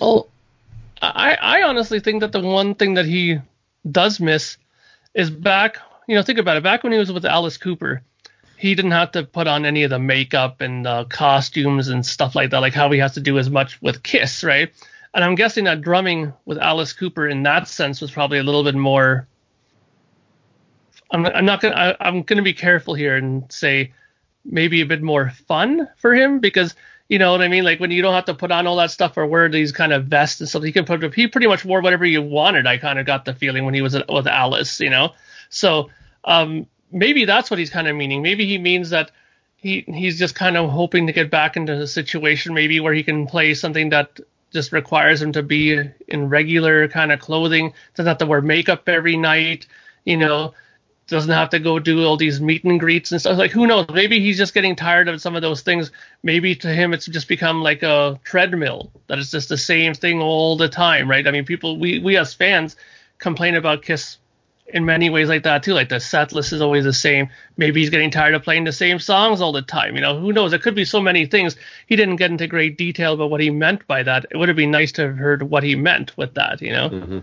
Well, 0.00 0.28
I, 1.00 1.34
I 1.34 1.62
honestly 1.62 2.00
think 2.00 2.20
that 2.20 2.32
the 2.32 2.40
one 2.40 2.74
thing 2.74 2.94
that 2.94 3.06
he 3.06 3.38
does 3.88 4.20
miss 4.20 4.56
is 5.14 5.30
back, 5.30 5.78
you 6.06 6.14
know, 6.14 6.22
think 6.22 6.38
about 6.38 6.56
it. 6.56 6.62
Back 6.62 6.82
when 6.82 6.92
he 6.92 6.98
was 6.98 7.12
with 7.12 7.24
Alice 7.24 7.56
Cooper, 7.56 8.02
he 8.56 8.74
didn't 8.74 8.92
have 8.92 9.12
to 9.12 9.24
put 9.24 9.46
on 9.46 9.64
any 9.64 9.82
of 9.82 9.90
the 9.90 9.98
makeup 9.98 10.60
and 10.60 10.86
uh, 10.86 11.04
costumes 11.04 11.88
and 11.88 12.04
stuff 12.04 12.34
like 12.34 12.50
that, 12.50 12.60
like 12.60 12.74
how 12.74 12.90
he 12.90 12.98
has 13.00 13.14
to 13.14 13.20
do 13.20 13.38
as 13.38 13.50
much 13.50 13.80
with 13.82 14.02
Kiss, 14.02 14.44
right? 14.44 14.72
And 15.14 15.24
I'm 15.24 15.34
guessing 15.34 15.64
that 15.64 15.80
drumming 15.80 16.32
with 16.44 16.58
Alice 16.58 16.92
Cooper 16.92 17.28
in 17.28 17.42
that 17.42 17.68
sense 17.68 18.00
was 18.00 18.10
probably 18.10 18.38
a 18.38 18.42
little 18.42 18.64
bit 18.64 18.74
more. 18.74 19.26
I'm, 21.10 21.26
I'm 21.26 21.44
not 21.44 21.60
gonna. 21.60 21.74
I, 21.74 21.96
I'm 22.00 22.22
gonna 22.22 22.42
be 22.42 22.54
careful 22.54 22.94
here 22.94 23.16
and 23.16 23.50
say 23.52 23.92
maybe 24.44 24.80
a 24.80 24.86
bit 24.86 25.02
more 25.02 25.30
fun 25.46 25.88
for 25.96 26.14
him 26.14 26.40
because 26.40 26.74
you 27.12 27.18
know 27.18 27.30
what 27.30 27.42
I 27.42 27.48
mean. 27.48 27.62
Like 27.62 27.78
when 27.78 27.90
you 27.90 28.00
don't 28.00 28.14
have 28.14 28.24
to 28.24 28.34
put 28.34 28.50
on 28.50 28.66
all 28.66 28.76
that 28.76 28.90
stuff 28.90 29.18
or 29.18 29.26
wear 29.26 29.46
these 29.46 29.70
kind 29.70 29.92
of 29.92 30.06
vests 30.06 30.40
and 30.40 30.48
stuff, 30.48 30.62
he 30.62 30.72
can 30.72 30.86
put. 30.86 31.14
He 31.14 31.26
pretty 31.26 31.46
much 31.46 31.62
wore 31.62 31.82
whatever 31.82 32.06
you 32.06 32.22
wanted. 32.22 32.66
I 32.66 32.78
kind 32.78 32.98
of 32.98 33.04
got 33.04 33.26
the 33.26 33.34
feeling 33.34 33.66
when 33.66 33.74
he 33.74 33.82
was 33.82 33.92
with 33.92 34.26
Alice, 34.26 34.80
you 34.80 34.88
know. 34.88 35.12
So 35.50 35.90
um, 36.24 36.66
maybe 36.90 37.26
that's 37.26 37.50
what 37.50 37.58
he's 37.58 37.68
kind 37.68 37.86
of 37.86 37.96
meaning. 37.96 38.22
Maybe 38.22 38.46
he 38.46 38.56
means 38.56 38.88
that 38.88 39.10
he 39.56 39.84
he's 39.88 40.18
just 40.18 40.34
kind 40.34 40.56
of 40.56 40.70
hoping 40.70 41.06
to 41.06 41.12
get 41.12 41.30
back 41.30 41.54
into 41.54 41.74
a 41.74 41.86
situation 41.86 42.54
maybe 42.54 42.80
where 42.80 42.94
he 42.94 43.02
can 43.02 43.26
play 43.26 43.52
something 43.52 43.90
that 43.90 44.18
just 44.50 44.72
requires 44.72 45.20
him 45.20 45.32
to 45.32 45.42
be 45.42 45.78
in 46.08 46.28
regular 46.30 46.88
kind 46.88 47.12
of 47.12 47.20
clothing. 47.20 47.74
Doesn't 47.94 48.08
have 48.08 48.16
to 48.18 48.26
wear 48.26 48.40
makeup 48.40 48.88
every 48.88 49.18
night, 49.18 49.66
you 50.06 50.16
know 50.16 50.54
doesn't 51.12 51.30
have 51.30 51.50
to 51.50 51.58
go 51.58 51.78
do 51.78 52.04
all 52.04 52.16
these 52.16 52.40
meet 52.40 52.64
and 52.64 52.80
greets 52.80 53.12
and 53.12 53.20
stuff. 53.20 53.38
Like 53.38 53.52
who 53.52 53.66
knows? 53.66 53.86
Maybe 53.92 54.18
he's 54.18 54.36
just 54.36 54.54
getting 54.54 54.74
tired 54.74 55.08
of 55.08 55.20
some 55.20 55.36
of 55.36 55.42
those 55.42 55.62
things. 55.62 55.92
Maybe 56.22 56.54
to 56.56 56.68
him 56.68 56.92
it's 56.92 57.06
just 57.06 57.28
become 57.28 57.62
like 57.62 57.82
a 57.82 58.18
treadmill 58.24 58.90
that 59.06 59.18
it's 59.18 59.30
just 59.30 59.48
the 59.48 59.58
same 59.58 59.94
thing 59.94 60.20
all 60.20 60.56
the 60.56 60.68
time, 60.68 61.08
right? 61.08 61.26
I 61.26 61.30
mean, 61.30 61.44
people 61.44 61.78
we 61.78 62.00
we 62.00 62.16
as 62.16 62.34
fans 62.34 62.76
complain 63.18 63.54
about 63.54 63.82
Kiss 63.82 64.18
in 64.66 64.84
many 64.84 65.10
ways 65.10 65.28
like 65.28 65.42
that 65.42 65.62
too. 65.62 65.74
Like 65.74 65.90
the 65.90 66.00
set 66.00 66.32
list 66.32 66.52
is 66.52 66.60
always 66.60 66.84
the 66.84 66.92
same. 66.92 67.28
Maybe 67.56 67.80
he's 67.80 67.90
getting 67.90 68.10
tired 68.10 68.34
of 68.34 68.42
playing 68.42 68.64
the 68.64 68.72
same 68.72 68.98
songs 68.98 69.40
all 69.40 69.52
the 69.52 69.62
time. 69.62 69.94
You 69.94 70.00
know, 70.00 70.18
who 70.18 70.32
knows? 70.32 70.52
It 70.52 70.62
could 70.62 70.74
be 70.74 70.84
so 70.84 71.00
many 71.00 71.26
things. 71.26 71.56
He 71.86 71.96
didn't 71.96 72.16
get 72.16 72.30
into 72.30 72.46
great 72.46 72.78
detail 72.78 73.12
about 73.12 73.30
what 73.30 73.40
he 73.40 73.50
meant 73.50 73.86
by 73.86 74.02
that. 74.02 74.26
It 74.30 74.36
would 74.36 74.48
have 74.48 74.56
been 74.56 74.70
nice 74.70 74.92
to 74.92 75.02
have 75.02 75.16
heard 75.16 75.42
what 75.42 75.62
he 75.62 75.76
meant 75.76 76.16
with 76.16 76.34
that. 76.34 76.60
You 76.62 76.72
know. 76.72 76.88
hmm 76.88 77.18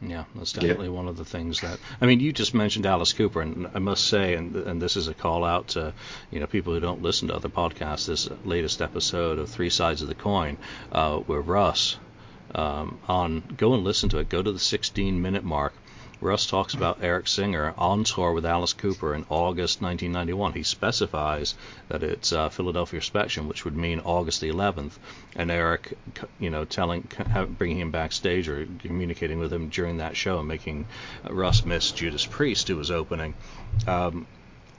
Yeah, 0.00 0.24
that's 0.34 0.52
definitely 0.52 0.90
one 0.90 1.08
of 1.08 1.16
the 1.16 1.24
things 1.24 1.62
that. 1.62 1.78
I 2.00 2.06
mean, 2.06 2.20
you 2.20 2.30
just 2.30 2.52
mentioned 2.52 2.84
Alice 2.84 3.14
Cooper, 3.14 3.40
and 3.40 3.68
I 3.74 3.78
must 3.78 4.06
say, 4.06 4.34
and 4.34 4.54
and 4.54 4.80
this 4.80 4.96
is 4.96 5.08
a 5.08 5.14
call 5.14 5.42
out 5.42 5.68
to, 5.68 5.94
you 6.30 6.38
know, 6.38 6.46
people 6.46 6.74
who 6.74 6.80
don't 6.80 7.02
listen 7.02 7.28
to 7.28 7.34
other 7.34 7.48
podcasts. 7.48 8.06
This 8.06 8.28
latest 8.44 8.82
episode 8.82 9.38
of 9.38 9.48
Three 9.48 9.70
Sides 9.70 10.02
of 10.02 10.08
the 10.08 10.14
Coin, 10.14 10.58
uh, 10.92 11.16
where 11.20 11.40
Russ, 11.40 11.96
um, 12.54 12.98
on 13.08 13.42
go 13.56 13.72
and 13.72 13.84
listen 13.84 14.10
to 14.10 14.18
it. 14.18 14.28
Go 14.28 14.42
to 14.42 14.52
the 14.52 14.58
16 14.58 15.22
minute 15.22 15.44
mark. 15.44 15.72
Russ 16.20 16.46
talks 16.46 16.74
about 16.74 17.02
Eric 17.02 17.28
Singer 17.28 17.74
on 17.76 18.04
tour 18.04 18.32
with 18.32 18.46
Alice 18.46 18.72
Cooper 18.72 19.14
in 19.14 19.26
August 19.28 19.82
1991. 19.82 20.54
He 20.54 20.62
specifies 20.62 21.54
that 21.88 22.02
it's 22.02 22.32
uh, 22.32 22.48
Philadelphia 22.48 23.02
Spectrum, 23.02 23.48
which 23.48 23.64
would 23.66 23.76
mean 23.76 24.00
August 24.00 24.40
the 24.40 24.48
11th, 24.48 24.92
and 25.34 25.50
Eric, 25.50 25.96
you 26.40 26.48
know, 26.48 26.64
telling, 26.64 27.06
bringing 27.58 27.80
him 27.80 27.90
backstage 27.90 28.48
or 28.48 28.66
communicating 28.80 29.38
with 29.38 29.52
him 29.52 29.68
during 29.68 29.98
that 29.98 30.16
show, 30.16 30.38
and 30.38 30.48
making 30.48 30.86
Russ 31.28 31.66
miss 31.66 31.92
Judas 31.92 32.24
Priest, 32.24 32.68
who 32.68 32.76
was 32.76 32.90
opening, 32.90 33.34
um, 33.86 34.26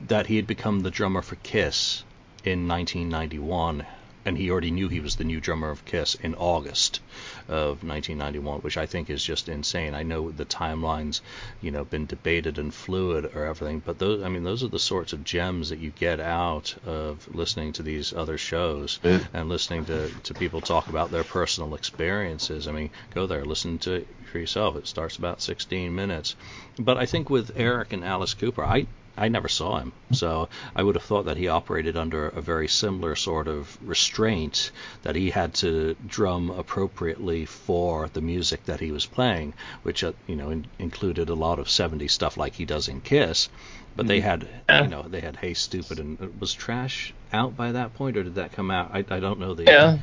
that 0.07 0.25
he 0.25 0.37
had 0.37 0.47
become 0.47 0.79
the 0.79 0.91
drummer 0.91 1.21
for 1.21 1.35
Kiss 1.35 2.03
in 2.43 2.67
1991. 2.67 3.85
And 4.27 4.37
he 4.37 4.51
already 4.51 4.71
knew 4.71 4.89
he 4.89 4.99
was 4.99 5.15
the 5.15 5.23
new 5.23 5.39
drummer 5.39 5.69
of 5.69 5.85
Kiss 5.85 6.15
in 6.15 6.35
August 6.35 6.99
of 7.47 7.81
1991, 7.81 8.59
which 8.59 8.75
I 8.75 8.85
think 8.85 9.09
is 9.09 9.23
just 9.23 9.47
insane. 9.47 9.95
I 9.95 10.03
know 10.03 10.31
the 10.31 10.43
timelines, 10.43 11.21
you 11.61 11.71
know, 11.71 11.85
been 11.85 12.07
debated 12.07 12.57
and 12.57 12.73
fluid 12.73 13.31
or 13.33 13.45
everything, 13.45 13.81
but 13.85 13.99
those, 13.99 14.21
I 14.21 14.27
mean, 14.27 14.43
those 14.43 14.65
are 14.65 14.67
the 14.67 14.79
sorts 14.79 15.13
of 15.13 15.23
gems 15.23 15.69
that 15.69 15.79
you 15.79 15.91
get 15.91 16.19
out 16.19 16.75
of 16.85 17.25
listening 17.33 17.71
to 17.73 17.83
these 17.83 18.11
other 18.11 18.37
shows 18.37 18.99
Yeah. 19.01 19.23
and 19.33 19.47
listening 19.47 19.85
to, 19.85 20.09
to 20.23 20.33
people 20.33 20.59
talk 20.59 20.89
about 20.89 21.09
their 21.09 21.23
personal 21.23 21.73
experiences. 21.73 22.67
I 22.67 22.73
mean, 22.73 22.89
go 23.15 23.27
there, 23.27 23.45
listen 23.45 23.77
to 23.79 23.93
it 23.93 24.07
for 24.29 24.39
yourself. 24.39 24.75
It 24.75 24.87
starts 24.87 25.15
about 25.15 25.41
16 25.41 25.95
minutes. 25.95 26.35
But 26.77 26.97
I 26.97 27.05
think 27.05 27.29
with 27.29 27.51
Eric 27.55 27.93
and 27.93 28.03
Alice 28.03 28.33
Cooper, 28.33 28.65
I 28.65 28.87
I 29.17 29.27
never 29.29 29.47
saw 29.47 29.79
him, 29.79 29.93
so 30.11 30.47
I 30.75 30.83
would 30.83 30.95
have 30.95 31.03
thought 31.03 31.25
that 31.25 31.37
he 31.37 31.47
operated 31.47 31.97
under 31.97 32.27
a 32.29 32.41
very 32.41 32.67
similar 32.67 33.15
sort 33.15 33.47
of 33.47 33.77
restraint 33.81 34.71
that 35.03 35.15
he 35.15 35.31
had 35.31 35.53
to 35.55 35.95
drum 36.05 36.49
appropriately 36.51 37.45
for 37.45 38.09
the 38.13 38.21
music 38.21 38.65
that 38.65 38.79
he 38.79 38.91
was 38.91 39.05
playing, 39.05 39.53
which 39.83 40.03
uh, 40.03 40.13
you 40.27 40.35
know 40.35 40.49
in, 40.51 40.65
included 40.79 41.29
a 41.29 41.33
lot 41.33 41.57
of 41.59 41.67
70s 41.67 42.11
stuff 42.11 42.37
like 42.37 42.53
he 42.55 42.65
does 42.65 42.87
in 42.87 43.01
Kiss. 43.01 43.49
But 43.95 44.07
they 44.07 44.19
had, 44.19 44.47
you 44.83 44.87
know, 44.89 45.01
they 45.01 45.21
had 45.21 45.35
Hey 45.37 45.55
Stupid 45.55 45.97
and 45.99 46.21
uh, 46.21 46.27
was 46.39 46.53
Trash 46.53 47.15
out 47.33 47.57
by 47.57 47.71
that 47.71 47.95
point, 47.95 48.15
or 48.15 48.21
did 48.23 48.35
that 48.35 48.51
come 48.51 48.69
out? 48.69 48.91
I, 48.93 48.99
I 49.09 49.19
don't 49.19 49.39
know 49.39 49.55
the. 49.55 49.63
Yeah. 49.63 49.97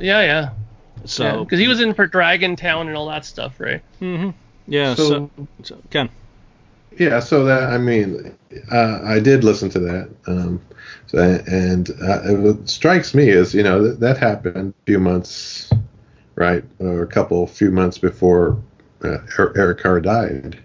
Yeah, 0.00 0.20
yeah. 0.22 0.50
So 1.06 1.44
because 1.44 1.58
he 1.58 1.66
was 1.66 1.80
in 1.80 1.94
for 1.94 2.06
Dragontown 2.06 2.86
and 2.86 2.96
all 2.96 3.08
that 3.08 3.24
stuff, 3.24 3.58
right? 3.58 3.82
hmm 3.98 4.30
yeah. 4.68 4.94
So- 4.94 5.30
So, 5.36 5.48
so 5.64 5.78
Ken. 5.90 6.10
Yeah, 6.98 7.20
so 7.20 7.44
that 7.44 7.64
I 7.64 7.78
mean, 7.78 8.36
uh, 8.70 9.00
I 9.04 9.20
did 9.20 9.44
listen 9.44 9.70
to 9.70 9.80
that, 9.80 10.10
um, 10.26 10.60
so, 11.06 11.18
and 11.18 11.90
uh, 12.02 12.50
it 12.50 12.68
strikes 12.68 13.14
me 13.14 13.30
as 13.30 13.54
you 13.54 13.62
know 13.62 13.82
that, 13.86 14.00
that 14.00 14.18
happened 14.18 14.74
a 14.82 14.84
few 14.86 14.98
months, 14.98 15.70
right, 16.34 16.64
or 16.78 17.02
a 17.02 17.06
couple, 17.06 17.46
few 17.46 17.70
months 17.70 17.98
before 17.98 18.60
uh, 19.04 19.18
Eric 19.56 19.78
Carr 19.78 20.00
died, 20.00 20.58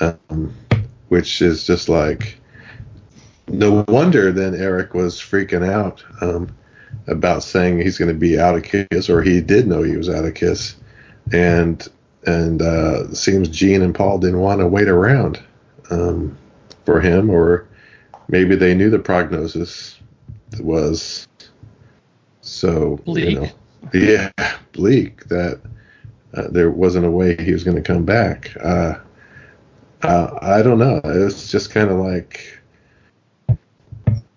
um, 0.00 0.54
which 1.08 1.42
is 1.42 1.64
just 1.64 1.88
like 1.88 2.40
no 3.50 3.84
wonder 3.88 4.32
then 4.32 4.54
Eric 4.54 4.94
was 4.94 5.16
freaking 5.16 5.68
out 5.68 6.04
um, 6.20 6.54
about 7.06 7.42
saying 7.42 7.80
he's 7.80 7.98
going 7.98 8.12
to 8.12 8.18
be 8.18 8.38
out 8.38 8.56
of 8.56 8.62
Kiss, 8.62 9.10
or 9.10 9.22
he 9.22 9.40
did 9.40 9.66
know 9.66 9.82
he 9.82 9.96
was 9.96 10.08
out 10.08 10.24
of 10.24 10.34
Kiss, 10.34 10.76
and 11.32 11.86
and 12.26 12.60
uh, 12.62 13.12
seems 13.14 13.48
Gene 13.48 13.82
and 13.82 13.94
Paul 13.94 14.18
didn't 14.18 14.40
want 14.40 14.60
to 14.60 14.66
wait 14.66 14.88
around 14.88 15.42
um, 15.90 16.36
for 16.84 17.00
him, 17.00 17.30
or 17.30 17.66
maybe 18.28 18.56
they 18.56 18.74
knew 18.74 18.90
the 18.90 18.98
prognosis 18.98 19.98
was 20.60 21.26
so 22.40 22.96
bleak. 23.04 23.30
You 23.30 23.40
know, 23.40 23.50
yeah, 23.94 24.30
bleak 24.72 25.24
that 25.28 25.60
uh, 26.34 26.48
there 26.50 26.70
wasn't 26.70 27.06
a 27.06 27.10
way 27.10 27.36
he 27.42 27.52
was 27.52 27.64
going 27.64 27.76
to 27.76 27.82
come 27.82 28.04
back. 28.04 28.54
Uh, 28.62 28.94
uh, 30.02 30.38
I 30.42 30.62
don't 30.62 30.78
know. 30.78 31.00
It's 31.04 31.50
just 31.50 31.70
kind 31.70 31.90
of 31.90 31.98
like. 31.98 32.58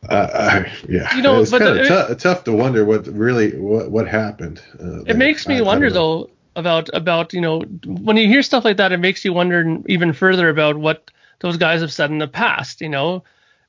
Uh, 0.10 0.64
yeah, 0.90 1.16
You 1.16 1.22
know, 1.22 1.40
it's 1.42 1.52
kind 1.52 1.80
of 1.80 1.88
tou- 2.08 2.16
tough 2.16 2.44
to 2.44 2.52
wonder 2.52 2.84
what 2.84 3.08
really 3.08 3.58
what 3.58 3.90
what 3.90 4.06
happened. 4.08 4.62
Uh, 4.78 5.02
It 5.04 5.16
makes 5.16 5.48
me 5.48 5.56
I- 5.56 5.60
I 5.60 5.62
wonder 5.62 5.90
don't 5.90 5.94
though 5.94 6.30
about 6.56 6.90
about 6.94 7.34
you 7.34 7.42
know 7.42 7.62
when 7.86 8.18
you 8.18 8.28
hear 8.28 8.44
stuff 8.44 8.66
like 8.66 8.78
that, 8.78 8.92
it 8.92 8.98
makes 8.98 9.26
you 9.26 9.34
wonder 9.34 9.78
even 9.88 10.14
further 10.14 10.50
about 10.50 10.78
what 10.78 11.12
those 11.40 11.58
guys 11.58 11.82
have 11.82 11.92
said 11.92 12.12
in 12.12 12.20
the 12.20 12.28
past. 12.28 12.82
You 12.82 12.90
know, 12.90 13.24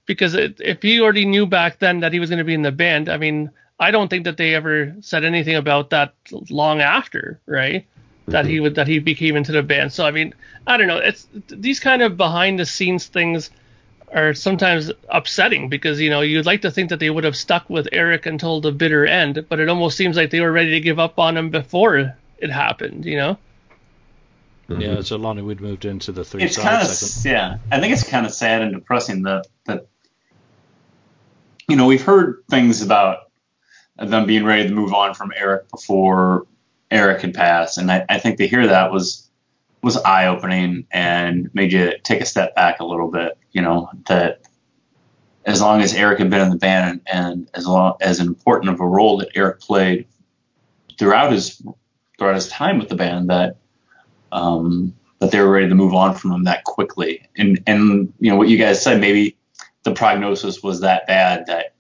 because 0.07 0.35
it, 0.35 0.61
if 0.61 0.83
he 0.83 1.01
already 1.01 1.25
knew 1.25 1.47
back 1.47 1.79
then 1.79 2.01
that 2.01 2.13
he 2.13 2.21
was 2.21 2.31
going 2.31 2.39
to 2.39 2.45
be 2.45 2.55
in 2.55 2.63
the 2.63 2.73
band, 2.73 3.09
I 3.09 3.17
mean, 3.17 3.51
I 3.81 3.91
don't 3.91 4.09
think 4.09 4.25
that 4.25 4.37
they 4.37 4.55
ever 4.55 4.95
said 5.01 5.25
anything 5.25 5.57
about 5.57 5.91
that 5.91 6.15
long 6.51 6.81
after, 6.81 7.41
right? 7.47 7.87
That 8.29 8.47
he 8.47 8.55
mm-hmm. 8.55 8.63
would 8.65 8.75
that 8.77 8.89
he 8.89 8.99
became 8.99 9.37
into 9.37 9.53
the 9.53 9.63
band. 9.63 9.93
So 9.93 10.07
I 10.07 10.11
mean, 10.11 10.35
I 10.67 10.77
don't 10.77 10.87
know. 10.87 10.99
It's 10.99 11.27
these 11.49 11.81
kind 11.81 12.03
of 12.03 12.17
behind 12.17 12.59
the 12.59 12.67
scenes 12.67 13.07
things 13.07 13.51
are 14.13 14.33
sometimes 14.33 14.93
upsetting 15.09 15.69
because 15.69 16.01
you 16.01 16.09
know 16.09 16.21
you'd 16.21 16.47
like 16.47 16.63
to 16.63 16.71
think 16.71 16.89
that 16.91 17.01
they 17.01 17.11
would 17.11 17.25
have 17.25 17.37
stuck 17.37 17.69
with 17.69 17.89
Eric 17.93 18.27
until 18.27 18.61
the 18.61 18.73
bitter 18.73 19.05
end, 19.07 19.45
but 19.49 19.61
it 19.61 19.69
almost 19.69 19.97
seems 19.97 20.17
like 20.17 20.31
they 20.31 20.41
were 20.41 20.53
ready 20.53 20.71
to 20.71 20.81
give 20.81 20.99
up 20.99 21.19
on 21.19 21.37
him 21.37 21.51
before 21.51 22.17
it 22.39 22.51
happened. 22.51 23.05
You 23.05 23.17
know? 23.17 23.39
Mm-hmm. 24.69 24.81
Yeah, 24.81 25.01
so 25.03 25.17
Lonnie, 25.17 25.43
we'd 25.43 25.61
moved 25.61 25.85
into 25.85 26.11
the 26.11 26.25
three 26.25 26.43
it's 26.43 26.57
kind 26.57 26.83
of 26.83 26.89
segment. 26.89 27.35
yeah. 27.35 27.59
I 27.71 27.81
think 27.81 27.93
it's 27.93 28.09
kind 28.09 28.25
of 28.25 28.33
sad 28.33 28.63
and 28.63 28.73
depressing 28.73 29.23
that 29.23 29.47
that 29.67 29.87
you 31.69 31.77
know 31.77 31.87
we've 31.87 32.03
heard 32.03 32.43
things 32.49 32.81
about 32.81 33.31
them 33.97 34.27
being 34.27 34.45
ready 34.45 34.69
to 34.69 34.75
move 34.75 34.95
on 34.95 35.15
from 35.15 35.33
Eric 35.37 35.71
before 35.71 36.47
Eric 36.91 37.23
had 37.23 37.35
passed, 37.35 37.77
and 37.79 37.91
I, 37.91 38.07
I 38.09 38.19
think 38.19 38.39
to 38.39 38.47
hear 38.47 38.67
that 38.67 38.91
was 38.91 39.29
was 39.83 39.99
eye 39.99 40.29
opening 40.29 40.87
and 40.91 41.51
made 41.53 41.73
you 41.73 41.93
take 42.03 42.23
a 42.23 42.27
step 42.27 42.55
back 42.55 42.81
a 42.81 42.87
little 42.87 43.11
bit. 43.11 43.37
You 43.53 43.61
know 43.61 43.91
that 44.07 44.43
as 45.45 45.61
long 45.61 45.83
as 45.83 45.95
Eric 45.95 46.21
had 46.21 46.31
been 46.31 46.41
in 46.41 46.49
the 46.49 46.57
band 46.57 47.03
and, 47.07 47.27
and 47.27 47.51
as 47.53 47.67
long 47.67 47.97
as 48.01 48.19
important 48.19 48.73
of 48.73 48.81
a 48.81 48.87
role 48.87 49.19
that 49.19 49.29
Eric 49.35 49.61
played 49.61 50.07
throughout 50.99 51.33
his 51.33 51.61
throughout 52.19 52.35
his 52.35 52.49
time 52.49 52.79
with 52.79 52.89
the 52.89 52.97
band 52.97 53.31
that 53.31 53.57
um, 54.33 54.95
that 55.19 55.31
they 55.31 55.41
were 55.41 55.51
ready 55.51 55.69
to 55.69 55.75
move 55.75 55.95
on 55.95 56.15
from 56.15 56.33
him 56.33 56.45
that 56.45 56.65
quickly. 56.65 57.29
And 57.37 57.63
and 57.67 58.13
you 58.21 58.31
know 58.31 58.37
what 58.37 58.49
you 58.49 58.59
guys 58.59 58.83
said, 58.83 59.01
maybe 59.01 59.37
the 59.85 59.93
prognosis 59.93 60.63
was 60.63 60.81
that 60.81 61.07
bad 61.07 61.47
that 61.47 61.75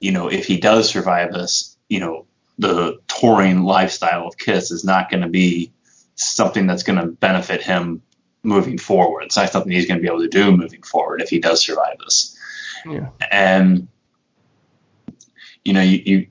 you 0.00 0.12
know 0.12 0.28
if 0.28 0.46
he 0.46 0.58
does 0.58 0.88
survive 0.88 1.32
this, 1.32 1.76
you 1.88 2.00
know 2.00 2.26
the 2.58 2.98
touring 3.08 3.62
lifestyle 3.62 4.26
of 4.26 4.36
Kiss 4.36 4.70
is 4.70 4.84
not 4.84 5.10
going 5.10 5.22
to 5.22 5.28
be 5.28 5.72
something 6.16 6.66
that's 6.66 6.82
going 6.82 6.98
to 6.98 7.06
benefit 7.06 7.62
him 7.62 8.02
moving 8.42 8.76
forward. 8.76 9.22
It's 9.24 9.36
not 9.36 9.50
something 9.50 9.72
he's 9.72 9.86
going 9.86 9.98
to 9.98 10.02
be 10.02 10.08
able 10.08 10.20
to 10.20 10.28
do 10.28 10.54
moving 10.54 10.82
forward 10.82 11.22
if 11.22 11.30
he 11.30 11.38
does 11.38 11.62
survive 11.62 11.96
this. 11.98 12.36
Yeah. 12.84 13.08
And 13.30 13.88
you 15.64 15.72
know 15.72 15.82
you. 15.82 16.02
you 16.04 16.26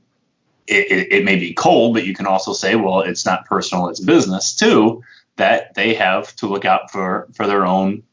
it, 0.69 0.91
it, 0.91 1.11
it 1.11 1.25
may 1.25 1.35
be 1.35 1.53
cold, 1.53 1.93
but 1.93 2.05
you 2.05 2.13
can 2.13 2.27
also 2.27 2.53
say, 2.53 2.75
well, 2.75 3.01
it's 3.01 3.25
not 3.25 3.45
personal, 3.45 3.89
it's 3.89 3.99
business 3.99 4.55
too 4.55 5.03
that 5.39 5.73
they 5.73 5.93
have 5.93 6.35
to 6.35 6.47
look 6.47 6.65
out 6.65 6.91
for 6.91 7.27
for 7.33 7.47
their 7.47 7.65
own 7.65 8.03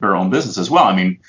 their 0.00 0.14
own 0.14 0.30
business 0.30 0.58
as 0.58 0.70
well. 0.70 0.84
I 0.84 0.94
mean, 0.94 1.20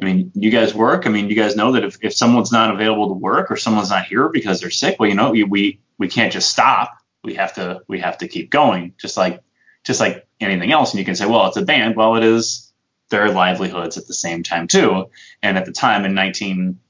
I 0.00 0.04
mean, 0.04 0.32
you 0.34 0.50
guys 0.50 0.74
work. 0.74 1.06
I 1.06 1.10
mean, 1.10 1.28
you 1.28 1.36
guys 1.36 1.56
know 1.56 1.72
that 1.72 1.84
if, 1.84 1.98
if 2.02 2.14
someone's 2.14 2.52
not 2.52 2.72
available 2.72 3.08
to 3.08 3.14
work 3.14 3.50
or 3.50 3.56
someone's 3.56 3.90
not 3.90 4.06
here 4.06 4.28
because 4.28 4.60
they're 4.60 4.70
sick, 4.70 4.96
well, 4.98 5.08
you 5.08 5.14
know, 5.14 5.30
we 5.30 5.80
we 5.98 6.08
can't 6.08 6.32
just 6.32 6.50
stop. 6.50 6.96
We 7.22 7.34
have 7.34 7.54
to 7.54 7.82
we 7.88 8.00
have 8.00 8.18
to 8.18 8.28
keep 8.28 8.50
going, 8.50 8.94
just 8.98 9.16
like 9.16 9.42
just 9.84 10.00
like 10.00 10.26
anything 10.40 10.72
else. 10.72 10.92
And 10.92 10.98
you 10.98 11.04
can 11.04 11.16
say, 11.16 11.26
well, 11.26 11.46
it's 11.46 11.56
a 11.56 11.62
band. 11.62 11.96
Well, 11.96 12.16
it 12.16 12.24
is 12.24 12.72
their 13.10 13.30
livelihoods 13.30 13.98
at 13.98 14.06
the 14.06 14.14
same 14.14 14.42
time 14.42 14.66
too. 14.66 15.10
And 15.42 15.58
at 15.58 15.66
the 15.66 15.72
time 15.72 16.04
in 16.04 16.14
19 16.14 16.80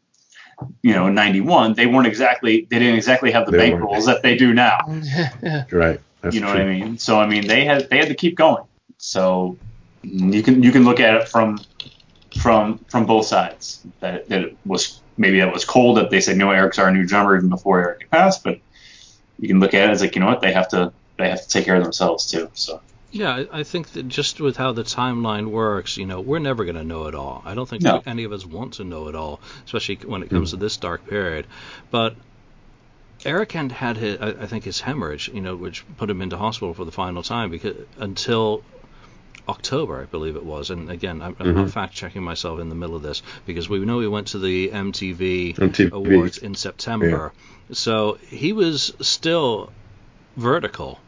you 0.83 0.93
know 0.93 1.07
in 1.07 1.15
91 1.15 1.75
they 1.75 1.87
weren't 1.87 2.07
exactly 2.07 2.67
they 2.71 2.79
didn't 2.79 2.97
exactly 2.97 3.31
have 3.31 3.47
the 3.47 3.53
They 3.53 3.71
bank 3.71 3.83
weren't. 3.85 4.07
that 4.07 4.23
they 4.23 4.37
do 4.37 4.53
now. 4.55 4.79
Right. 5.73 6.01
That's 6.21 6.35
you 6.35 6.41
know 6.41 6.53
true. 6.53 6.61
what 6.61 6.69
I 6.69 6.73
mean? 6.81 6.99
So 6.99 7.21
I 7.21 7.27
mean, 7.27 7.47
they 7.47 7.65
had 7.65 7.89
they 7.91 7.99
had 7.99 8.09
to 8.09 8.15
keep 8.15 8.37
going. 8.37 8.65
So 8.99 9.59
you 10.03 10.43
can 10.43 10.63
you 10.63 10.73
can 10.73 10.85
look 10.85 11.01
at 11.01 11.15
it 11.15 11.29
from 11.29 11.59
from 12.41 12.79
from 12.89 13.05
both 13.07 13.27
sides. 13.27 13.83
That 14.01 14.29
that 14.31 14.41
it 14.43 14.57
was 14.65 15.01
maybe 15.19 15.39
that 15.41 15.53
was 15.53 15.65
cold 15.65 15.99
that 15.99 16.11
they 16.11 16.21
said 16.21 16.37
no, 16.37 16.51
Eric's 16.51 16.79
our 16.79 16.91
new 16.91 17.05
drummer 17.07 17.37
even 17.37 17.49
before 17.51 17.81
Eric 17.83 18.01
had 18.03 18.11
passed. 18.11 18.43
But 18.45 18.59
you 19.39 19.49
can 19.49 19.61
look 19.61 19.75
at 19.75 19.89
it 19.89 19.93
as 19.93 20.01
like 20.01 20.15
you 20.15 20.21
know 20.21 20.27
what 20.29 20.41
they 20.41 20.53
have 20.53 20.69
to 20.69 20.93
they 21.19 21.29
have 21.29 21.43
to 21.43 21.49
take 21.49 21.65
care 21.67 21.77
of 21.77 21.83
themselves 21.83 22.27
too. 22.31 22.51
So 22.55 22.81
Yeah, 23.15 23.45
I, 23.53 23.62
think 23.62 23.93
that 23.93 24.09
just 24.09 24.41
with 24.41 24.57
how 24.57 24.73
the 24.73 24.83
timeline 24.83 25.47
works, 25.47 25.97
you 25.97 26.05
know, 26.05 26.21
we're 26.21 26.41
never 26.41 26.65
going 26.65 26.75
to 26.75 26.83
know 26.83 27.07
it 27.07 27.15
all. 27.15 27.43
I 27.45 27.55
don't 27.55 27.69
think 27.69 27.83
No. 27.83 28.03
any 28.05 28.25
of 28.25 28.33
us 28.33 28.45
want 28.45 28.75
to 28.75 28.85
know 28.85 29.07
it 29.07 29.15
all, 29.15 29.41
especially 29.67 30.01
when 30.05 30.25
it 30.25 30.31
comes 30.31 30.51
to 30.51 30.57
this 30.57 30.77
dark 30.79 31.07
period. 31.07 31.47
But 31.93 32.17
Eric 33.25 33.53
had 33.53 33.71
had 33.71 33.97
his, 33.99 34.21
I 34.21 34.47
think 34.47 34.65
his 34.65 34.81
hemorrhage, 34.81 35.31
you 35.33 35.41
know, 35.41 35.55
which 35.55 35.85
put 35.97 36.11
him 36.11 36.23
into 36.23 36.37
hospital 36.37 36.75
for 36.75 36.85
the 36.85 36.91
final 36.91 37.23
time 37.23 37.51
because 37.51 37.77
until 37.99 38.65
October, 39.49 40.03
I 40.03 40.07
believe 40.07 40.35
it 40.35 40.45
was. 40.45 40.71
And 40.71 40.91
again, 40.91 41.23
I'm, 41.23 41.37
I'm 41.39 41.47
mm-hmm. 41.55 41.67
fact 41.67 41.95
checking 41.95 42.25
myself 42.25 42.59
in 42.59 42.69
the 42.69 42.75
middle 42.75 42.97
of 42.97 43.03
this 43.03 43.23
because 43.47 43.69
we 43.69 43.79
know 43.79 44.01
he 44.01 44.09
went 44.09 44.27
to 44.29 44.41
the 44.41 44.71
MTV, 44.71 45.55
MTV. 45.55 45.93
Awards 45.93 46.39
in 46.39 46.57
September. 46.57 47.33
So 47.71 48.19
he 48.29 48.53
was 48.53 48.93
still 49.01 49.73
vertical 50.37 50.99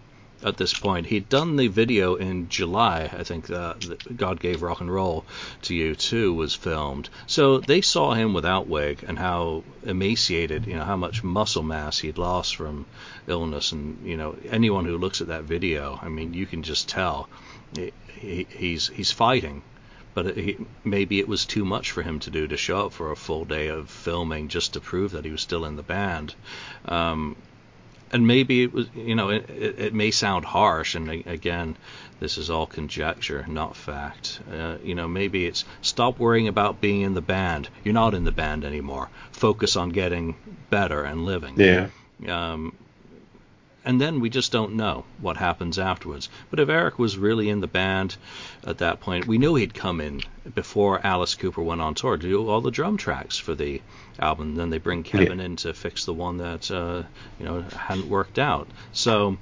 at 0.47 0.57
this 0.57 0.73
point. 0.73 1.07
He'd 1.07 1.29
done 1.29 1.57
the 1.57 1.67
video 1.67 2.15
in 2.15 2.49
July, 2.49 3.11
I 3.13 3.25
think. 3.25 3.51
Uh, 3.51 3.75
God 4.17 4.39
Gave 4.39 4.63
Rock 4.63 4.81
and 4.81 4.93
Roll 4.93 5.25
to 5.63 5.75
You 5.75 5.97
too 5.97 6.33
was 6.33 6.55
filmed. 6.55 7.11
So 7.27 7.59
they 7.59 7.81
saw 7.81 8.15
him 8.15 8.33
without 8.33 8.69
wig 8.69 9.05
and 9.07 9.19
how 9.19 9.65
emaciated, 9.83 10.67
you 10.67 10.77
know, 10.77 10.85
how 10.85 10.97
much 10.97 11.25
muscle 11.25 11.65
mass 11.65 11.99
he'd 11.99 12.17
lost 12.17 12.55
from 12.55 12.87
illness. 13.27 13.73
And 13.73 14.07
you 14.07 14.17
know, 14.17 14.37
anyone 14.49 14.85
who 14.85 14.97
looks 14.97 15.21
at 15.21 15.29
that 15.29 15.45
video, 15.45 15.99
I 16.01 16.09
mean, 16.09 16.33
you 16.33 16.47
can 16.47 16.63
just 16.63 16.89
tell 16.89 17.29
he, 17.75 18.47
he's 18.49 18.87
he's 18.87 19.11
fighting. 19.11 19.63
But 20.15 20.37
he, 20.37 20.57
maybe 20.83 21.19
it 21.19 21.29
was 21.29 21.45
too 21.45 21.65
much 21.65 21.91
for 21.91 22.03
him 22.03 22.21
to 22.21 22.31
do 22.31 22.47
to 22.47 22.57
show 22.57 22.87
up 22.87 22.93
for 22.93 23.11
a 23.11 23.17
full 23.17 23.45
day 23.45 23.67
of 23.69 23.91
filming 23.91 24.49
just 24.49 24.73
to 24.73 24.81
prove 24.81 25.11
that 25.11 25.27
he 25.27 25.31
was 25.31 25.43
still 25.43 25.67
in 25.67 25.77
the 25.77 25.83
band. 25.83 26.35
Um, 26.87 27.37
and 28.13 28.27
maybe 28.27 28.63
it 28.63 28.73
was 28.73 28.87
you 28.95 29.15
know 29.15 29.31
it, 29.31 29.49
it, 29.51 29.79
it 29.79 29.95
may 29.95 30.11
sound 30.11 30.45
harsh 30.45 30.95
and 30.95 31.09
again 31.27 31.77
this 32.21 32.39
is 32.39 32.49
all 32.49 32.67
conjecture 32.67 33.45
not 33.49 33.77
fact. 33.77 34.41
Uh, 34.51 34.77
you 34.83 34.95
know 34.95 35.09
maybe 35.09 35.47
it's 35.47 35.65
stop 35.83 36.19
worrying 36.19 36.49
about 36.49 36.81
being 36.81 37.03
in 37.03 37.15
the 37.15 37.21
band. 37.21 37.69
You're 37.85 37.95
not 37.95 38.15
in 38.15 38.25
the 38.25 38.33
band 38.33 38.65
anymore. 38.65 39.11
Focus 39.33 39.77
on 39.77 39.91
getting 39.91 40.37
better 40.71 41.05
and 41.05 41.25
living. 41.25 41.55
Yeah. 41.59 41.89
um, 42.29 42.73
and 43.87 44.01
then 44.01 44.19
we 44.19 44.29
just 44.29 44.51
don't 44.51 44.75
know 44.75 45.05
what 45.21 45.37
happens 45.37 45.79
afterwards. 45.79 46.29
But 46.51 46.59
if 46.59 46.69
Eric 46.69 46.99
was 46.99 47.17
really 47.17 47.49
in 47.49 47.61
the 47.61 47.69
band 47.69 48.17
at 48.67 48.79
that 48.79 49.01
point, 49.01 49.29
we 49.29 49.39
knew 49.39 49.55
he'd 49.55 49.75
come 49.75 50.01
in 50.01 50.23
before 50.57 51.07
Alice 51.07 51.37
Cooper 51.37 51.63
went 51.63 51.81
on 51.81 51.95
tour 51.95 52.17
to 52.17 52.29
do 52.29 52.49
all 52.49 52.61
the 52.61 52.73
drum 52.73 52.97
tracks 52.97 53.39
for 53.39 53.55
the 53.55 53.81
album. 54.19 54.57
Then 54.57 54.71
they 54.71 54.79
bring 54.79 55.05
Kevin 55.05 55.39
in 55.39 55.55
to 55.57 55.73
fix 55.73 56.05
the 56.05 56.13
one 56.13 56.39
that 56.39 56.69
uh, 56.69 57.05
you 57.39 57.47
know 57.47 57.63
hadn't 57.63 58.09
worked 58.09 58.41
out. 58.41 58.69
So 58.93 59.39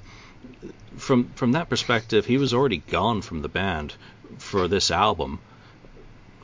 from 0.95 1.31
from 1.33 1.53
that 1.53 1.67
perspective, 1.67 2.27
he 2.27 2.37
was 2.37 2.53
already 2.53 2.77
gone 2.77 3.23
from 3.23 3.41
the 3.41 3.49
band 3.49 3.95
for 4.37 4.67
this 4.67 4.91
album. 4.91 5.39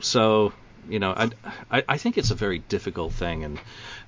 So 0.00 0.52
you 0.88 0.98
know, 0.98 1.12
I 1.12 1.30
I, 1.70 1.84
I 1.88 1.98
think 1.98 2.18
it's 2.18 2.32
a 2.32 2.34
very 2.34 2.58
difficult 2.58 3.12
thing, 3.12 3.44
and 3.44 3.60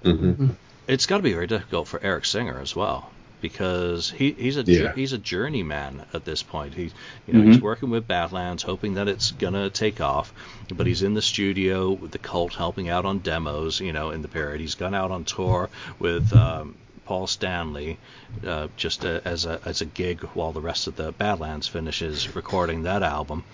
hmm 0.03 0.47
it's 0.89 1.07
got 1.07 1.17
to 1.19 1.23
be 1.23 1.33
very 1.33 1.47
difficult 1.47 1.89
for 1.89 2.03
Eric 2.03 2.25
Singer 2.27 2.59
as 2.61 2.75
well 2.77 3.14
because 3.49 4.11
he, 4.11 4.33
he's 4.33 4.57
a 4.57 4.63
Yeah. 4.63 4.93
he's 4.95 5.13
a 5.13 5.19
journeyman 5.19 6.03
at 6.15 6.25
this 6.25 6.43
point. 6.43 6.73
He 6.73 6.85
you 7.27 7.35
know 7.35 7.43
he's 7.43 7.61
working 7.61 7.91
with 7.91 8.09
Badlands, 8.09 8.63
hoping 8.63 8.95
that 8.95 9.07
it's 9.07 9.33
gonna 9.33 9.69
take 9.69 10.01
off. 10.01 10.33
But 10.75 10.87
he's 10.87 11.03
in 11.03 11.13
the 11.13 11.21
studio 11.21 11.91
with 11.91 12.11
the 12.11 12.19
Cult 12.19 12.55
helping 12.55 12.89
out 12.89 13.05
on 13.05 13.19
demos. 13.19 13.81
You 13.81 13.93
know, 13.93 14.11
in 14.11 14.23
the 14.23 14.29
period 14.29 14.61
he's 14.63 14.77
gone 14.77 14.95
out 14.95 15.11
on 15.11 15.25
tour 15.25 15.69
with. 15.99 16.33
Um, 16.33 16.75
Paul 17.07 17.27
Stanley, 17.27 17.99
uh, 18.47 18.69
just 18.79 19.05
a, 19.05 19.21
as 19.29 19.45
a 19.45 19.61
as 19.67 19.83
a 19.83 19.85
gig 19.85 20.23
while 20.33 20.53
the 20.53 20.63
rest 20.63 20.87
of 20.87 20.97
the 20.97 21.13
Badlands 21.13 21.69
finishes 21.69 22.35
recording 22.35 22.85
that 22.85 23.03
album, 23.03 23.45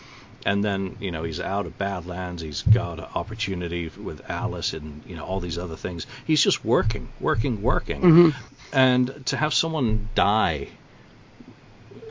and 0.46 0.62
then 0.62 0.94
you 1.00 1.10
know 1.10 1.24
he's 1.24 1.40
out 1.40 1.66
of 1.66 1.76
Badlands. 1.76 2.42
He's 2.42 2.62
got 2.62 3.00
an 3.00 3.06
opportunity 3.12 3.90
with 4.08 4.20
Alice 4.30 4.72
and 4.72 5.02
you 5.04 5.16
know 5.16 5.24
all 5.24 5.40
these 5.40 5.58
other 5.58 5.74
things. 5.74 6.06
He's 6.28 6.40
just 6.40 6.64
working, 6.64 7.08
working, 7.18 7.60
working, 7.60 8.32
and 8.72 9.24
to 9.26 9.36
have 9.36 9.52
someone 9.54 10.08
die 10.14 10.68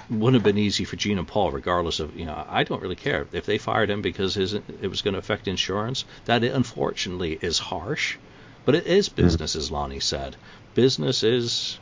wouldn't 0.10 0.36
have 0.36 0.44
been 0.44 0.58
easy 0.58 0.86
for 0.86 0.96
Gene 0.96 1.20
and 1.20 1.28
Paul, 1.28 1.52
regardless 1.52 2.00
of 2.00 2.16
you 2.18 2.26
know 2.26 2.46
I 2.50 2.64
don't 2.64 2.82
really 2.82 2.96
care 2.96 3.28
if 3.32 3.46
they 3.46 3.58
fired 3.58 3.90
him 3.90 4.02
because 4.02 4.34
his 4.34 4.54
it 4.54 4.90
was 4.90 5.02
going 5.02 5.14
to 5.14 5.20
affect 5.20 5.48
insurance. 5.48 6.06
That 6.26 6.44
unfortunately 6.44 7.38
is 7.42 7.60
harsh, 7.60 8.18
but 8.66 8.76
it 8.76 8.88
is 8.88 9.10
business, 9.10 9.56
as 9.56 9.70
Lonnie 9.72 10.00
said. 10.00 10.36
Business 10.74 11.24
is 11.24 11.78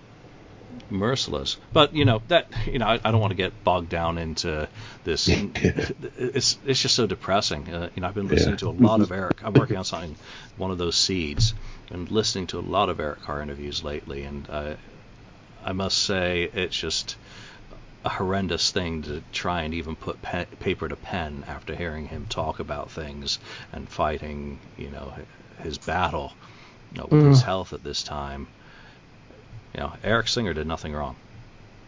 merciless. 0.89 1.57
But 1.73 1.93
you 1.95 2.05
know 2.05 2.21
that 2.27 2.51
you 2.67 2.79
know 2.79 2.87
I, 2.87 2.99
I 3.03 3.11
don't 3.11 3.21
want 3.21 3.31
to 3.31 3.37
get 3.37 3.63
bogged 3.63 3.89
down 3.89 4.17
into 4.17 4.67
this. 5.05 5.27
it's 6.17 6.57
it's 6.65 6.81
just 6.81 6.95
so 6.95 7.07
depressing. 7.07 7.73
Uh, 7.73 7.89
you 7.95 8.01
know 8.01 8.07
I've 8.09 8.15
been 8.15 8.27
listening 8.27 8.53
Yeah. 8.55 8.57
to 8.57 8.69
a 8.69 8.71
lot 8.85 9.01
of 9.01 9.11
Eric. 9.21 9.41
I'm 9.43 9.53
working 9.53 9.77
on 9.77 9.85
something, 9.85 10.15
one 10.57 10.71
of 10.71 10.77
those 10.77 10.95
seeds, 10.95 11.53
and 11.91 12.09
listening 12.11 12.47
to 12.47 12.59
a 12.59 12.61
lot 12.61 12.89
of 12.89 12.99
Eric 12.99 13.21
Carr 13.21 13.41
interviews 13.41 13.83
lately, 13.83 14.23
and 14.23 14.47
I 14.49 14.77
I 15.63 15.73
must 15.73 15.97
say 15.97 16.49
it's 16.53 16.77
just 16.77 17.17
a 18.05 18.09
horrendous 18.09 18.71
thing 18.71 19.01
to 19.03 19.21
try 19.31 19.63
and 19.63 19.73
even 19.73 19.95
put 19.95 20.21
pe- 20.21 20.45
paper 20.45 20.87
to 20.87 20.95
pen 20.95 21.43
after 21.47 21.75
hearing 21.75 22.07
him 22.07 22.25
talk 22.29 22.59
about 22.59 22.89
things 22.89 23.39
and 23.73 23.89
fighting, 23.89 24.59
you 24.77 24.89
know, 24.89 25.13
his 25.61 25.77
battle 25.77 26.33
you 26.93 26.99
know, 26.99 27.07
with 27.09 27.25
his 27.25 27.41
mm. 27.41 27.45
health 27.45 27.73
at 27.73 27.83
this 27.83 28.03
time. 28.03 28.47
You 29.73 29.81
know, 29.81 29.93
Eric 30.03 30.27
Singer 30.27 30.53
did 30.53 30.67
nothing 30.67 30.93
wrong, 30.93 31.15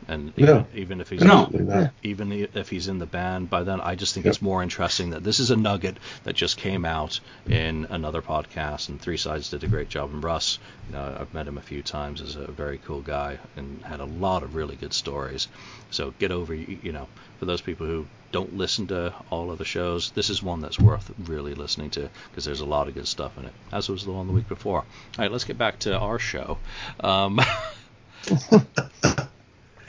and 0.10 0.34
even, 0.38 0.56
No. 0.56 0.66
even 0.76 1.02
if 1.02 1.10
he's 1.10 1.22
No. 1.22 1.48
Not. 1.52 1.92
even 2.04 2.32
if 2.54 2.70
he's 2.70 2.88
in 2.88 3.00
the 3.00 3.06
band 3.06 3.50
by 3.50 3.64
then, 3.64 3.80
I 3.80 3.96
just 3.96 4.14
think 4.14 4.26
it's 4.26 4.42
more 4.42 4.62
interesting 4.64 5.12
that 5.12 5.24
this 5.24 5.40
is 5.40 5.52
a 5.52 5.56
nugget 5.56 5.98
that 6.24 6.36
just 6.36 6.58
came 6.58 6.84
out 6.84 7.20
in 7.48 7.86
another 7.90 8.22
podcast, 8.22 8.90
and 8.90 9.00
Three 9.00 9.18
Sides 9.18 9.50
did 9.50 9.64
a 9.64 9.68
great 9.68 9.90
job. 9.90 10.12
And 10.12 10.24
Russ, 10.24 10.60
you 10.90 10.96
know, 10.96 11.18
I've 11.20 11.34
met 11.34 11.48
him 11.48 11.58
a 11.58 11.62
few 11.62 11.82
times, 11.84 12.22
is 12.22 12.36
a 12.36 12.52
very 12.52 12.80
cool 12.80 13.02
guy 13.02 13.38
and 13.56 13.82
had 13.84 14.00
a 14.00 14.06
lot 14.06 14.44
of 14.44 14.56
really 14.56 14.76
good 14.76 14.94
stories. 14.94 15.48
So 15.92 16.14
get 16.20 16.32
over, 16.32 16.54
you 16.54 16.92
know, 16.92 17.08
for 17.40 17.46
those 17.46 17.62
people 17.62 17.88
who 17.88 18.06
don't 18.32 18.56
listen 18.58 18.88
to 18.88 19.14
all 19.32 19.50
of 19.52 19.58
the 19.58 19.66
shows, 19.66 20.12
this 20.12 20.30
is 20.30 20.44
one 20.44 20.60
that's 20.62 20.80
worth 20.80 21.12
really 21.26 21.56
listening 21.56 21.90
to 21.92 22.10
because 22.30 22.46
there's 22.46 22.62
a 22.62 22.66
lot 22.66 22.88
of 22.88 22.94
good 22.94 23.08
stuff 23.08 23.38
in 23.38 23.46
it, 23.46 23.54
as 23.72 23.90
was 23.90 24.06
the 24.06 24.12
one 24.12 24.28
the 24.28 24.34
week 24.34 24.48
before. 24.48 24.80
All 24.80 24.86
right, 25.18 25.32
let's 25.32 25.46
get 25.46 25.58
back 25.58 25.80
to 25.80 25.98
our 25.98 26.20
show. 26.20 26.58
Um, 27.00 27.40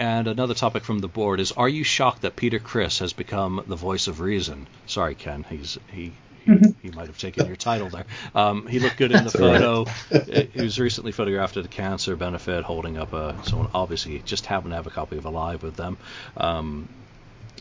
And 0.01 0.28
another 0.28 0.55
topic 0.55 0.82
from 0.82 1.01
the 1.01 1.09
board 1.09 1.40
is: 1.40 1.53
Are 1.53 1.68
you 1.68 1.84
shocked 1.84 2.22
that 2.22 2.34
Peter 2.34 2.59
Criss 2.59 3.01
has 3.01 3.12
become 3.12 3.62
the 3.66 3.76
voice 3.76 4.07
of 4.07 4.20
reason? 4.20 4.66
Sorry, 4.86 5.14
Ken. 5.14 5.44
He's 5.48 5.78
he. 5.92 6.12
He, 6.46 6.59
he 6.84 6.90
might 6.92 7.09
have 7.09 7.18
taken 7.18 7.46
your 7.46 7.55
title 7.55 7.90
there. 7.90 8.07
Um, 8.34 8.66
he 8.66 8.78
looked 8.78 8.96
good 8.96 9.12
in 9.12 9.24
the 9.26 9.42
all 9.42 9.51
right. 9.51 9.86
photo. 10.11 10.48
he 10.55 10.62
was 10.62 10.80
recently 10.80 11.12
photographed 11.12 11.59
at 11.59 11.66
a 11.66 11.68
cancer 11.68 12.16
benefit, 12.16 12.64
holding 12.64 12.96
up 12.96 13.12
a 13.12 13.36
someone. 13.44 13.68
Obviously, 13.74 14.18
just 14.20 14.46
happened 14.46 14.72
to 14.72 14.76
have 14.76 14.86
a 14.86 14.90
copy 14.90 15.18
of 15.18 15.26
Alive 15.26 15.62
with 15.62 15.76
them, 15.76 15.98
um, 16.38 16.88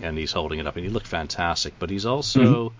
and 0.01 0.17
he's 0.17 0.31
holding 0.31 0.59
it 0.59 0.65
up, 0.65 0.77
and 0.77 0.85
he 0.85 0.89
looked 0.89 1.07
fantastic. 1.07 1.73
But 1.77 1.89
he's 1.89 2.05
also 2.05 2.71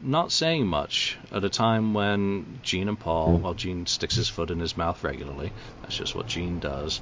not 0.00 0.30
saying 0.30 0.68
much 0.68 1.18
at 1.32 1.42
a 1.42 1.48
time 1.48 1.94
when 1.94 2.60
Gene 2.62 2.88
and 2.88 2.98
Paul, 2.98 3.38
well, 3.38 3.54
Gene 3.54 3.86
sticks 3.86 4.14
his 4.14 4.28
foot 4.28 4.52
in 4.52 4.60
his 4.60 4.76
mouth 4.76 5.02
regularly. 5.02 5.50
That's 5.82 5.96
just 5.96 6.14
what 6.14 6.28
Gene 6.28 6.60
does. 6.60 7.00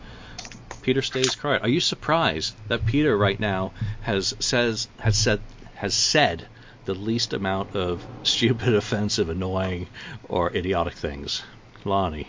Peter 0.82 1.02
stays 1.02 1.34
quiet. 1.34 1.62
Are 1.62 1.68
you 1.68 1.80
surprised 1.80 2.54
that 2.68 2.86
Peter 2.86 3.16
right 3.16 3.38
now 3.38 3.72
has 4.02 4.34
says 4.40 4.88
has 4.98 5.16
said 5.16 5.40
has 5.74 5.94
said 5.94 6.46
the 6.84 6.94
least 6.94 7.32
amount 7.34 7.76
of 7.76 8.04
stupid, 8.22 8.74
offensive, 8.82 9.28
annoying, 9.28 9.88
or 10.28 10.54
idiotic 10.54 10.94
things? 10.94 11.42
Lonnie. 11.84 12.28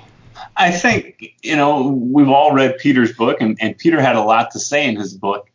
I 0.55 0.71
think 0.71 1.35
you 1.41 1.55
know 1.55 1.87
we've 1.87 2.29
all 2.29 2.53
read 2.53 2.77
Peter's 2.77 3.13
book, 3.13 3.41
and, 3.41 3.57
and 3.59 3.77
Peter 3.77 4.01
had 4.01 4.15
a 4.15 4.21
lot 4.21 4.51
to 4.51 4.59
say 4.59 4.87
in 4.87 4.95
his 4.95 5.13
book, 5.13 5.49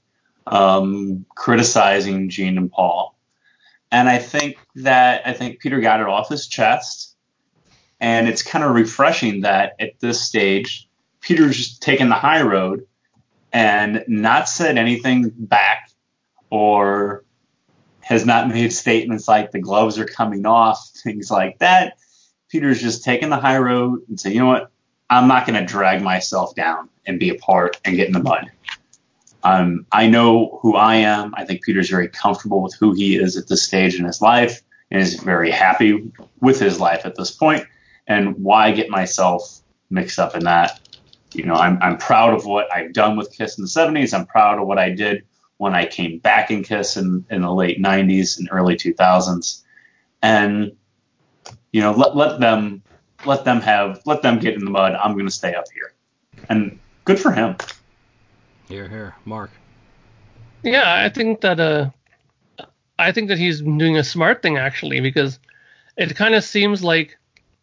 um, 0.47 1.24
criticizing 1.34 2.28
Gene 2.28 2.59
and 2.59 2.70
Paul. 2.70 3.16
And 3.90 4.09
I 4.09 4.18
think 4.18 4.59
that 4.76 5.22
I 5.26 5.32
think 5.32 5.61
Peter 5.61 5.80
got 5.80 6.01
it 6.01 6.07
off 6.07 6.28
his 6.28 6.47
chest, 6.47 7.14
and 8.01 8.28
it's 8.28 8.42
kind 8.42 8.64
of 8.64 8.74
refreshing 8.74 9.42
that 9.42 9.74
at 9.78 10.01
this 10.01 10.20
stage, 10.20 10.88
Peter's 11.25 11.57
just 11.57 11.83
taken 11.83 12.11
the 12.11 12.14
high 12.14 12.43
road 12.43 12.87
and 13.51 14.05
not 14.07 14.47
said 14.47 14.77
anything 14.77 15.33
back, 15.35 15.91
or 16.51 17.25
has 18.01 18.27
not 18.27 18.49
made 18.55 18.72
statements 18.72 19.27
like 19.27 19.51
the 19.51 19.59
gloves 19.59 19.99
are 19.99 20.05
coming 20.05 20.45
off, 20.45 20.91
things 21.03 21.31
like 21.31 21.59
that. 21.61 21.97
Peter's 22.51 22.81
just 22.81 23.03
taken 23.03 23.31
the 23.31 23.39
high 23.39 23.59
road 23.59 24.03
and 24.09 24.20
say, 24.20 24.33
you 24.33 24.39
know 24.39 24.47
what, 24.47 24.70
I'm 25.09 25.27
not 25.27 25.47
going 25.47 25.59
to 25.59 25.64
drag 25.64 26.03
myself 26.03 26.55
down 26.55 26.91
and 27.07 27.18
be 27.18 27.31
a 27.31 27.35
part 27.37 27.81
and 27.85 27.97
get 27.97 28.07
in 28.07 28.12
the 28.12 28.22
mud. 28.22 28.51
Um, 29.43 29.87
I 29.93 30.07
know 30.07 30.59
who 30.62 30.77
I 30.77 30.97
am. 30.97 31.35
I 31.37 31.45
think 31.45 31.62
Peter's 31.62 31.91
very 31.91 32.09
comfortable 32.09 32.62
with 32.62 32.75
who 32.75 32.93
he 32.93 33.16
is 33.16 33.37
at 33.37 33.49
this 33.49 33.62
stage 33.62 33.99
in 33.99 34.05
his 34.05 34.20
life 34.20 34.62
and 34.91 35.01
is 35.01 35.14
very 35.14 35.51
happy 35.51 36.11
with 36.41 36.61
his 36.61 36.81
life 36.81 37.05
at 37.05 37.16
this 37.16 37.31
point. 37.31 37.66
And 38.07 38.37
why 38.43 38.72
get 38.72 38.91
myself 38.91 39.61
mixed 39.91 40.18
up 40.18 40.35
in 40.37 40.45
that? 40.45 40.81
You 41.35 41.45
know, 41.45 41.55
I'm, 41.55 41.78
I'm 41.82 41.97
proud 41.99 42.35
of 42.35 42.47
what 42.47 42.72
I've 42.72 42.93
done 42.93 43.16
with 43.16 43.32
Kiss 43.32 43.59
in 43.59 43.64
the 43.64 43.68
70s. 43.68 44.14
I'm 44.14 44.26
proud 44.26 44.59
of 44.59 44.66
what 44.66 44.78
I 44.78 44.91
did 44.91 45.24
when 45.57 45.74
I 45.74 45.87
came 45.87 46.18
back 46.18 46.51
in 46.51 46.62
Kiss 46.62 46.97
in, 46.97 47.24
in 47.30 47.43
the 47.43 47.53
late 47.53 47.82
90s 47.82 48.39
and 48.39 48.49
early 48.51 48.76
2000s. 48.76 49.62
And, 50.22 50.72
you 51.72 51.80
know, 51.80 51.93
let, 51.93 52.16
let 52.16 52.41
them 52.41 52.82
let 53.26 53.45
them 53.45 53.61
have 53.61 54.01
let 54.05 54.22
them 54.22 54.39
get 54.39 54.55
in 54.55 54.64
the 54.64 54.70
mud. 54.70 54.93
I'm 54.95 55.14
going 55.14 55.26
to 55.26 55.32
stay 55.32 55.55
up 55.55 55.64
here. 55.72 55.95
And 56.49 56.78
good 57.05 57.18
for 57.18 57.32
him. 57.32 57.57
Here, 58.68 58.89
here, 58.89 59.14
Mark. 59.24 59.51
Yeah, 60.62 60.95
I 60.95 61.09
think 61.09 61.41
that 61.43 61.61
uh, 61.61 61.91
I 62.99 63.12
think 63.12 63.28
that 63.28 63.39
he's 63.39 63.61
doing 63.61 63.97
a 63.97 64.05
smart 64.05 64.43
thing 64.43 64.57
actually 64.57 65.01
because 65.01 65.39
it 65.97 66.14
kind 66.16 66.35
of 66.35 66.43
seems 66.43 66.82
like 66.82 67.16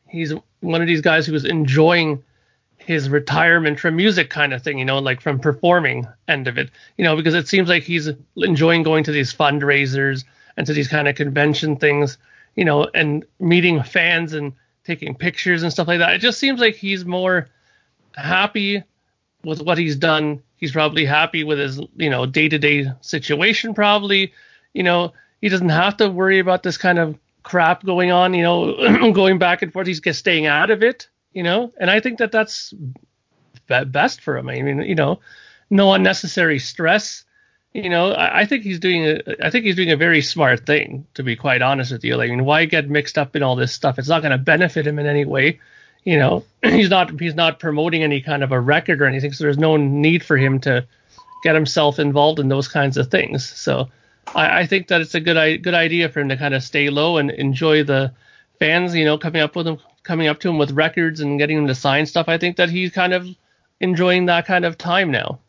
he's 0.07 0.33
one 0.59 0.81
of 0.81 0.87
these 0.87 1.01
guys 1.01 1.25
who 1.25 1.33
is 1.33 1.45
enjoying 1.45 2.23
his 2.85 3.09
retirement 3.09 3.79
from 3.79 3.95
music 3.95 4.29
kind 4.29 4.53
of 4.53 4.61
thing, 4.63 4.79
you 4.79 4.85
know, 4.85 4.99
like 4.99 5.21
from 5.21 5.39
performing 5.39 6.07
end 6.27 6.47
of 6.47 6.57
it, 6.57 6.69
you 6.97 7.03
know, 7.03 7.15
because 7.15 7.33
it 7.33 7.47
seems 7.47 7.69
like 7.69 7.83
he's 7.83 8.09
enjoying 8.37 8.83
going 8.83 9.03
to 9.03 9.11
these 9.11 9.33
fundraisers 9.33 10.23
and 10.57 10.65
to 10.65 10.73
these 10.73 10.87
kind 10.87 11.07
of 11.07 11.15
convention 11.15 11.75
things, 11.75 12.17
you 12.55 12.65
know, 12.65 12.89
and 12.95 13.25
meeting 13.39 13.81
fans 13.83 14.33
and 14.33 14.53
taking 14.83 15.15
pictures 15.15 15.63
and 15.63 15.71
stuff 15.71 15.87
like 15.87 15.99
that. 15.99 16.13
It 16.15 16.19
just 16.19 16.39
seems 16.39 16.59
like 16.59 16.75
he's 16.75 17.05
more 17.05 17.47
happy 18.15 18.83
with 19.43 19.61
what 19.61 19.77
he's 19.77 19.95
done. 19.95 20.41
He's 20.57 20.71
probably 20.71 21.05
happy 21.05 21.43
with 21.43 21.59
his, 21.59 21.79
you 21.95 22.09
know, 22.09 22.25
day-to-day 22.25 22.91
situation 23.01 23.73
probably. 23.73 24.33
You 24.73 24.83
know, 24.83 25.13
he 25.41 25.49
doesn't 25.49 25.69
have 25.69 25.97
to 25.97 26.09
worry 26.09 26.39
about 26.39 26.63
this 26.63 26.77
kind 26.77 26.99
of 26.99 27.17
crap 27.43 27.83
going 27.83 28.11
on, 28.11 28.33
you 28.33 28.43
know, 28.43 29.11
going 29.13 29.37
back 29.37 29.61
and 29.61 29.71
forth. 29.71 29.87
He's 29.87 29.99
just 29.99 30.19
staying 30.19 30.45
out 30.45 30.71
of 30.71 30.83
it, 30.83 31.07
you 31.33 31.43
know. 31.43 31.71
And 31.79 31.89
I 31.89 31.99
think 31.99 32.19
that 32.19 32.31
that's 32.31 32.73
best 33.67 34.21
for 34.21 34.37
him. 34.37 34.49
I 34.49 34.61
mean, 34.61 34.81
you 34.81 34.95
know, 34.95 35.19
no 35.69 35.93
unnecessary 35.93 36.59
stress. 36.59 37.23
You 37.73 37.89
know, 37.89 38.11
I, 38.11 38.41
I 38.41 38.45
think 38.45 38.63
he's 38.63 38.79
doing 38.79 39.05
a, 39.05 39.45
I 39.45 39.49
think 39.49 39.65
he's 39.65 39.77
doing 39.77 39.91
a 39.91 39.97
very 39.97 40.21
smart 40.21 40.65
thing, 40.65 41.05
to 41.13 41.23
be 41.23 41.35
quite 41.35 41.61
honest 41.61 41.91
with 41.91 42.03
you. 42.03 42.17
Like, 42.17 42.29
I 42.29 42.35
mean, 42.35 42.45
why 42.45 42.65
get 42.65 42.89
mixed 42.89 43.17
up 43.17 43.35
in 43.35 43.43
all 43.43 43.55
this 43.55 43.71
stuff? 43.71 43.97
It's 43.97 44.09
not 44.09 44.21
going 44.21 44.31
to 44.31 44.37
benefit 44.37 44.85
him 44.85 44.99
in 44.99 45.05
any 45.05 45.25
way 45.25 45.59
you 46.03 46.17
know 46.17 46.43
he's 46.63 46.89
not 46.89 47.19
he's 47.19 47.35
not 47.35 47.59
promoting 47.59 48.03
any 48.03 48.21
kind 48.21 48.43
of 48.43 48.51
a 48.51 48.59
record 48.59 49.01
or 49.01 49.05
anything 49.05 49.31
so 49.31 49.43
there's 49.43 49.57
no 49.57 49.77
need 49.77 50.23
for 50.23 50.37
him 50.37 50.59
to 50.59 50.85
get 51.43 51.55
himself 51.55 51.99
involved 51.99 52.39
in 52.39 52.49
those 52.49 52.67
kinds 52.67 52.97
of 52.97 53.09
things 53.09 53.47
so 53.47 53.89
i, 54.35 54.61
I 54.61 54.65
think 54.65 54.87
that 54.87 55.01
it's 55.01 55.15
a 55.15 55.19
good 55.19 55.63
good 55.63 55.73
idea 55.73 56.09
for 56.09 56.19
him 56.19 56.29
to 56.29 56.37
kind 56.37 56.53
of 56.53 56.63
stay 56.63 56.89
low 56.89 57.17
and 57.17 57.31
enjoy 57.31 57.83
the 57.83 58.13
fans 58.59 58.95
you 58.95 59.05
know 59.05 59.17
coming 59.17 59.41
up 59.41 59.55
with 59.55 59.67
him 59.67 59.77
coming 60.03 60.27
up 60.27 60.39
to 60.39 60.49
him 60.49 60.57
with 60.57 60.71
records 60.71 61.19
and 61.19 61.39
getting 61.39 61.57
him 61.57 61.67
to 61.67 61.75
sign 61.75 62.05
stuff 62.05 62.27
i 62.27 62.37
think 62.37 62.57
that 62.57 62.69
he's 62.69 62.91
kind 62.91 63.13
of 63.13 63.27
enjoying 63.79 64.25
that 64.27 64.45
kind 64.45 64.65
of 64.65 64.77
time 64.77 65.11
now 65.11 65.39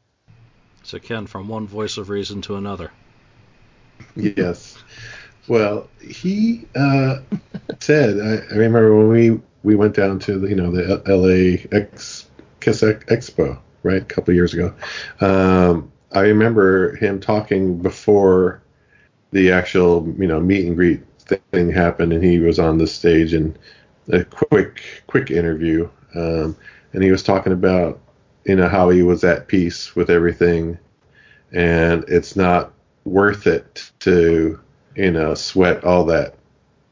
So 0.82 0.98
Ken, 0.98 1.26
from 1.26 1.48
one 1.48 1.66
voice 1.66 1.96
of 1.96 2.09
reason 2.09 2.42
to 2.42 2.57
another. 2.57 2.90
Yes. 4.16 4.76
Well, 5.48 5.88
he 6.00 6.66
uh, 6.74 7.18
said, 7.80 8.18
I, 8.20 8.53
I 8.53 8.57
remember 8.59 8.96
when 8.96 9.09
we, 9.09 9.40
we 9.62 9.74
went 9.76 9.94
down 9.94 10.18
to 10.20 10.38
the, 10.38 10.48
you 10.48 10.57
know 10.57 10.70
the 10.70 11.03
L- 11.07 11.18
LA 11.18 11.78
X, 11.78 12.28
Kiss 12.61 12.82
Ex- 12.82 13.05
Expo, 13.07 13.59
right? 13.82 14.03
A 14.03 14.05
couple 14.05 14.34
years 14.34 14.55
ago. 14.55 14.74
Um, 15.20 15.90
I 16.12 16.20
remember 16.22 16.96
him 16.96 17.20
talking 17.20 17.78
before 17.78 18.62
the 19.30 19.50
actual, 19.53 20.07
you 20.18 20.26
know, 20.26 20.40
meet 20.40 20.66
and 20.66 20.76
greet 20.76 21.00
thing 21.53 21.70
happened, 21.70 22.12
and 22.12 22.22
he 22.22 22.38
was 22.38 22.59
on 22.59 22.78
the 22.78 22.86
stage 22.86 23.32
and 23.34 23.59
a 24.09 24.24
quick, 24.24 24.82
quick 25.07 25.30
interview, 25.30 25.88
um, 26.14 26.57
and 26.92 27.03
he 27.03 27.11
was 27.11 27.22
talking 27.22 27.53
about, 27.53 28.00
you 28.44 28.57
know, 28.57 28.68
how 28.68 28.90
he 28.90 29.03
was 29.03 29.24
at 29.24 29.48
peace 29.48 29.94
with 29.94 30.11
everything, 30.11 30.78
and 31.53 32.05
it's 32.09 32.36
not 32.36 32.72
worth 33.05 33.46
it 33.46 33.90
to, 34.00 34.61
you 34.96 35.11
know, 35.11 35.34
sweat 35.34 35.84
all 35.84 36.05
that 36.07 36.34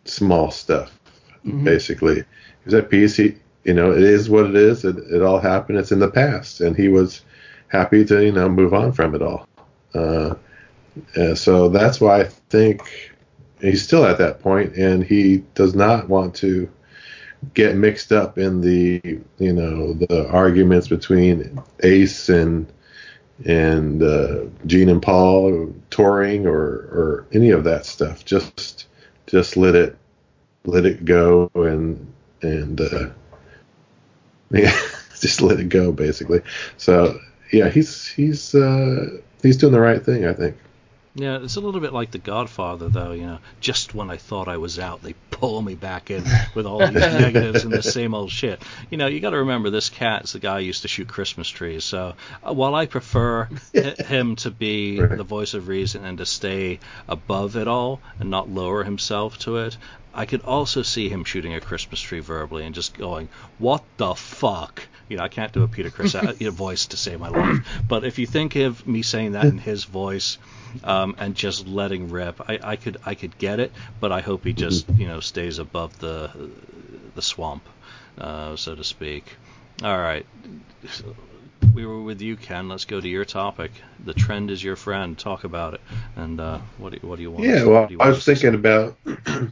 small 0.05 0.51
stuff. 0.51 0.99
Mm-hmm. 1.45 1.65
Basically, 1.65 2.17
he 2.17 2.25
was 2.65 2.75
at 2.75 2.91
peace. 2.91 3.17
He, 3.17 3.37
you 3.65 3.75
know, 3.75 3.93
it 3.93 4.03
is 4.03 4.31
what 4.31 4.47
it 4.47 4.57
is. 4.57 4.85
It, 4.85 4.97
it 5.11 5.23
all 5.23 5.41
happened. 5.41 5.79
It's 5.79 5.93
in 5.93 5.99
the 5.99 6.11
past, 6.11 6.61
and 6.61 6.77
he 6.77 6.89
was 6.89 7.23
happy 7.69 8.05
to 8.05 8.25
you 8.25 8.33
know 8.33 8.49
move 8.49 8.75
on 8.75 8.93
from 8.93 9.15
it 9.15 9.23
all. 9.23 9.47
Uh, 9.95 10.35
so 11.35 11.69
that's 11.69 12.01
why 12.01 12.21
I 12.21 12.25
think 12.25 13.13
he's 13.61 13.83
still 13.83 14.05
at 14.05 14.19
that 14.19 14.41
point, 14.41 14.75
and 14.77 15.05
he 15.05 15.39
does 15.55 15.75
not 15.75 16.09
want 16.09 16.35
to 16.37 16.69
get 17.55 17.76
mixed 17.76 18.12
up 18.12 18.38
in 18.38 18.61
the 18.61 19.01
you 19.38 19.53
know 19.53 19.95
the 19.95 20.28
arguments 20.30 20.88
between 20.88 21.62
Ace 21.82 22.28
and 22.28 22.70
and 23.47 24.03
uh, 24.03 24.45
Gene 24.66 24.88
and 24.88 25.03
Paul 25.03 25.74
touring 25.91 26.47
or 26.47 26.59
or 26.59 27.26
any 27.32 27.51
of 27.51 27.64
that 27.64 27.86
stuff. 27.86 28.24
Just 28.24 28.86
just 29.26 29.57
let 29.57 29.74
it 29.74 29.97
let 30.64 30.84
it 30.84 31.05
go 31.05 31.51
and 31.55 32.12
and 32.43 32.80
uh, 32.80 33.09
yeah, 34.51 34.78
just 35.20 35.41
let 35.41 35.61
it 35.61 35.68
go 35.68 35.93
basically. 35.93 36.43
So 36.76 37.18
yeah, 37.53 37.68
he's 37.68 38.07
he's 38.07 38.55
uh, 38.55 39.18
he's 39.43 39.57
doing 39.57 39.72
the 39.72 39.80
right 39.80 40.03
thing, 40.05 40.26
I 40.26 40.34
think. 40.34 40.57
Yeah, 41.14 41.43
it's 41.43 41.57
a 41.57 41.61
little 41.61 41.80
bit 41.80 41.93
like 41.93 42.12
The 42.12 42.18
Godfather, 42.18 42.88
though. 42.88 43.12
You 43.12 43.26
know, 43.26 43.38
just 43.61 43.95
when 43.95 44.11
I 44.11 44.16
thought 44.16 44.47
I 44.47 44.59
was 44.59 44.78
out, 44.78 45.03
they 45.03 45.14
pull 45.41 45.62
me 45.62 45.74
back 45.74 46.11
in 46.11 46.22
with 46.55 46.66
all 46.66 46.78
these 46.78 46.95
negatives 46.95 47.64
and 47.64 47.72
the 47.72 47.82
same 47.82 48.14
old 48.14 48.30
shit. 48.30 48.62
You 48.91 48.99
know, 48.99 49.07
you 49.07 49.20
got 49.20 49.30
to 49.30 49.38
remember 49.38 49.70
this 49.70 49.88
cat's 49.88 50.32
the 50.32 50.38
guy 50.38 50.61
who 50.61 50.66
used 50.66 50.82
to 50.82 50.88
shoot 50.88 51.09
Christmas 51.09 51.49
trees. 51.49 51.82
So 51.82 52.14
uh, 52.47 52.53
while 52.53 52.74
I 52.74 52.84
prefer 52.86 53.49
him 53.72 54.36
to 54.36 54.51
be 54.51 55.01
right. 55.01 55.16
the 55.16 55.24
voice 55.24 55.55
of 55.55 55.66
reason 55.66 56.05
and 56.05 56.18
to 56.18 56.26
stay 56.26 56.78
above 57.09 57.57
it 57.57 57.66
all 57.66 58.01
and 58.18 58.30
not 58.30 58.51
lower 58.51 58.84
himself 58.84 59.38
to 59.38 59.57
it, 59.57 59.78
I 60.13 60.27
could 60.27 60.43
also 60.43 60.83
see 60.83 61.09
him 61.09 61.25
shooting 61.25 61.55
a 61.55 61.61
Christmas 61.61 62.01
tree 62.01 62.21
verbally 62.21 62.65
and 62.65 62.75
just 62.75 62.97
going, 62.97 63.29
"What 63.59 63.85
the 63.97 64.15
fuck." 64.15 64.83
You 65.09 65.17
know, 65.17 65.25
I 65.25 65.29
can't 65.29 65.53
do 65.53 65.63
a 65.63 65.69
Peter 65.69 65.91
Criss 65.91 66.15
voice 66.15 66.87
to 66.87 66.97
save 66.97 67.21
my 67.21 67.29
life, 67.29 67.67
but 67.89 68.05
if 68.05 68.19
you 68.19 68.27
think 68.27 68.57
of 68.57 68.87
me 68.87 69.03
saying 69.03 69.33
that 69.33 69.45
in 69.45 69.59
his 69.59 69.85
voice 69.85 70.39
um, 70.85 71.17
and 71.19 71.35
just 71.35 71.67
letting 71.67 72.11
rip, 72.11 72.41
I, 72.49 72.59
I 72.63 72.77
could 72.77 72.99
I 73.05 73.15
could 73.15 73.39
get 73.39 73.61
it, 73.61 73.73
but 74.01 74.13
I 74.13 74.21
hope 74.21 74.45
he 74.45 74.53
just 74.53 74.87
mm-hmm. 74.87 75.01
you 75.01 75.09
know 75.09 75.21
stays 75.21 75.59
above 75.59 75.99
the 75.99 76.31
the 77.15 77.23
swamp, 77.23 77.63
uh, 78.19 78.57
so 78.57 78.75
to 78.75 78.85
speak. 78.85 79.25
All 79.83 79.99
right, 79.99 80.27
we 81.75 81.87
were 81.87 82.03
with 82.03 82.21
you, 82.21 82.37
Ken. 82.37 82.69
Let's 82.69 82.85
go 82.85 83.01
to 83.01 83.09
your 83.09 83.25
topic. 83.25 83.71
The 84.05 84.15
trend 84.15 84.51
is 84.51 84.63
your 84.63 84.77
friend. 84.77 85.17
Talk 85.17 85.45
about 85.45 85.75
it. 85.75 85.81
And 86.17 86.41
uh, 86.41 86.59
what 86.79 86.93
do 86.93 87.07
what 87.07 87.17
do 87.17 87.23
you 87.23 87.31
want? 87.31 87.45
Yeah, 87.45 87.65
well, 87.65 87.89
I 88.01 88.09
was 88.09 88.25
thinking 88.25 88.55
about. 88.55 88.97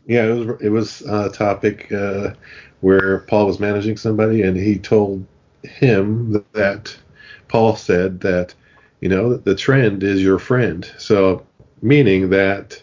yeah, 0.07 0.25
it 0.25 0.35
was 0.35 0.63
it 0.63 0.69
was 0.71 1.03
a 1.03 1.31
topic 1.31 1.93
uh, 1.93 2.35
where 2.81 3.21
Paul 3.21 3.47
was 3.47 3.61
managing 3.61 3.97
somebody, 3.97 4.43
and 4.43 4.57
he 4.57 4.79
told 4.79 5.27
him 5.63 6.45
that 6.53 6.97
Paul 7.49 7.77
said 7.77 8.21
that 8.21 8.55
you 9.01 9.09
know 9.09 9.37
the 9.37 9.55
trend 9.55 10.03
is 10.03 10.23
your 10.23 10.39
friend. 10.39 10.91
So 10.99 11.47
meaning 11.83 12.31
that 12.31 12.83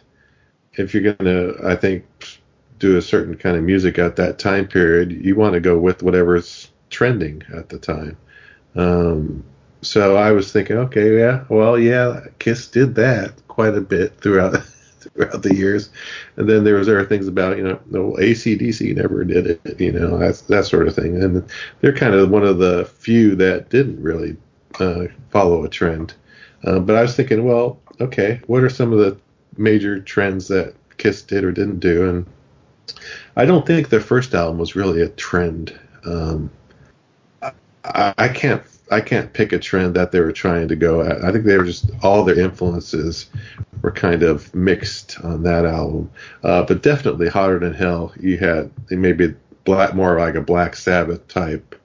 if 0.74 0.94
you're 0.94 1.14
gonna, 1.14 1.54
I 1.64 1.76
think, 1.76 2.06
do 2.80 2.98
a 2.98 3.02
certain 3.02 3.36
kind 3.36 3.56
of 3.58 3.64
music 3.64 3.98
at 4.00 4.16
that 4.18 4.40
time 4.40 4.68
period, 4.68 5.12
you 5.12 5.36
want 5.36 5.54
to 5.54 5.60
go 5.60 5.78
with 5.78 6.04
whatever's 6.04 6.72
trending 6.90 7.44
at 7.54 7.70
the 7.70 7.80
time. 7.80 8.18
Um, 8.76 9.44
so 9.82 10.18
I 10.18 10.32
was 10.32 10.52
thinking, 10.52 10.78
okay, 10.78 11.18
yeah, 11.18 11.44
well, 11.50 11.78
yeah, 11.78 12.22
Kiss 12.40 12.68
did 12.68 12.96
that 12.96 13.34
quite 13.48 13.76
a 13.76 13.82
bit 13.82 14.20
throughout 14.20 14.62
throughout 15.00 15.44
the 15.44 15.56
years, 15.56 15.90
and 16.36 16.50
then 16.50 16.64
there 16.64 16.76
was 16.76 16.90
other 16.90 17.06
things 17.06 17.28
about 17.28 17.58
you 17.58 17.64
know, 17.64 17.80
no 17.90 18.14
ACDC 18.14 18.96
never 18.96 19.24
did 19.24 19.48
it, 19.48 19.80
you 19.80 19.92
know, 19.92 20.18
that 20.18 20.42
that 20.50 20.66
sort 20.66 20.88
of 20.88 20.96
thing, 20.96 21.22
and 21.22 21.48
they're 21.82 21.94
kind 21.94 22.16
of 22.16 22.30
one 22.30 22.44
of 22.44 22.58
the 22.58 22.86
few 22.86 23.36
that 23.36 23.70
didn't 23.70 24.02
really 24.02 24.36
uh, 24.80 25.06
follow 25.30 25.64
a 25.64 25.70
trend. 25.70 26.14
Uh, 26.64 26.80
but 26.80 26.96
I 26.96 27.02
was 27.02 27.16
thinking, 27.16 27.46
well, 27.46 27.80
okay, 28.02 28.42
what 28.48 28.64
are 28.64 28.70
some 28.70 28.92
of 28.92 29.00
the 29.00 29.18
major 29.58 30.00
trends 30.00 30.48
that 30.48 30.74
Kiss 30.98 31.22
did 31.22 31.44
or 31.44 31.52
didn't 31.52 31.80
do? 31.80 32.10
And 32.10 32.26
I 33.36 33.46
don't 33.46 33.66
think 33.66 33.90
their 33.90 34.00
first 34.00 34.34
album 34.34 34.58
was 34.58 34.76
really 34.76 35.02
a 35.02 35.10
trend. 35.10 35.78
Um, 36.06 36.50
I, 37.86 38.14
I 38.18 38.28
can't 38.28 38.64
I 38.92 39.02
can't 39.02 39.34
pick 39.34 39.52
a 39.52 39.60
trend 39.60 39.96
that 39.96 40.12
they 40.12 40.20
were 40.20 40.32
trying 40.32 40.68
to 40.68 40.76
go 40.76 41.02
at. 41.02 41.24
I 41.24 41.32
think 41.32 41.46
they 41.46 41.58
were 41.58 41.64
just 41.64 41.90
all 42.04 42.24
their 42.24 42.40
influences 42.40 43.28
were 43.82 43.92
kind 43.92 44.24
of 44.24 44.54
mixed 44.54 45.20
on 45.24 45.44
that 45.44 45.66
album. 45.66 46.12
Uh, 46.44 46.64
but 46.64 46.84
definitely 46.84 47.28
hotter 47.28 47.60
than 47.60 47.74
hell. 47.74 48.14
You 48.20 48.38
had 48.38 48.72
maybe 48.90 49.36
black 49.64 49.96
more 49.96 50.20
like 50.20 50.36
a 50.36 50.42
Black 50.42 50.76
Sabbath 50.76 51.28
type 51.28 51.76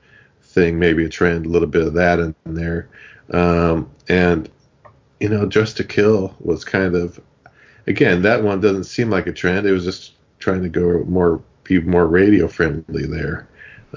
thing, 0.42 0.78
maybe 0.78 1.04
a 1.04 1.08
trend, 1.08 1.46
a 1.46 1.48
little 1.48 1.68
bit 1.68 1.86
of 1.86 1.94
that 1.94 2.18
in 2.18 2.34
there. 2.44 2.88
Um, 3.30 3.90
and 4.08 4.50
you 5.20 5.28
know, 5.28 5.46
Dressed 5.46 5.76
to 5.78 5.84
Kill 5.84 6.34
was 6.40 6.64
kind 6.64 6.94
of 6.94 7.20
again 7.86 8.22
that 8.22 8.42
one 8.42 8.60
doesn't 8.60 8.84
seem 8.84 9.10
like 9.10 9.26
a 9.26 9.32
trend. 9.32 9.66
It 9.66 9.72
was 9.72 9.84
just 9.84 10.12
trying 10.38 10.62
to 10.62 10.68
go 10.68 11.04
more 11.04 11.42
be 11.64 11.80
more 11.80 12.06
radio 12.06 12.48
friendly 12.48 13.06
there. 13.06 13.48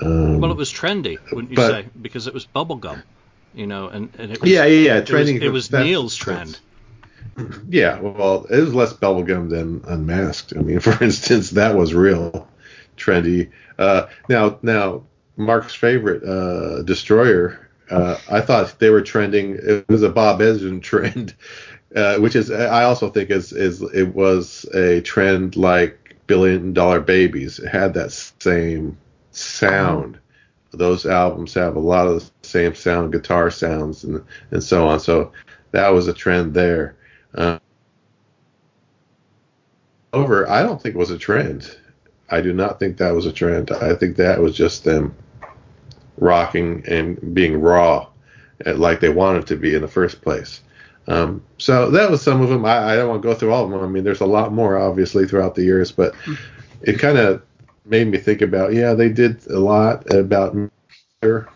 Um, 0.02 0.40
well, 0.40 0.52
it 0.52 0.58
was 0.58 0.72
trendy, 0.72 1.18
wouldn't 1.32 1.52
you 1.52 1.56
but, 1.56 1.70
say? 1.70 1.86
Because 2.02 2.28
it 2.28 2.34
was 2.34 2.46
bubblegum, 2.46 3.04
you 3.54 3.68
know, 3.68 3.88
and, 3.88 4.10
and 4.18 4.32
it 4.32 4.42
was, 4.42 4.50
yeah, 4.50 4.66
yeah, 4.66 4.96
yeah, 4.96 5.02
trending. 5.02 5.42
It 5.42 5.52
was, 5.52 5.72
it 5.72 5.78
was 5.78 5.86
Neil's 5.86 6.16
trend. 6.16 6.60
Yeah, 7.68 8.00
well, 8.00 8.46
it 8.46 8.60
was 8.60 8.76
less 8.76 8.94
bubblegum 8.94 9.50
than 9.50 9.84
Unmasked. 9.88 10.54
I 10.56 10.62
mean, 10.62 10.80
for 10.82 11.04
instance, 11.04 11.52
that 11.52 11.76
was 11.76 11.94
real 11.94 12.48
trendy. 12.98 13.52
Uh, 13.78 14.08
now, 14.30 14.60
now, 14.62 15.04
Mark's 15.36 15.74
favorite, 15.74 16.24
uh, 16.24 16.84
Destroyer. 16.84 17.70
Uh, 17.90 18.18
I 18.30 18.42
thought 18.42 18.80
they 18.80 18.90
were 18.90 19.02
trending. 19.02 19.58
It 19.62 19.88
was 19.88 20.04
a 20.04 20.10
Bob 20.10 20.40
Ezrin 20.40 20.82
trend, 20.82 21.36
uh, 21.96 22.18
which 22.18 22.36
is 22.36 22.50
I 22.52 22.84
also 22.84 23.10
think 23.10 23.30
is 23.30 23.52
is 23.52 23.82
it 23.82 24.14
was 24.16 24.66
a 24.74 25.02
trend 25.02 25.56
like 25.56 26.16
Billion 26.28 26.74
Dollar 26.74 27.02
Babies. 27.02 27.60
It 27.60 27.68
had 27.68 27.94
that 27.96 28.12
same 28.12 28.98
sound. 29.34 30.20
Those 30.72 31.06
albums 31.06 31.54
have 31.54 31.76
a 31.76 31.80
lot 31.80 32.08
of 32.08 32.20
the 32.20 32.48
same 32.48 32.74
sound, 32.74 33.12
guitar 33.12 33.52
sounds, 33.52 34.04
and 34.04 34.24
and 34.52 34.64
so 34.64 34.88
on. 34.88 35.00
So 35.00 35.32
that 35.72 35.90
was 35.90 36.08
a 36.08 36.14
trend 36.14 36.54
there. 36.54 36.96
Uh, 37.36 37.60
over, 40.14 40.50
I 40.50 40.62
don't 40.62 40.82
think 40.82 40.96
it 40.96 41.00
was 41.00 41.12
a 41.12 41.18
trend. 41.18 41.78
I 42.30 42.42
do 42.42 42.54
not 42.54 42.80
think 42.80 42.98
that 42.98 43.14
was 43.14 43.26
a 43.26 43.32
trend. 43.32 43.72
I 43.72 43.96
think 43.96 44.16
that 44.18 44.40
was 44.40 44.56
just 44.56 44.84
them 44.84 45.16
rocking 46.18 46.84
and 46.88 47.34
being 47.34 47.60
raw, 47.60 48.08
like 48.66 49.00
they 49.00 49.10
wanted 49.10 49.48
to 49.48 49.56
be 49.56 49.76
in 49.76 49.82
the 49.82 49.88
first 49.88 50.22
place. 50.22 50.62
Um, 51.08 51.44
so 51.58 51.92
that 51.92 52.10
was 52.10 52.22
some 52.22 52.42
of 52.42 52.50
them. 52.50 52.64
I, 52.66 52.94
I, 52.94 52.96
don't 52.96 53.10
want 53.10 53.22
to 53.22 53.28
go 53.28 53.36
through 53.36 53.52
all 53.52 53.66
of 53.66 53.72
them. 53.72 53.84
I 53.84 53.88
mean, 53.88 54.06
there's 54.06 54.22
a 54.22 54.26
lot 54.26 54.54
more 54.54 54.78
obviously 54.78 55.28
throughout 55.28 55.54
the 55.54 55.64
years, 55.64 55.92
but 55.92 56.16
it 56.82 56.98
kind 56.98 57.18
of 57.18 57.42
made 57.86 58.08
me 58.08 58.18
think 58.18 58.42
about 58.42 58.74
yeah 58.74 58.94
they 58.94 59.10
did 59.10 59.46
a 59.48 59.60
lot 59.60 60.10
about 60.14 60.56
their 61.22 61.50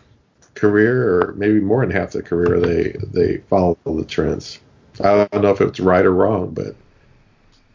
career 0.54 1.08
or 1.08 1.32
maybe 1.34 1.60
more 1.60 1.80
than 1.86 1.94
half 1.94 2.12
their 2.12 2.22
career 2.22 2.58
they 2.60 2.96
they 3.12 3.38
followed 3.48 3.78
the 3.84 4.04
trends. 4.04 4.60
I 5.00 5.28
don't 5.30 5.42
know 5.42 5.50
if 5.50 5.60
it's 5.60 5.80
right 5.80 6.04
or 6.04 6.12
wrong 6.12 6.50
but 6.50 6.74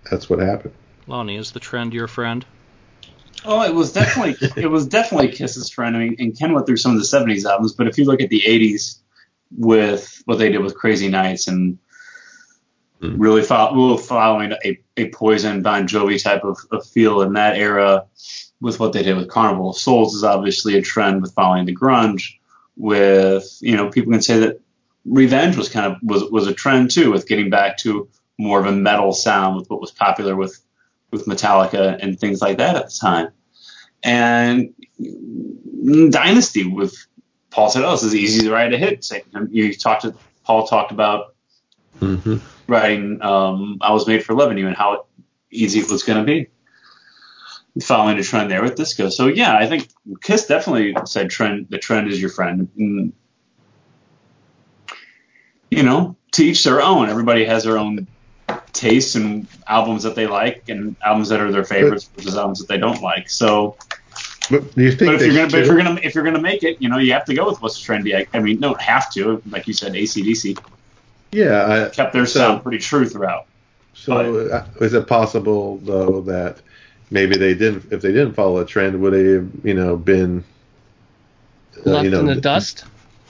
that's 0.09 0.29
what 0.29 0.39
happened. 0.39 0.73
Lonnie 1.07 1.37
is 1.37 1.51
the 1.51 1.59
trend 1.59 1.93
your 1.93 2.07
friend? 2.07 2.45
Oh 3.45 3.63
it 3.63 3.73
was 3.73 3.91
definitely 3.91 4.35
it 4.61 4.67
was 4.67 4.85
definitely 4.85 5.29
kiss's 5.29 5.69
friend 5.69 5.95
i 5.95 5.99
mean 5.99 6.15
and 6.19 6.37
ken 6.37 6.53
went 6.53 6.65
through 6.65 6.77
some 6.77 6.95
of 6.95 6.97
the 6.97 7.05
70s 7.05 7.45
albums 7.45 7.73
but 7.73 7.87
if 7.87 7.97
you 7.97 8.05
look 8.05 8.21
at 8.21 8.29
the 8.29 8.41
80s 8.41 8.99
with 9.57 10.21
what 10.25 10.39
they 10.39 10.51
did 10.51 10.61
with 10.61 10.75
crazy 10.75 11.09
nights 11.09 11.47
and 11.47 11.77
mm. 13.01 13.15
really 13.17 13.43
follow, 13.43 13.97
following 13.97 14.53
a, 14.63 14.79
a 14.97 15.09
poison 15.09 15.61
bon 15.61 15.87
jovi 15.87 16.21
type 16.21 16.43
of, 16.43 16.57
of 16.71 16.85
feel 16.85 17.21
in 17.21 17.33
that 17.33 17.57
era 17.57 18.05
with 18.61 18.79
what 18.79 18.93
they 18.93 19.03
did 19.03 19.17
with 19.17 19.29
Carnival 19.29 19.71
of 19.71 19.77
Souls 19.77 20.15
is 20.15 20.23
obviously 20.23 20.77
a 20.77 20.81
trend 20.81 21.21
with 21.21 21.33
following 21.33 21.65
the 21.65 21.75
grunge. 21.75 22.35
With 22.77 23.57
you 23.61 23.75
know, 23.75 23.89
people 23.89 24.11
can 24.11 24.21
say 24.21 24.39
that 24.39 24.59
Revenge 25.05 25.57
was 25.57 25.69
kind 25.69 25.91
of 25.91 25.97
was 26.01 26.23
was 26.31 26.47
a 26.47 26.53
trend 26.53 26.91
too, 26.91 27.11
with 27.11 27.27
getting 27.27 27.49
back 27.49 27.77
to 27.79 28.07
more 28.37 28.59
of 28.59 28.65
a 28.65 28.71
metal 28.71 29.13
sound 29.13 29.57
with 29.57 29.69
what 29.69 29.81
was 29.81 29.91
popular 29.91 30.35
with 30.35 30.59
with 31.11 31.25
Metallica 31.25 31.97
and 32.01 32.19
things 32.19 32.41
like 32.41 32.57
that 32.57 32.75
at 32.75 32.85
the 32.85 32.97
time. 32.99 33.29
And 34.01 34.73
Dynasty 36.11 36.65
with 36.65 36.95
Paul 37.51 37.69
said, 37.69 37.83
"Oh, 37.83 37.91
this 37.91 38.03
is 38.03 38.15
easy 38.15 38.45
to 38.45 38.51
write 38.51 38.73
a 38.73 38.77
hit." 38.77 39.09
You 39.51 39.73
talked 39.75 40.03
to 40.03 40.15
Paul 40.45 40.67
talked 40.67 40.91
about 40.91 41.35
hmm 41.99 42.37
writing 42.67 43.21
um, 43.21 43.77
"I 43.81 43.91
Was 43.91 44.07
Made 44.07 44.23
for 44.23 44.33
Loving 44.33 44.57
You" 44.57 44.67
and 44.67 44.75
how 44.75 45.05
easy 45.51 45.79
it 45.79 45.89
was 45.89 46.03
going 46.03 46.19
to 46.19 46.25
be. 46.25 46.47
Following 47.81 48.19
a 48.19 48.23
trend 48.23 48.51
there 48.51 48.61
with 48.61 48.75
disco, 48.75 49.09
so 49.09 49.25
yeah, 49.27 49.57
I 49.57 49.65
think 49.65 49.89
Kiss 50.21 50.45
definitely 50.45 50.95
said 51.05 51.31
trend. 51.31 51.67
The 51.69 51.79
trend 51.79 52.07
is 52.07 52.21
your 52.21 52.29
friend. 52.29 52.69
And, 52.77 53.13
you 55.71 55.81
know, 55.81 56.15
to 56.33 56.45
each 56.45 56.63
their 56.63 56.81
own. 56.81 57.09
Everybody 57.09 57.45
has 57.45 57.63
their 57.63 57.79
own 57.79 58.05
tastes 58.73 59.15
and 59.15 59.47
albums 59.67 60.03
that 60.03 60.13
they 60.13 60.27
like, 60.27 60.69
and 60.69 60.95
albums 61.03 61.29
that 61.29 61.39
are 61.39 61.51
their 61.51 61.63
favorites 61.63 62.09
versus 62.15 62.35
albums 62.35 62.59
that 62.59 62.67
they 62.67 62.77
don't 62.77 63.01
like. 63.01 63.27
So 63.27 63.75
But 64.51 64.75
do 64.75 64.83
you 64.83 64.91
think 64.91 65.11
but 65.11 65.15
if 65.15 65.21
you're 65.21 65.35
gonna, 65.35 65.49
but 65.49 65.59
if 65.61 65.67
you're 65.67 65.77
gonna, 65.77 65.99
if 66.03 66.15
you're 66.15 66.23
gonna 66.23 66.41
make 66.41 66.63
it, 66.63 66.81
you 66.81 66.89
know, 66.89 66.97
you 66.97 67.13
have 67.13 67.25
to 67.25 67.33
go 67.33 67.49
with 67.49 67.61
what's 67.61 67.81
trendy. 67.81 68.15
I, 68.15 68.37
I 68.37 68.39
mean, 68.39 68.59
don't 68.59 68.79
have 68.81 69.11
to, 69.13 69.41
like 69.49 69.67
you 69.67 69.73
said, 69.73 69.93
ACDC 69.93 70.59
yeah, 71.33 71.85
I, 71.87 71.89
kept 71.89 72.13
their 72.13 72.25
So- 72.25 72.39
sound 72.39 72.63
pretty 72.63 72.79
true 72.79 73.07
throughout. 73.07 73.47
So 73.95 74.47
uh, 74.49 74.65
is 74.81 74.93
it 74.93 75.07
possible 75.07 75.77
though 75.77 76.21
that 76.21 76.57
maybe 77.11 77.37
they 77.37 77.53
didn't, 77.53 77.91
if 77.91 78.01
they 78.01 78.11
didn't 78.11 78.33
follow 78.33 78.57
a 78.57 78.65
trend, 78.65 78.99
would 79.01 79.13
they 79.13 79.33
have, 79.33 79.49
you 79.63 79.73
know, 79.75 79.95
been 79.95 80.43
uh, 81.85 81.89
Left 81.91 82.03
you 82.05 82.09
know, 82.11 82.19
in 82.21 82.25
the 82.25 82.35
d- 82.35 82.41
dust. 82.41 82.85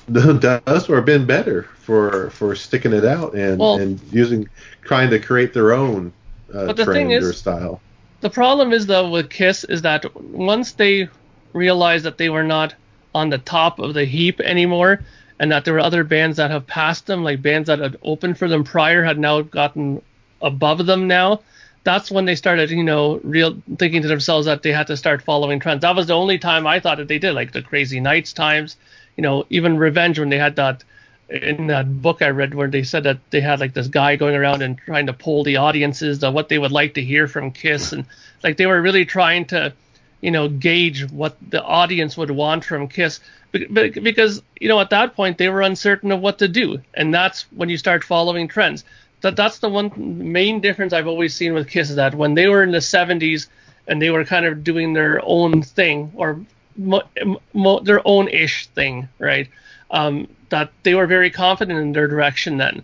dust 0.12 0.90
or 0.90 1.02
been 1.02 1.26
better 1.26 1.64
for 1.80 2.30
for 2.32 2.56
sticking 2.56 2.94
it 2.94 3.06
out 3.06 3.34
and 3.36 3.60
Well- 3.60 3.76
and 3.80 4.00
using 4.12 4.48
trying 4.84 5.10
to 5.12 5.20
create 5.20 5.54
their 5.54 5.74
own 5.74 6.12
uh, 6.54 6.68
But 6.68 6.78
the 6.78 6.86
thing 6.86 7.08
trend 7.10 7.14
is- 7.14 7.26
or 7.30 7.34
style. 7.34 7.82
The 8.22 8.30
problem 8.30 8.72
is 8.72 8.86
though 8.86 9.10
with 9.10 9.30
Kiss 9.30 9.66
is 9.66 9.82
that 9.82 10.16
once 10.24 10.72
they 10.74 11.10
realized 11.52 12.06
that 12.06 12.18
they 12.18 12.30
were 12.30 12.44
not 12.44 12.74
on 13.14 13.30
the 13.30 13.38
top 13.38 13.80
of 13.80 13.94
the 13.94 14.06
heap 14.06 14.40
anymore, 14.40 15.02
and 15.40 15.52
that 15.52 15.66
there 15.66 15.74
were 15.74 15.80
other 15.80 16.04
bands 16.04 16.38
that 16.38 16.52
have 16.52 16.68
passed 16.68 17.08
them, 17.08 17.24
like 17.24 17.42
bands 17.42 17.68
that 17.68 17.80
had 17.80 17.98
opened 18.04 18.38
for 18.38 18.48
them 18.48 18.64
prior 18.64 19.04
had 19.04 19.18
now 19.18 19.42
gotten 19.42 20.02
above 20.42 20.86
them 20.86 21.08
now. 21.08 21.42
That's 21.84 22.10
when 22.10 22.26
they 22.26 22.36
started, 22.36 22.70
you 22.70 22.84
know, 22.84 23.20
real 23.24 23.62
thinking 23.78 24.02
to 24.04 24.08
themselves 24.08 24.46
that 24.46 24.64
they 24.64 24.72
had 24.72 24.88
to 24.88 24.96
start 24.96 25.22
following 25.22 25.60
trends. 25.60 25.82
That 25.82 25.96
was 25.96 26.08
the 26.08 26.14
only 26.14 26.38
time 26.38 26.66
I 26.66 26.80
thought 26.80 26.98
that 26.98 27.10
they 27.10 27.20
did, 27.20 27.34
like 27.34 27.52
the 27.52 27.62
Crazy 27.62 28.00
Nights 28.00 28.32
times, 28.32 28.78
you 29.18 29.22
know, 29.22 29.46
even 29.50 29.78
Revenge 29.78 30.18
when 30.18 30.30
they 30.30 30.38
had 30.38 30.56
that 30.56 30.84
in 31.30 31.68
that 31.68 32.02
book 32.02 32.22
I 32.22 32.30
read 32.30 32.54
where 32.54 32.68
they 32.68 32.84
said 32.84 33.04
that 33.04 33.18
they 33.32 33.42
had 33.42 33.60
like 33.60 33.74
this 33.74 33.88
guy 33.88 34.16
going 34.16 34.36
around 34.36 34.62
and 34.62 34.78
trying 34.78 35.08
to 35.08 35.14
poll 35.14 35.44
the 35.44 35.58
audiences 35.58 36.22
what 36.22 36.50
they 36.50 36.60
would 36.60 36.72
like 36.72 36.94
to 36.94 37.04
hear 37.04 37.28
from 37.28 37.52
Kiss 37.52 37.92
and 37.92 38.06
like 38.44 38.58
they 38.58 38.66
were 38.66 38.82
really 38.82 39.06
trying 39.06 39.46
to 39.46 39.74
you 40.24 40.32
know 40.32 40.48
gauge 40.48 41.12
what 41.12 41.38
the 41.50 41.62
audience 41.64 42.18
would 42.18 42.32
want 42.32 42.64
from 42.64 42.88
Kiss. 42.88 43.20
Be- 43.52 43.66
be- 43.66 43.90
because 43.90 44.42
you 44.60 44.70
know 44.70 44.80
at 44.80 44.90
that 44.90 45.16
point 45.16 45.38
they 45.38 45.50
were 45.50 45.62
uncertain 45.62 46.12
of 46.12 46.22
what 46.22 46.40
to 46.40 46.48
do. 46.48 46.82
And 46.94 47.14
that's 47.14 47.44
when 47.52 47.70
you 47.70 47.78
start 47.78 48.04
following 48.04 48.48
trends. 48.48 48.86
That 49.22 49.36
that's 49.36 49.60
the 49.60 49.70
one 49.70 49.92
main 49.98 50.62
difference 50.62 50.94
I've 50.94 51.08
always 51.08 51.36
seen 51.36 51.54
with 51.54 51.70
Kiss 51.70 51.90
is 51.90 51.98
that 51.98 52.16
when 52.16 52.34
they 52.36 52.48
were 52.48 52.64
in 52.64 52.72
the 52.72 52.80
70s 52.80 53.48
and 53.88 54.02
they 54.02 54.10
were 54.10 54.24
kind 54.24 54.46
of 54.46 54.64
doing 54.64 54.94
their 54.94 55.20
own 55.24 55.62
thing 55.62 56.12
or 56.16 56.40
mo- 56.78 57.10
mo- 57.54 57.82
their 57.82 58.02
own 58.06 58.30
ish 58.30 58.68
thing 58.68 59.10
right 59.20 59.50
um, 59.92 60.28
that 60.50 60.72
they 60.84 60.96
were 60.96 61.08
very 61.08 61.30
confident 61.30 61.80
in 61.80 61.92
their 61.92 62.08
direction 62.08 62.58
then. 62.58 62.84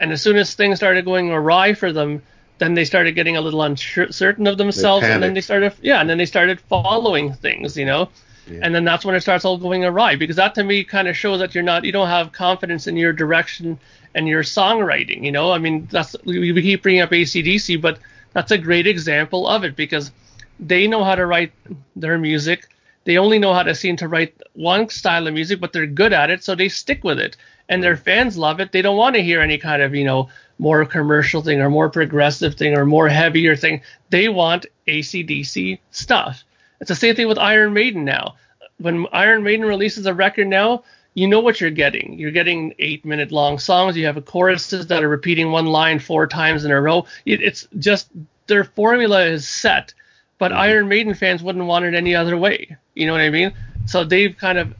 And 0.00 0.12
as 0.12 0.20
soon 0.20 0.36
as 0.36 0.54
things 0.54 0.76
started 0.76 1.04
going 1.04 1.30
awry 1.30 1.72
for 1.74 1.92
them, 1.92 2.22
then 2.58 2.74
they 2.74 2.84
started 2.84 3.12
getting 3.12 3.36
a 3.36 3.40
little 3.40 3.62
uncertain 3.62 4.46
of 4.46 4.58
themselves, 4.58 5.04
and 5.04 5.22
then 5.22 5.34
they 5.34 5.40
started, 5.40 5.74
yeah, 5.82 6.00
and 6.00 6.08
then 6.08 6.18
they 6.18 6.26
started 6.26 6.60
following 6.60 7.32
things, 7.32 7.76
you 7.76 7.84
know. 7.84 8.08
Yeah. 8.46 8.60
And 8.62 8.74
then 8.74 8.84
that's 8.84 9.04
when 9.04 9.14
it 9.14 9.22
starts 9.22 9.44
all 9.44 9.56
going 9.56 9.84
awry 9.84 10.16
because 10.16 10.36
that 10.36 10.54
to 10.56 10.64
me 10.64 10.84
kind 10.84 11.08
of 11.08 11.16
shows 11.16 11.40
that 11.40 11.54
you're 11.54 11.64
not, 11.64 11.84
you 11.84 11.92
don't 11.92 12.08
have 12.08 12.32
confidence 12.32 12.86
in 12.86 12.96
your 12.96 13.12
direction 13.12 13.78
and 14.14 14.28
your 14.28 14.42
songwriting, 14.42 15.24
you 15.24 15.32
know. 15.32 15.50
I 15.50 15.58
mean, 15.58 15.88
that's 15.90 16.14
we, 16.24 16.52
we 16.52 16.62
keep 16.62 16.82
bringing 16.82 17.00
up 17.00 17.10
ACDC, 17.10 17.80
but 17.80 17.98
that's 18.32 18.50
a 18.50 18.58
great 18.58 18.86
example 18.86 19.48
of 19.48 19.64
it 19.64 19.76
because 19.76 20.12
they 20.60 20.86
know 20.86 21.04
how 21.04 21.14
to 21.14 21.26
write 21.26 21.52
their 21.96 22.18
music. 22.18 22.68
They 23.04 23.18
only 23.18 23.38
know 23.38 23.54
how 23.54 23.62
to 23.62 23.74
seem 23.74 23.96
to 23.96 24.08
write 24.08 24.34
one 24.54 24.88
style 24.88 25.26
of 25.26 25.34
music, 25.34 25.60
but 25.60 25.72
they're 25.72 25.86
good 25.86 26.12
at 26.12 26.30
it, 26.30 26.44
so 26.44 26.54
they 26.54 26.68
stick 26.68 27.02
with 27.04 27.18
it. 27.18 27.36
And 27.68 27.82
their 27.82 27.96
fans 27.96 28.36
love 28.36 28.60
it. 28.60 28.72
They 28.72 28.82
don't 28.82 28.96
want 28.96 29.16
to 29.16 29.22
hear 29.22 29.40
any 29.40 29.58
kind 29.58 29.82
of, 29.82 29.94
you 29.94 30.04
know, 30.04 30.28
more 30.58 30.84
commercial 30.84 31.42
thing 31.42 31.60
or 31.60 31.70
more 31.70 31.90
progressive 31.90 32.54
thing 32.54 32.76
or 32.76 32.86
more 32.86 33.08
heavier 33.08 33.56
thing. 33.56 33.82
They 34.10 34.28
want 34.28 34.66
ACDC 34.86 35.78
stuff. 35.90 36.44
It's 36.80 36.88
the 36.88 36.94
same 36.94 37.14
thing 37.14 37.28
with 37.28 37.38
Iron 37.38 37.72
Maiden 37.72 38.04
now. 38.04 38.36
When 38.78 39.06
Iron 39.12 39.42
Maiden 39.42 39.66
releases 39.66 40.06
a 40.06 40.14
record 40.14 40.48
now, 40.48 40.84
you 41.14 41.28
know 41.28 41.40
what 41.40 41.60
you're 41.60 41.70
getting. 41.70 42.18
You're 42.18 42.32
getting 42.32 42.74
eight 42.78 43.04
minute 43.04 43.30
long 43.30 43.58
songs. 43.58 43.96
You 43.96 44.06
have 44.06 44.24
choruses 44.24 44.88
that 44.88 45.04
are 45.04 45.08
repeating 45.08 45.50
one 45.50 45.66
line 45.66 46.00
four 46.00 46.26
times 46.26 46.64
in 46.64 46.72
a 46.72 46.80
row. 46.80 47.06
It, 47.24 47.40
it's 47.40 47.68
just 47.78 48.08
their 48.46 48.64
formula 48.64 49.24
is 49.24 49.48
set. 49.48 49.94
But 50.38 50.50
mm-hmm. 50.50 50.60
Iron 50.60 50.88
Maiden 50.88 51.14
fans 51.14 51.42
wouldn't 51.42 51.66
want 51.66 51.84
it 51.84 51.94
any 51.94 52.14
other 52.14 52.36
way. 52.36 52.76
You 52.94 53.06
know 53.06 53.12
what 53.12 53.22
I 53.22 53.30
mean? 53.30 53.52
So 53.86 54.04
they've 54.04 54.36
kind 54.36 54.58
of 54.58 54.74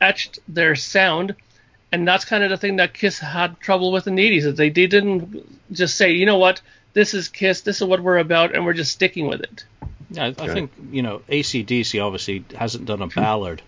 etched 0.00 0.38
their 0.48 0.74
sound, 0.74 1.36
and 1.92 2.06
that's 2.06 2.24
kind 2.24 2.44
of 2.44 2.50
the 2.50 2.56
thing 2.56 2.76
that 2.76 2.94
Kiss 2.94 3.18
had 3.18 3.58
trouble 3.60 3.92
with 3.92 4.06
in 4.06 4.14
the 4.14 4.30
80s. 4.30 4.44
Is 4.44 4.54
they, 4.56 4.70
they 4.70 4.86
didn't 4.86 5.46
just 5.72 5.96
say, 5.96 6.12
you 6.12 6.26
know 6.26 6.38
what, 6.38 6.62
this 6.92 7.14
is 7.14 7.28
Kiss, 7.28 7.62
this 7.62 7.80
is 7.80 7.84
what 7.86 8.00
we're 8.00 8.18
about, 8.18 8.54
and 8.54 8.64
we're 8.64 8.74
just 8.74 8.92
sticking 8.92 9.26
with 9.26 9.40
it. 9.40 9.64
Yeah, 10.10 10.24
I, 10.24 10.28
I 10.28 10.54
think 10.54 10.72
you 10.90 11.02
know 11.02 11.20
ACDC 11.28 12.04
obviously 12.04 12.44
hasn't 12.56 12.86
done 12.86 13.02
a 13.02 13.06
ballad 13.06 13.62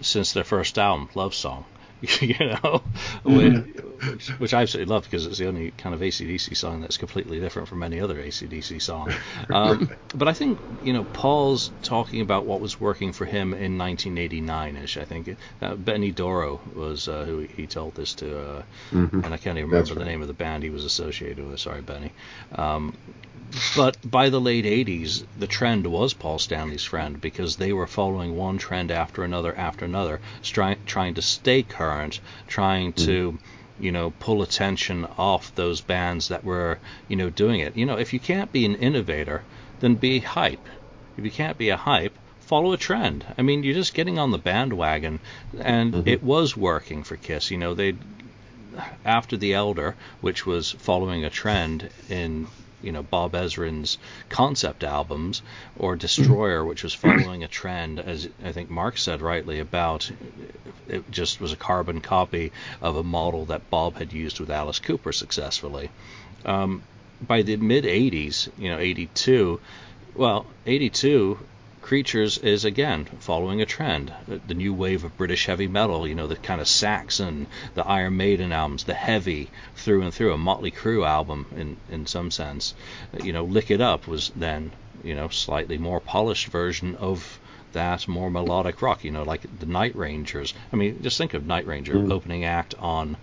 since 0.00 0.32
their 0.32 0.44
first 0.44 0.78
album, 0.78 1.08
Love 1.14 1.34
Song. 1.34 1.64
you 2.20 2.36
know, 2.38 2.82
which, 3.24 4.28
which 4.38 4.54
I 4.54 4.62
absolutely 4.62 4.92
love 4.92 5.04
because 5.04 5.26
it's 5.26 5.38
the 5.38 5.48
only 5.48 5.70
kind 5.72 5.94
of 5.94 6.00
ACDC 6.02 6.56
song 6.56 6.80
that's 6.82 6.98
completely 6.98 7.40
different 7.40 7.68
from 7.68 7.82
any 7.82 8.00
other 8.00 8.16
ACDC 8.16 8.80
song. 8.80 9.10
Um, 9.50 9.90
but 10.14 10.28
I 10.28 10.32
think 10.32 10.60
you 10.82 10.92
know 10.92 11.04
Paul's 11.12 11.70
talking 11.82 12.20
about 12.20 12.44
what 12.46 12.60
was 12.60 12.78
working 12.80 13.12
for 13.12 13.24
him 13.24 13.54
in 13.54 13.78
1989ish. 13.78 15.00
I 15.00 15.04
think 15.04 15.36
uh, 15.62 15.74
Benny 15.76 16.10
Doro 16.10 16.60
was 16.74 17.08
uh, 17.08 17.24
who 17.24 17.38
he 17.40 17.66
told 17.66 17.94
this 17.94 18.14
to, 18.14 18.38
uh, 18.38 18.62
Mhm. 18.92 19.24
and 19.24 19.32
I 19.34 19.36
can't 19.36 19.56
even 19.58 19.70
remember 19.70 19.94
the 19.94 20.04
name 20.04 20.20
of 20.22 20.28
the 20.28 20.34
band 20.34 20.62
he 20.62 20.70
was 20.70 20.84
associated 20.84 21.46
with. 21.46 21.60
Sorry, 21.60 21.80
Benny. 21.80 22.12
Um, 22.54 22.96
but 23.76 23.96
by 24.04 24.28
the 24.28 24.40
late 24.40 24.64
80s, 24.64 25.24
the 25.38 25.46
trend 25.46 25.86
was 25.86 26.14
Paul 26.14 26.38
Stanley's 26.38 26.84
friend 26.84 27.20
because 27.20 27.56
they 27.56 27.72
were 27.72 27.86
following 27.86 28.36
one 28.36 28.58
trend 28.58 28.90
after 28.90 29.22
another 29.22 29.56
after 29.56 29.84
another, 29.84 30.20
stri- 30.42 30.78
trying 30.86 31.14
to 31.14 31.22
stay 31.22 31.62
current, 31.62 32.20
trying 32.46 32.92
to, 32.94 33.38
you 33.78 33.92
know, 33.92 34.12
pull 34.18 34.42
attention 34.42 35.06
off 35.16 35.54
those 35.54 35.80
bands 35.80 36.28
that 36.28 36.44
were, 36.44 36.78
you 37.08 37.16
know, 37.16 37.30
doing 37.30 37.60
it. 37.60 37.76
You 37.76 37.86
know, 37.86 37.96
if 37.98 38.12
you 38.12 38.20
can't 38.20 38.52
be 38.52 38.64
an 38.64 38.74
innovator, 38.76 39.42
then 39.80 39.94
be 39.94 40.20
hype. 40.20 40.66
If 41.16 41.24
you 41.24 41.30
can't 41.30 41.58
be 41.58 41.68
a 41.68 41.76
hype, 41.76 42.14
follow 42.40 42.72
a 42.72 42.76
trend. 42.76 43.24
I 43.36 43.42
mean, 43.42 43.62
you're 43.62 43.74
just 43.74 43.94
getting 43.94 44.18
on 44.18 44.30
the 44.30 44.38
bandwagon, 44.38 45.20
and 45.58 45.94
Mhm. 45.94 46.06
it 46.06 46.22
was 46.22 46.56
working 46.56 47.02
for 47.04 47.16
Kiss. 47.16 47.50
You 47.50 47.58
know, 47.58 47.74
they 47.74 47.94
after 49.04 49.36
the 49.36 49.54
Elder, 49.54 49.96
which 50.20 50.44
was 50.44 50.72
following 50.72 51.24
a 51.24 51.30
trend 51.30 51.88
in 52.10 52.46
you 52.82 52.92
know 52.92 53.02
Bob 53.02 53.32
Ezrin's 53.32 53.98
concept 54.28 54.84
albums, 54.84 55.42
or 55.78 55.96
Destroyer, 55.96 56.64
which 56.64 56.82
was 56.82 56.94
following 56.94 57.42
a 57.44 57.48
trend, 57.48 58.00
as 58.00 58.28
I 58.44 58.52
think 58.52 58.70
Mark 58.70 58.98
said 58.98 59.20
rightly 59.20 59.58
about 59.58 60.10
it 60.88 61.10
just 61.10 61.40
was 61.40 61.52
a 61.52 61.56
carbon 61.56 62.00
copy 62.00 62.52
of 62.80 62.96
a 62.96 63.02
model 63.02 63.46
that 63.46 63.70
Bob 63.70 63.96
had 63.96 64.12
used 64.12 64.40
with 64.40 64.50
Alice 64.50 64.78
Cooper 64.78 65.12
successfully. 65.12 65.90
Um, 66.44 66.82
by 67.20 67.42
the 67.42 67.56
mid 67.56 67.84
80s, 67.84 68.48
you 68.58 68.68
know, 68.68 68.78
82, 68.78 69.60
well, 70.14 70.46
82 70.66 71.38
Creatures 71.86 72.36
is 72.38 72.64
again 72.64 73.04
following 73.20 73.62
a 73.62 73.64
trend. 73.64 74.12
The- 74.26 74.54
new 74.54 74.74
wave 74.74 75.04
of 75.04 75.16
British 75.16 75.46
heavy 75.46 75.68
metal, 75.68 76.08
you 76.08 76.16
know, 76.16 76.26
the 76.26 76.34
kind 76.34 76.60
of 76.60 76.66
Saxon, 76.66 77.46
the 77.74 77.86
Iron 77.86 78.16
Maiden 78.16 78.50
albums, 78.50 78.82
the 78.82 78.94
heavy 78.94 79.50
through 79.76 80.02
and 80.02 80.12
through, 80.12 80.32
a 80.32 80.36
Motley 80.36 80.72
Crue 80.72 81.06
album 81.06 81.46
in 81.56 81.76
in 81.88 82.06
some 82.06 82.32
sense. 82.32 82.74
You 83.22 83.32
know, 83.32 83.44
Lick 83.44 83.70
It 83.70 83.80
Up 83.80 84.08
was 84.08 84.32
then, 84.34 84.72
you 85.04 85.14
know, 85.14 85.28
slightly 85.28 85.78
more 85.78 86.00
polished 86.00 86.48
version 86.48 86.96
of 86.96 87.38
that 87.72 88.08
more 88.08 88.32
melodic 88.32 88.82
rock, 88.82 89.04
you 89.04 89.12
know, 89.12 89.22
like 89.22 89.42
the 89.60 89.66
Night 89.66 89.94
Rangers. 89.94 90.54
I 90.72 90.76
mean, 90.76 91.00
just 91.04 91.18
think 91.18 91.34
of 91.34 91.46
Night 91.46 91.68
Ranger 91.68 91.94
Mm. 91.94 92.12
opening 92.12 92.44
act 92.44 92.74
on 92.80 93.16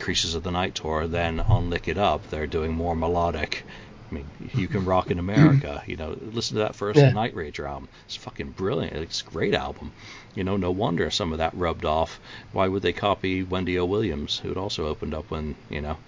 Creatures 0.00 0.34
of 0.34 0.42
the 0.42 0.50
Night 0.50 0.74
Tour, 0.74 1.06
then 1.06 1.38
on 1.38 1.70
Lick 1.70 1.86
It 1.86 1.98
Up, 1.98 2.28
they're 2.30 2.48
doing 2.48 2.72
more 2.72 2.96
melodic. 2.96 3.64
I 4.10 4.14
mean, 4.14 4.26
you 4.54 4.68
can 4.68 4.84
rock 4.84 5.10
in 5.10 5.18
America. 5.18 5.82
You 5.86 5.96
know, 5.96 6.16
listen 6.20 6.56
to 6.56 6.62
that 6.62 6.74
first 6.74 6.98
Yeah. 6.98 7.10
Night 7.10 7.34
Ranger 7.34 7.66
album. 7.66 7.88
It's 8.06 8.16
fucking 8.16 8.52
brilliant. 8.52 8.96
It's 8.96 9.20
a 9.20 9.24
great 9.24 9.54
album. 9.54 9.92
You 10.34 10.44
know, 10.44 10.56
no 10.56 10.70
wonder 10.70 11.10
some 11.10 11.32
of 11.32 11.38
that 11.38 11.54
rubbed 11.54 11.84
off. 11.84 12.18
Why 12.52 12.68
would 12.68 12.82
they 12.82 12.92
copy 12.92 13.42
Wendy 13.42 13.78
O. 13.78 13.84
Williams, 13.84 14.38
who 14.38 14.48
had 14.48 14.56
also 14.56 14.86
opened 14.86 15.14
up 15.14 15.30
when 15.30 15.56
you 15.68 15.80
know 15.80 15.98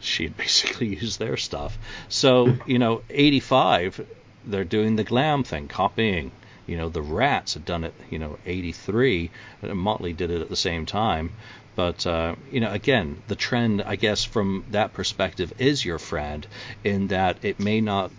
she 0.00 0.24
had 0.24 0.36
basically 0.44 0.88
used 0.88 1.18
their 1.18 1.36
stuff. 1.36 1.76
So 2.08 2.56
you 2.66 2.78
know, 2.78 3.02
85, 3.10 4.06
they're 4.46 4.64
doing 4.64 4.96
the 4.96 5.04
glam 5.04 5.44
thing, 5.44 5.68
copying 5.68 6.32
You 6.66 6.76
know, 6.78 6.88
the 6.88 7.02
Rats 7.02 7.54
had 7.54 7.64
done 7.64 7.84
it, 7.84 7.94
you 8.10 8.18
know, 8.18 8.38
83, 8.46 9.30
and 9.62 9.78
Motley 9.78 10.12
did 10.12 10.30
it 10.30 10.40
at 10.40 10.48
the 10.48 10.56
same 10.56 10.86
time. 10.86 11.32
But, 11.76 12.06
uh, 12.06 12.34
you 12.50 12.60
know, 12.60 12.72
again, 12.72 13.22
the 13.28 13.36
trend, 13.36 13.82
I 13.82 13.96
guess, 13.96 14.24
from 14.24 14.64
that 14.70 14.92
perspective 14.92 15.52
is 15.58 15.84
your 15.84 15.98
friend 15.98 16.46
in 16.84 17.08
that 17.08 17.38
it 17.42 17.60
may 17.60 17.80
not 17.80 18.10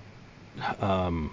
um, 0.79 1.31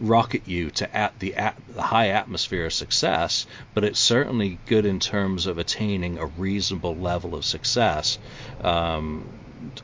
rocket 0.00 0.42
you 0.46 0.70
to 0.70 0.96
at 0.96 1.18
the, 1.18 1.34
at 1.34 1.56
the 1.74 1.82
high 1.82 2.08
atmosphere 2.08 2.66
of 2.66 2.72
success, 2.72 3.46
but 3.72 3.84
it's 3.84 4.00
certainly 4.00 4.58
good 4.66 4.86
in 4.86 5.00
terms 5.00 5.46
of 5.46 5.58
attaining 5.58 6.18
a 6.18 6.26
reasonable 6.26 6.94
level 6.94 7.34
of 7.34 7.44
success. 7.44 8.18
Um, 8.60 9.24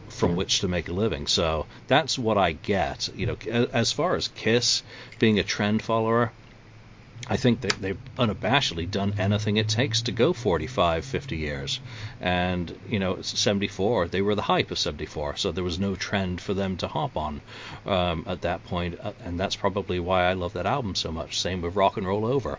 from 0.09 0.36
which 0.36 0.61
to 0.61 0.68
make 0.68 0.88
a 0.88 0.93
living. 0.93 1.26
So 1.26 1.66
that's 1.86 2.18
what 2.18 2.36
I 2.36 2.53
get. 2.53 3.09
You 3.14 3.26
know, 3.26 3.36
as 3.72 3.93
far 3.93 4.14
as 4.14 4.28
Kiss 4.28 4.82
being 5.18 5.38
a 5.38 5.43
trend 5.43 5.82
follower, 5.82 6.32
I 7.28 7.36
think 7.36 7.60
that 7.60 7.72
they've 7.80 7.98
unabashedly 8.18 8.90
done 8.90 9.14
anything 9.18 9.56
it 9.56 9.68
takes 9.68 10.02
to 10.02 10.12
go 10.12 10.32
45, 10.32 11.04
50 11.04 11.36
years. 11.36 11.80
And, 12.20 12.76
you 12.88 12.98
know, 12.98 13.20
74, 13.22 14.08
they 14.08 14.22
were 14.22 14.34
the 14.34 14.42
hype 14.42 14.70
of 14.70 14.78
74, 14.78 15.36
so 15.36 15.52
there 15.52 15.64
was 15.64 15.78
no 15.78 15.94
trend 15.94 16.40
for 16.40 16.54
them 16.54 16.76
to 16.78 16.88
hop 16.88 17.16
on 17.16 17.40
um, 17.86 18.24
at 18.26 18.42
that 18.42 18.64
point. 18.64 18.98
Uh, 19.00 19.12
and 19.24 19.38
that's 19.38 19.56
probably 19.56 20.00
why 20.00 20.24
I 20.24 20.32
love 20.32 20.54
that 20.54 20.66
album 20.66 20.94
so 20.94 21.12
much. 21.12 21.40
Same 21.40 21.62
with 21.62 21.76
Rock 21.76 21.96
and 21.96 22.06
Roll 22.06 22.24
Over. 22.24 22.58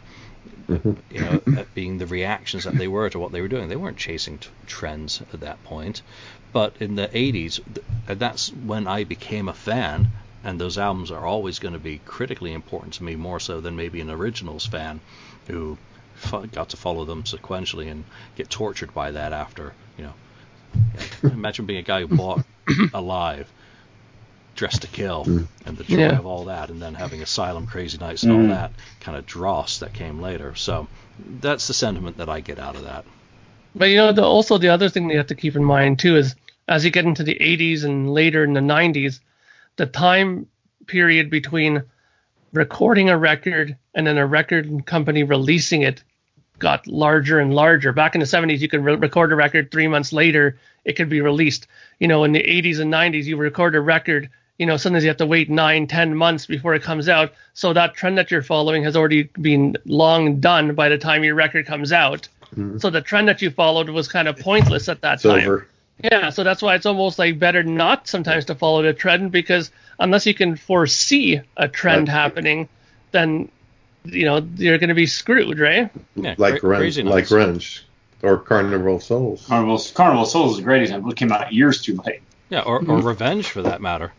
Mm-hmm. 0.67 0.93
You 1.11 1.21
know, 1.21 1.65
being 1.73 1.97
the 1.97 2.07
reactions 2.07 2.63
that 2.63 2.75
they 2.75 2.87
were 2.87 3.09
to 3.09 3.19
what 3.19 3.31
they 3.31 3.41
were 3.41 3.47
doing. 3.47 3.67
They 3.67 3.75
weren't 3.75 3.97
chasing 3.97 4.37
t- 4.37 4.49
trends 4.67 5.21
at 5.33 5.41
that 5.41 5.63
point. 5.63 6.01
But 6.53 6.75
in 6.79 6.95
the 6.95 7.07
80s, 7.07 7.61
that's 8.05 8.49
when 8.49 8.87
I 8.87 9.03
became 9.05 9.47
a 9.47 9.53
fan 9.53 10.11
and 10.43 10.59
those 10.59 10.77
albums 10.77 11.11
are 11.11 11.25
always 11.25 11.59
going 11.59 11.73
to 11.73 11.79
be 11.79 11.99
critically 12.05 12.53
important 12.53 12.93
to 12.95 13.03
me 13.03 13.15
more 13.15 13.39
so 13.39 13.61
than 13.61 13.75
maybe 13.75 14.01
an 14.01 14.09
originals 14.09 14.65
fan 14.65 14.99
who 15.47 15.77
got 16.51 16.69
to 16.69 16.77
follow 16.77 17.05
them 17.05 17.23
sequentially 17.23 17.89
and 17.89 18.03
get 18.35 18.49
tortured 18.49 18.93
by 18.93 19.11
that 19.11 19.33
after 19.33 19.73
you 19.97 20.03
know 20.03 20.13
imagine 21.23 21.65
being 21.65 21.79
a 21.79 21.83
guy 21.83 22.01
who 22.01 22.15
bought 22.15 22.43
alive 22.93 23.49
dressed 24.55 24.81
to 24.81 24.87
kill 24.87 25.25
mm. 25.25 25.47
and 25.65 25.77
the 25.77 25.83
joy 25.83 25.97
yeah. 25.97 26.17
of 26.17 26.25
all 26.25 26.45
that 26.45 26.69
and 26.69 26.81
then 26.81 26.93
having 26.93 27.21
asylum 27.21 27.65
crazy 27.65 27.97
nights 27.97 28.23
and 28.23 28.31
mm. 28.31 28.41
all 28.41 28.47
that 28.47 28.71
kind 28.99 29.17
of 29.17 29.25
dross 29.25 29.79
that 29.79 29.93
came 29.93 30.21
later 30.21 30.53
so 30.55 30.87
that's 31.39 31.67
the 31.67 31.73
sentiment 31.73 32.17
that 32.17 32.29
i 32.29 32.39
get 32.39 32.59
out 32.59 32.75
of 32.75 32.83
that 32.83 33.05
but 33.73 33.85
you 33.85 33.97
know 33.97 34.11
the, 34.11 34.23
also 34.23 34.57
the 34.57 34.69
other 34.69 34.89
thing 34.89 35.09
you 35.09 35.17
have 35.17 35.27
to 35.27 35.35
keep 35.35 35.55
in 35.55 35.63
mind 35.63 35.99
too 35.99 36.15
is 36.17 36.35
as 36.67 36.85
you 36.85 36.91
get 36.91 37.05
into 37.05 37.23
the 37.23 37.35
80s 37.35 37.83
and 37.83 38.13
later 38.13 38.43
in 38.43 38.53
the 38.53 38.59
90s 38.59 39.19
the 39.77 39.85
time 39.85 40.47
period 40.87 41.29
between 41.29 41.83
recording 42.53 43.09
a 43.09 43.17
record 43.17 43.77
and 43.93 44.05
then 44.05 44.17
a 44.17 44.25
record 44.25 44.85
company 44.85 45.23
releasing 45.23 45.81
it 45.81 46.03
got 46.61 46.87
larger 46.87 47.39
and 47.39 47.53
larger. 47.53 47.91
Back 47.91 48.15
in 48.15 48.19
the 48.21 48.27
70s, 48.27 48.59
you 48.59 48.69
could 48.69 48.83
re- 48.83 48.95
record 48.95 49.33
a 49.33 49.35
record 49.35 49.71
three 49.71 49.87
months 49.87 50.13
later, 50.13 50.57
it 50.85 50.93
could 50.93 51.09
be 51.09 51.19
released. 51.19 51.67
You 51.99 52.07
know, 52.07 52.23
in 52.23 52.31
the 52.31 52.43
80s 52.43 52.79
and 52.79 52.93
90s, 52.93 53.25
you 53.25 53.35
record 53.35 53.75
a 53.75 53.81
record, 53.81 54.29
you 54.57 54.65
know, 54.65 54.77
sometimes 54.77 55.03
you 55.03 55.09
have 55.09 55.17
to 55.17 55.25
wait 55.25 55.49
nine, 55.49 55.87
ten 55.87 56.15
months 56.15 56.45
before 56.45 56.73
it 56.75 56.83
comes 56.83 57.09
out. 57.09 57.33
So 57.53 57.73
that 57.73 57.95
trend 57.95 58.17
that 58.17 58.31
you're 58.31 58.43
following 58.43 58.83
has 58.83 58.95
already 58.95 59.23
been 59.23 59.75
long 59.85 60.39
done 60.39 60.75
by 60.75 60.87
the 60.87 60.97
time 60.97 61.23
your 61.23 61.35
record 61.35 61.65
comes 61.65 61.91
out. 61.91 62.29
Mm-hmm. 62.55 62.77
So 62.77 62.89
the 62.89 63.01
trend 63.01 63.27
that 63.27 63.41
you 63.41 63.49
followed 63.49 63.89
was 63.89 64.07
kind 64.07 64.27
of 64.27 64.37
pointless 64.37 64.87
at 64.87 65.01
that 65.01 65.15
it's 65.15 65.23
time. 65.23 65.43
Over. 65.43 65.67
Yeah, 66.03 66.29
so 66.29 66.43
that's 66.43 66.61
why 66.61 66.75
it's 66.75 66.85
almost 66.85 67.19
like 67.19 67.39
better 67.39 67.63
not 67.63 68.07
sometimes 68.07 68.45
to 68.45 68.55
follow 68.55 68.81
the 68.81 68.93
trend 68.93 69.31
because 69.31 69.71
unless 69.99 70.25
you 70.25 70.33
can 70.33 70.55
foresee 70.55 71.41
a 71.57 71.67
trend 71.67 72.07
right. 72.07 72.13
happening, 72.13 72.69
then 73.11 73.49
you 74.05 74.25
know 74.25 74.45
you're 74.55 74.77
going 74.77 74.89
to 74.89 74.95
be 74.95 75.07
screwed, 75.07 75.59
right? 75.59 75.91
Yeah, 76.15 76.35
like 76.37 76.61
cra- 76.61 76.79
grunge, 76.79 77.03
like 77.03 77.25
grunge, 77.25 77.81
or 78.21 78.37
Carnival 78.37 78.99
Souls. 78.99 79.45
Carnival, 79.45 79.79
Carnival 79.93 80.25
Souls 80.25 80.53
is 80.53 80.59
a 80.59 80.63
great 80.63 80.83
example. 80.83 81.11
It 81.11 81.17
came 81.17 81.31
out 81.31 81.53
years 81.53 81.81
too 81.81 81.99
late. 82.05 82.21
Yeah, 82.49 82.61
or, 82.61 82.81
mm-hmm. 82.81 82.91
or 82.91 83.01
Revenge 83.01 83.47
for 83.47 83.61
that 83.61 83.81
matter. 83.81 84.11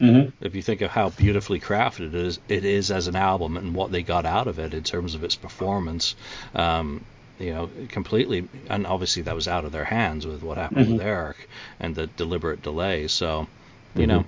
Mm-hmm. 0.00 0.44
If 0.44 0.54
you 0.54 0.62
think 0.62 0.80
of 0.80 0.90
how 0.90 1.10
beautifully 1.10 1.60
crafted 1.60 2.08
it 2.08 2.14
is, 2.14 2.40
it 2.48 2.64
is 2.64 2.90
as 2.90 3.06
an 3.06 3.16
album 3.16 3.56
and 3.56 3.74
what 3.74 3.92
they 3.92 4.02
got 4.02 4.26
out 4.26 4.48
of 4.48 4.58
it 4.58 4.74
in 4.74 4.82
terms 4.82 5.14
of 5.14 5.22
its 5.22 5.36
performance, 5.36 6.16
um, 6.54 7.04
you 7.38 7.52
know, 7.52 7.70
completely, 7.88 8.48
and 8.68 8.86
obviously 8.86 9.22
that 9.22 9.34
was 9.34 9.48
out 9.48 9.64
of 9.64 9.72
their 9.72 9.84
hands 9.84 10.26
with 10.26 10.42
what 10.42 10.56
happened 10.56 10.86
mm-hmm. 10.86 10.92
with 10.94 11.02
Eric 11.02 11.48
and 11.80 11.94
the 11.94 12.06
deliberate 12.06 12.62
delay. 12.62 13.08
So, 13.08 13.46
you 13.94 14.06
mm-hmm. 14.06 14.10
know, 14.10 14.24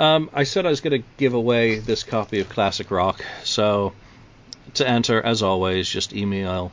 um, 0.00 0.30
I 0.32 0.44
said 0.44 0.66
I 0.66 0.70
was 0.70 0.80
going 0.80 1.02
to 1.02 1.08
give 1.16 1.34
away 1.34 1.78
this 1.78 2.04
copy 2.04 2.40
of 2.40 2.48
Classic 2.48 2.90
Rock. 2.90 3.24
So, 3.42 3.92
to 4.74 4.88
enter, 4.88 5.20
as 5.20 5.42
always, 5.42 5.88
just 5.88 6.14
email 6.14 6.72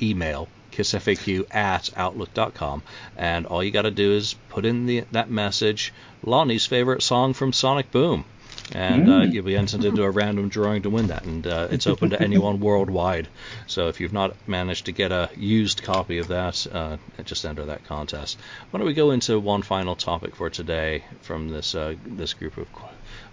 email 0.00 0.48
kissfaq 0.70 1.46
at 1.50 1.90
outlook.com, 1.96 2.82
and 3.16 3.46
all 3.46 3.62
you 3.62 3.70
got 3.70 3.82
to 3.82 3.90
do 3.90 4.12
is 4.12 4.34
put 4.48 4.64
in 4.64 4.86
the 4.86 5.04
that 5.12 5.30
message, 5.30 5.92
Lonnie's 6.24 6.66
favorite 6.66 7.02
song 7.02 7.34
from 7.34 7.52
Sonic 7.52 7.90
Boom 7.90 8.24
and 8.70 9.08
uh, 9.08 9.12
mm. 9.12 9.32
you'll 9.32 9.44
be 9.44 9.56
entered 9.56 9.84
into 9.84 10.02
a 10.02 10.10
random 10.10 10.48
drawing 10.48 10.82
to 10.82 10.90
win 10.90 11.08
that. 11.08 11.24
And 11.24 11.46
uh, 11.46 11.68
it's 11.70 11.86
open 11.86 12.10
to 12.10 12.22
anyone 12.28 12.60
worldwide. 12.60 13.28
So 13.66 13.88
if 13.88 14.00
you've 14.00 14.12
not 14.12 14.36
managed 14.46 14.86
to 14.86 14.92
get 14.92 15.12
a 15.12 15.30
used 15.36 15.82
copy 15.82 16.18
of 16.18 16.28
that, 16.28 16.66
uh, 16.70 16.96
just 17.24 17.44
enter 17.44 17.64
that 17.66 17.84
contest. 17.84 18.38
Why 18.70 18.78
don't 18.78 18.86
we 18.86 18.94
go 18.94 19.10
into 19.10 19.38
one 19.38 19.62
final 19.62 19.96
topic 19.96 20.36
for 20.36 20.48
today 20.50 21.04
from 21.20 21.48
this 21.48 21.74
uh, 21.74 21.94
this 22.06 22.34
group 22.34 22.56
of, 22.56 22.68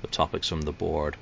of, 0.04 0.12
topics 0.12 0.48
from 0.48 0.62
the 0.62 0.74
board? 0.74 1.16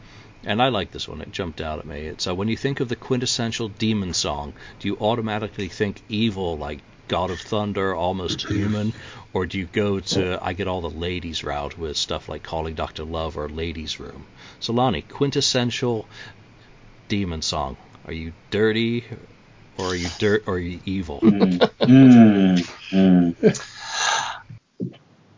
And 0.43 0.62
I 0.62 0.70
like 0.70 0.91
this 0.91 1.08
one. 1.08 1.22
It 1.22 1.32
jumped 1.32 1.62
out 1.62 1.80
at 1.80 1.86
me. 1.86 2.08
It's 2.08 2.28
uh, 2.28 2.36
when 2.36 2.47
you 2.47 2.58
think 2.58 2.80
of 2.80 2.89
the 2.89 2.95
quintessential 2.95 3.68
demon 3.68 4.14
song, 4.14 4.53
do 4.80 4.88
you 4.88 4.97
automatically 4.99 5.68
think 5.68 6.01
evil 6.10 6.58
like 6.58 6.80
God 7.08 7.32
of 7.32 7.41
Thunder, 7.41 7.95
Almost 7.95 8.41
Human, 8.49 8.93
or 9.34 9.45
do 9.45 9.58
you 9.58 9.66
go 9.66 9.99
to 9.99 10.39
I 10.41 10.53
get 10.53 10.68
all 10.68 10.82
the 10.82 10.89
ladies 10.89 11.43
route 11.43 11.78
with 11.78 11.97
stuff 11.97 12.30
like 12.30 12.43
Calling 12.43 12.76
Dr. 12.76 13.03
Love 13.03 13.38
or 13.38 13.49
Ladies 13.49 13.99
Room? 13.99 14.26
Solani, 14.60 15.08
quintessential 15.08 16.08
demon 17.08 17.41
song. 17.41 17.78
Are 18.05 18.14
you 18.14 18.34
dirty 18.49 19.05
or 19.78 19.88
are 19.88 19.95
you 19.95 20.10
dirt 20.18 20.43
or 20.47 20.55
are 20.55 20.60
you 20.60 20.80
evil? 20.86 21.22
Mm, 21.22 21.62
mm, 21.86 22.70
mm. 22.93 23.64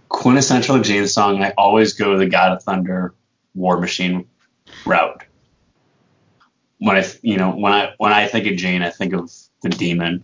Quintessential 0.10 0.80
demon 0.82 1.08
song. 1.08 1.44
I 1.44 1.54
always 1.58 1.94
go 1.94 2.18
the 2.18 2.28
God 2.28 2.54
of 2.54 2.64
Thunder, 2.64 3.14
War 3.56 3.80
Machine 3.80 4.28
route. 4.86 5.24
When 6.80 6.96
I, 6.96 7.06
you 7.22 7.38
know, 7.38 7.52
when 7.52 7.74
I 7.74 7.94
when 7.98 8.14
I 8.14 8.28
think 8.28 8.48
of 8.48 8.56
Gene, 8.56 8.82
I 8.82 8.90
think 8.90 9.14
of 9.14 9.32
the 9.62 9.70
demon 9.70 10.24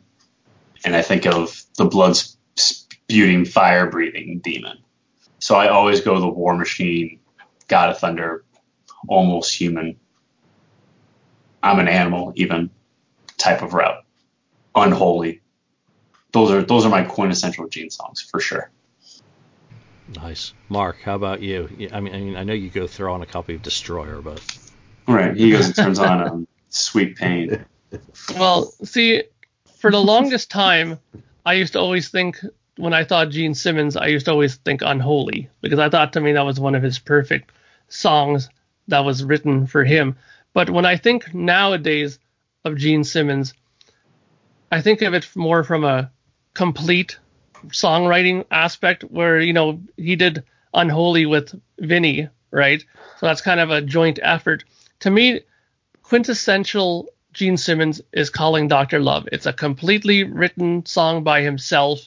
and 0.85 0.95
I 0.95 1.01
think 1.01 1.25
of 1.25 1.61
the 1.77 1.85
blood 1.85 2.17
spewing, 2.55 3.45
fire 3.45 3.89
breathing 3.89 4.39
demon. 4.39 4.77
So 5.39 5.55
I 5.55 5.67
always 5.67 6.01
go 6.01 6.19
the 6.19 6.27
War 6.27 6.55
Machine, 6.55 7.19
God 7.67 7.89
of 7.89 7.97
Thunder, 7.97 8.45
almost 9.07 9.53
human. 9.53 9.99
I'm 11.61 11.79
an 11.79 11.87
animal, 11.87 12.31
even 12.35 12.69
type 13.37 13.61
of 13.63 13.73
route. 13.73 14.03
Unholy. 14.75 15.41
Those 16.31 16.51
are 16.51 16.61
those 16.61 16.85
are 16.85 16.89
my 16.89 17.03
quintessential 17.03 17.67
Gene 17.67 17.89
songs 17.89 18.21
for 18.21 18.39
sure. 18.39 18.69
Nice, 20.15 20.53
Mark. 20.69 20.97
How 21.01 21.15
about 21.15 21.41
you? 21.41 21.69
I 21.91 21.99
mean, 21.99 22.13
I 22.13 22.19
mean, 22.19 22.35
I 22.35 22.43
know 22.43 22.53
you 22.53 22.69
go 22.69 22.85
throw 22.85 23.13
on 23.13 23.21
a 23.21 23.25
copy 23.25 23.55
of 23.55 23.63
Destroyer, 23.63 24.21
but 24.21 24.41
right, 25.07 25.35
he 25.35 25.51
goes 25.51 25.67
and 25.67 25.75
turns 25.75 25.99
on 25.99 26.27
um, 26.27 26.47
Sweet 26.69 27.15
Pain. 27.15 27.65
Well, 28.37 28.65
see, 28.83 29.23
for 29.85 29.91
the 29.91 30.01
longest 30.13 30.49
time, 30.49 30.97
I 31.45 31.53
used 31.53 31.73
to 31.73 31.79
always 31.79 32.09
think 32.09 32.39
when 32.77 32.91
I 32.91 33.03
thought 33.03 33.29
Gene 33.29 33.53
Simmons, 33.53 33.95
I 33.95 34.07
used 34.07 34.25
to 34.25 34.31
always 34.31 34.55
think 34.55 34.81
Unholy 34.81 35.47
because 35.61 35.77
I 35.77 35.89
thought 35.89 36.13
to 36.13 36.21
me 36.21 36.31
that 36.31 36.45
was 36.45 36.59
one 36.59 36.73
of 36.73 36.81
his 36.81 36.97
perfect 36.97 37.51
songs 37.87 38.49
that 38.87 39.05
was 39.05 39.23
written 39.23 39.67
for 39.67 39.83
him. 39.83 40.15
But 40.53 40.71
when 40.71 40.87
I 40.87 40.97
think 40.97 41.35
nowadays 41.35 42.17
of 42.63 42.77
Gene 42.77 43.03
Simmons, 43.03 43.53
I 44.71 44.81
think 44.81 45.03
of 45.03 45.13
it 45.13 45.29
more 45.35 45.63
from 45.63 45.83
a 45.83 46.11
complete 46.55 47.19
songwriting 47.67 48.43
aspect 48.49 49.03
where, 49.03 49.39
you 49.39 49.53
know, 49.53 49.79
he 49.97 50.15
did 50.15 50.43
Unholy 50.73 51.27
with 51.27 51.53
Vinnie, 51.77 52.27
right? 52.49 52.83
So 53.19 53.27
that's 53.27 53.41
kind 53.41 53.59
of 53.59 53.69
a 53.69 53.83
joint 53.83 54.17
effort. 54.23 54.63
To 55.01 55.11
me, 55.11 55.41
quintessential 56.01 57.07
Gene 57.35 57.57
Simmons 57.57 58.01
is 58.13 58.29
calling 58.29 58.69
Dr. 58.69 58.99
Love. 58.99 59.27
It's 59.31 59.45
a 59.45 59.53
completely 59.53 60.23
written 60.23 60.85
song 60.85 61.23
by 61.23 61.41
himself. 61.41 61.99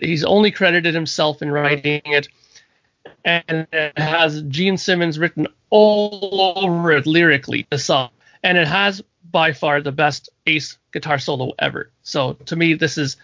He's 0.00 0.24
only 0.24 0.52
credited 0.52 0.94
himself 0.94 1.42
in 1.42 1.50
writing 1.50 2.00
it. 2.04 2.28
And 3.24 3.66
it 3.72 3.98
has 3.98 4.42
Gene 4.42 4.78
Simmons 4.78 5.18
written 5.18 5.48
all 5.70 6.54
over 6.56 6.92
it 6.92 7.06
lyrically, 7.06 7.66
the 7.68 7.78
song. 7.78 8.10
And 8.44 8.56
it 8.56 8.68
has 8.68 9.02
by 9.32 9.52
far 9.52 9.80
the 9.80 9.92
best 9.92 10.30
ace 10.46 10.78
guitar 10.92 11.18
solo 11.18 11.52
ever. 11.58 11.90
So 12.02 12.34
to 12.46 12.54
me, 12.54 12.74
this 12.74 12.96
is 12.96 13.16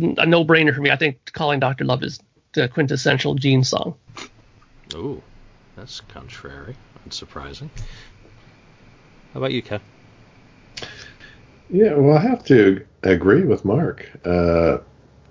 a 0.00 0.24
no 0.24 0.46
brainer 0.46 0.74
for 0.74 0.80
me. 0.80 0.90
I 0.90 0.96
think 0.96 1.32
Calling 1.32 1.60
Dr. 1.60 1.84
Love 1.84 2.02
is 2.02 2.20
the 2.54 2.68
quintessential 2.68 3.34
Gene 3.34 3.64
song. 3.64 3.96
Oh, 4.94 5.22
that's 5.76 6.00
contrary 6.00 6.74
and 7.04 7.12
surprising. 7.12 7.70
How 9.34 9.40
about 9.40 9.52
you, 9.52 9.62
Kev? 9.62 9.82
Yeah, 11.70 11.94
well, 11.94 12.16
I 12.16 12.20
have 12.20 12.44
to 12.46 12.84
agree 13.04 13.44
with 13.44 13.64
Mark. 13.64 14.10
Uh, 14.24 14.78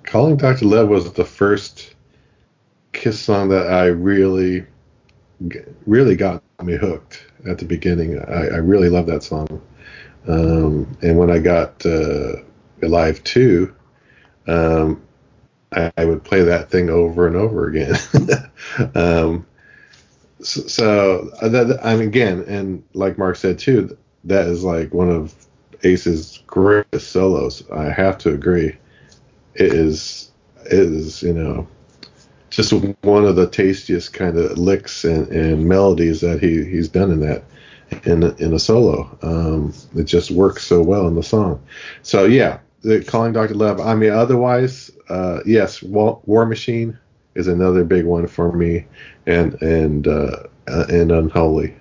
Calling 0.03 0.37
Dr. 0.37 0.65
Love 0.65 0.87
was 0.87 1.11
the 1.13 1.25
first 1.25 1.93
Kiss 2.93 3.19
song 3.19 3.49
that 3.49 3.67
I 3.67 3.87
really, 3.87 4.65
really 5.85 6.15
got 6.15 6.41
me 6.63 6.77
hooked 6.77 7.25
at 7.47 7.57
the 7.57 7.65
beginning. 7.65 8.19
I, 8.19 8.47
I 8.47 8.57
really 8.57 8.89
love 8.89 9.05
that 9.07 9.21
song. 9.21 9.61
Um, 10.27 10.97
and 11.01 11.17
when 11.17 11.29
I 11.29 11.39
got 11.39 11.85
uh, 11.85 12.37
Alive 12.81 13.23
2, 13.23 13.75
um, 14.47 15.01
I, 15.73 15.91
I, 15.97 16.05
would 16.05 16.23
play 16.23 16.41
that 16.41 16.71
thing 16.71 16.89
over 16.89 17.27
and 17.27 17.35
over 17.35 17.67
again. 17.67 17.95
um, 18.95 19.45
so, 20.41 20.61
so 20.61 21.29
uh, 21.41 21.49
that, 21.49 21.79
I 21.83 21.95
mean, 21.95 22.07
again, 22.07 22.43
and 22.47 22.83
like 22.93 23.17
Mark 23.17 23.35
said 23.35 23.59
too, 23.59 23.95
that 24.23 24.47
is 24.47 24.63
like 24.63 24.93
one 24.93 25.09
of 25.09 25.35
Ace's 25.83 26.43
greatest 26.47 27.11
solos. 27.11 27.63
I 27.71 27.89
have 27.89 28.17
to 28.19 28.33
agree. 28.33 28.77
It 29.55 29.73
is, 29.73 30.31
it 30.65 30.73
is, 30.73 31.21
you 31.23 31.33
know, 31.33 31.67
just 32.49 32.73
one 32.73 33.25
of 33.25 33.35
the 33.35 33.47
tastiest 33.47 34.13
kind 34.13 34.37
of 34.37 34.57
licks 34.57 35.03
and, 35.03 35.27
and 35.27 35.65
melodies 35.65 36.21
that 36.21 36.41
he, 36.41 36.63
he's 36.65 36.89
done 36.89 37.11
in 37.11 37.19
that 37.21 37.43
in 38.05 38.23
in 38.37 38.53
a 38.53 38.59
solo. 38.59 39.17
Um, 39.21 39.73
it 39.95 40.03
just 40.03 40.31
works 40.31 40.63
so 40.63 40.81
well 40.81 41.07
in 41.07 41.15
the 41.15 41.23
song. 41.23 41.61
So 42.03 42.25
yeah, 42.25 42.59
the 42.81 43.03
calling 43.03 43.33
Dr. 43.33 43.55
Love. 43.55 43.79
I 43.79 43.95
mean, 43.95 44.11
otherwise, 44.11 44.91
uh, 45.09 45.39
yes, 45.45 45.81
War, 45.81 46.21
War, 46.25 46.45
Machine 46.45 46.97
is 47.35 47.47
another 47.47 47.83
big 47.83 48.05
one 48.05 48.27
for 48.27 48.51
me, 48.51 48.85
and 49.25 49.59
and 49.61 50.07
uh, 50.07 50.43
uh, 50.67 50.85
and 50.89 51.11
Unholy. 51.11 51.75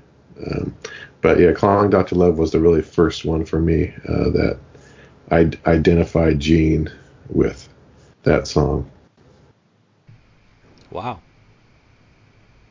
Um, 0.46 0.74
but 1.20 1.38
yeah, 1.40 1.52
calling 1.52 1.90
Dr. 1.90 2.16
Love 2.16 2.38
was 2.38 2.52
the 2.52 2.60
really 2.60 2.82
first 2.82 3.24
one 3.24 3.44
for 3.44 3.60
me 3.60 3.92
uh, 4.08 4.30
that 4.30 4.58
I 5.30 5.50
identified 5.68 6.40
Gene 6.40 6.90
with 7.28 7.68
that 8.22 8.46
song. 8.46 8.90
Wow. 10.90 11.20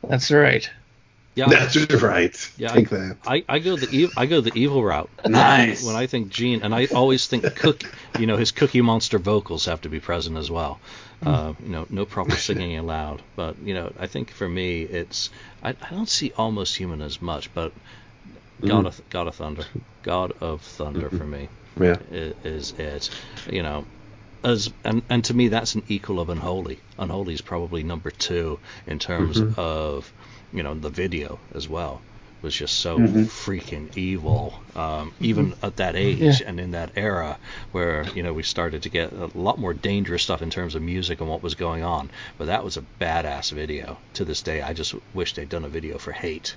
That's 0.02 0.30
right. 0.30 0.68
Yeah, 1.34 1.46
that's 1.46 1.76
right. 2.02 2.50
Yeah, 2.56 2.72
Take 2.72 2.92
I, 2.92 2.96
that. 2.96 3.16
I, 3.24 3.44
I 3.48 3.58
go 3.60 3.76
the 3.76 3.88
evil, 3.90 4.12
I 4.16 4.26
go 4.26 4.40
the 4.40 4.50
evil 4.58 4.82
route. 4.82 5.08
Nice. 5.28 5.84
When 5.84 5.94
I 5.94 6.08
think 6.08 6.30
Gene, 6.30 6.62
and 6.62 6.74
I 6.74 6.86
always 6.86 7.28
think 7.28 7.54
Cook, 7.54 7.84
you 8.18 8.26
know, 8.26 8.36
his 8.36 8.50
Cookie 8.50 8.80
Monster 8.80 9.18
vocals 9.20 9.66
have 9.66 9.82
to 9.82 9.88
be 9.88 10.00
present 10.00 10.36
as 10.36 10.50
well. 10.50 10.80
Uh, 11.24 11.52
you 11.62 11.68
know, 11.68 11.86
no 11.90 12.04
proper 12.04 12.34
singing 12.34 12.76
aloud. 12.84 13.22
But 13.36 13.56
you 13.58 13.72
know, 13.72 13.92
I 14.00 14.08
think 14.08 14.30
for 14.30 14.48
me, 14.48 14.82
it's 14.82 15.30
I, 15.62 15.70
I 15.70 15.90
don't 15.90 16.08
see 16.08 16.32
Almost 16.36 16.76
Human 16.76 17.02
as 17.02 17.22
much, 17.22 17.54
but 17.54 17.72
God 18.60 18.84
mm. 18.84 18.86
of 18.86 19.10
God 19.10 19.28
of 19.28 19.34
Thunder, 19.34 19.64
God 20.02 20.32
of 20.40 20.62
Thunder 20.62 21.10
for 21.10 21.24
me, 21.24 21.48
yeah. 21.80 21.96
is, 22.10 22.34
is 22.44 22.72
it. 22.78 23.10
You 23.50 23.62
know, 23.62 23.84
as 24.44 24.70
and 24.84 25.02
and 25.08 25.24
to 25.24 25.34
me 25.34 25.48
that's 25.48 25.74
an 25.74 25.82
equal 25.88 26.20
of 26.20 26.28
Unholy. 26.28 26.78
Unholy 26.98 27.34
is 27.34 27.40
probably 27.40 27.82
number 27.82 28.10
two 28.10 28.58
in 28.86 28.98
terms 28.98 29.40
mm-hmm. 29.40 29.58
of 29.58 30.12
you 30.52 30.62
know 30.62 30.74
the 30.74 30.90
video 30.90 31.38
as 31.54 31.68
well 31.68 32.00
it 32.38 32.44
was 32.44 32.54
just 32.54 32.78
so 32.78 32.98
mm-hmm. 32.98 33.22
freaking 33.24 33.96
evil 33.96 34.54
um, 34.76 35.12
even 35.20 35.54
at 35.62 35.76
that 35.76 35.96
age 35.96 36.40
yeah. 36.40 36.46
and 36.46 36.60
in 36.60 36.70
that 36.70 36.90
era 36.96 37.36
where 37.72 38.04
you 38.14 38.22
know 38.22 38.32
we 38.32 38.42
started 38.42 38.82
to 38.82 38.88
get 38.88 39.12
a 39.12 39.26
lot 39.34 39.58
more 39.58 39.74
dangerous 39.74 40.22
stuff 40.22 40.40
in 40.40 40.50
terms 40.50 40.74
of 40.74 40.82
music 40.82 41.20
and 41.20 41.28
what 41.28 41.42
was 41.42 41.54
going 41.54 41.82
on 41.82 42.08
but 42.38 42.46
that 42.46 42.64
was 42.64 42.76
a 42.76 42.84
badass 43.00 43.50
video 43.52 43.98
to 44.14 44.24
this 44.24 44.42
day 44.42 44.62
i 44.62 44.72
just 44.72 44.94
wish 45.14 45.34
they'd 45.34 45.48
done 45.48 45.64
a 45.64 45.68
video 45.68 45.98
for 45.98 46.12
hate 46.12 46.54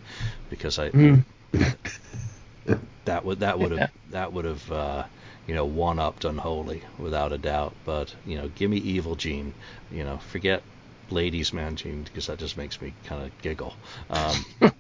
because 0.50 0.78
i 0.78 0.90
mm. 0.90 1.24
that 3.06 3.26
would 3.26 3.40
that 3.40 3.60
would 3.60 3.72
have 3.72 3.80
yeah. 3.80 3.88
that 4.12 4.34
would 4.34 4.46
have 4.46 4.72
uh, 4.72 5.04
you 5.48 5.56
know 5.56 5.66
one 5.66 6.00
upped 6.00 6.26
unholy 6.26 6.82
without 6.98 7.34
a 7.34 7.38
doubt 7.38 7.76
but 7.86 8.14
you 8.26 8.38
know 8.38 8.50
give 8.56 8.70
me 8.70 8.78
evil 8.78 9.16
gene 9.16 9.54
you 9.92 10.04
know 10.04 10.18
forget 10.18 10.64
ladies 11.12 11.52
man 11.54 11.76
gene 11.76 12.04
because 12.04 12.28
that 12.28 12.40
just 12.40 12.58
makes 12.58 12.82
me 12.82 12.94
kind 13.06 13.24
of 13.24 13.42
giggle. 13.42 13.76
Um, 14.10 14.46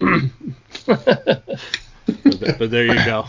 but, 0.86 2.58
but 2.58 2.70
there 2.70 2.86
you 2.86 3.04
go. 3.04 3.26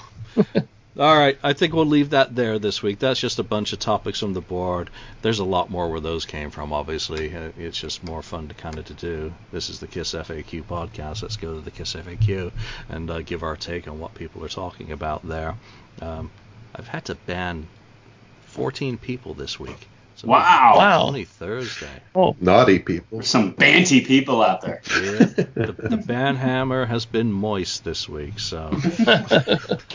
All 0.99 1.15
right, 1.15 1.37
I 1.43 1.53
think 1.53 1.75
we'll 1.75 1.85
leave 1.85 2.09
that 2.09 2.35
there 2.35 2.57
this 2.57 2.81
week. 2.81 2.97
That's 2.97 3.19
just 3.19 3.37
a 3.37 3.43
bunch 3.43 3.71
of 3.71 3.77
topics 3.77 4.19
from 4.19 4.33
the 4.33 4.41
board. 4.41 4.89
There's 5.21 5.37
a 5.37 5.45
lot 5.45 5.69
more 5.69 5.87
where 5.91 5.99
those 5.99 6.25
came 6.25 6.49
from. 6.49 6.73
Obviously, 6.73 7.35
uh, 7.35 7.51
it's 7.55 7.79
just 7.79 8.03
more 8.03 8.23
fun 8.23 8.47
to 8.47 8.55
kind 8.55 8.79
of 8.79 8.85
to 8.85 8.95
do. 8.95 9.31
This 9.51 9.69
is 9.69 9.79
the 9.79 9.85
Kiss 9.85 10.15
FAQ 10.15 10.63
podcast. 10.63 11.21
Let's 11.21 11.37
go 11.37 11.53
to 11.53 11.61
the 11.61 11.69
Kiss 11.69 11.93
FAQ 11.93 12.51
and 12.89 13.11
uh, 13.11 13.21
give 13.21 13.43
our 13.43 13.55
take 13.55 13.87
on 13.87 13.99
what 13.99 14.15
people 14.15 14.43
are 14.43 14.49
talking 14.49 14.91
about 14.91 15.27
there. 15.27 15.53
Um, 16.01 16.31
I've 16.73 16.87
had 16.87 17.05
to 17.05 17.15
ban 17.15 17.67
14 18.47 18.97
people 18.97 19.35
this 19.35 19.59
week. 19.59 19.87
It's 20.17 20.23
only, 20.23 20.31
wow. 20.31 20.73
Wow. 20.77 21.03
only 21.03 21.25
Thursday. 21.25 22.01
Oh. 22.15 22.35
Naughty 22.41 22.79
people. 22.79 23.19
There's 23.19 23.27
some 23.27 23.51
banty 23.51 24.01
people 24.01 24.41
out 24.41 24.61
there. 24.61 24.81
Yeah. 24.89 24.93
the, 25.53 25.75
the 25.77 25.97
ban 25.97 26.35
hammer 26.35 26.87
has 26.87 27.05
been 27.05 27.31
moist 27.31 27.83
this 27.83 28.09
week, 28.09 28.39
so. 28.39 28.71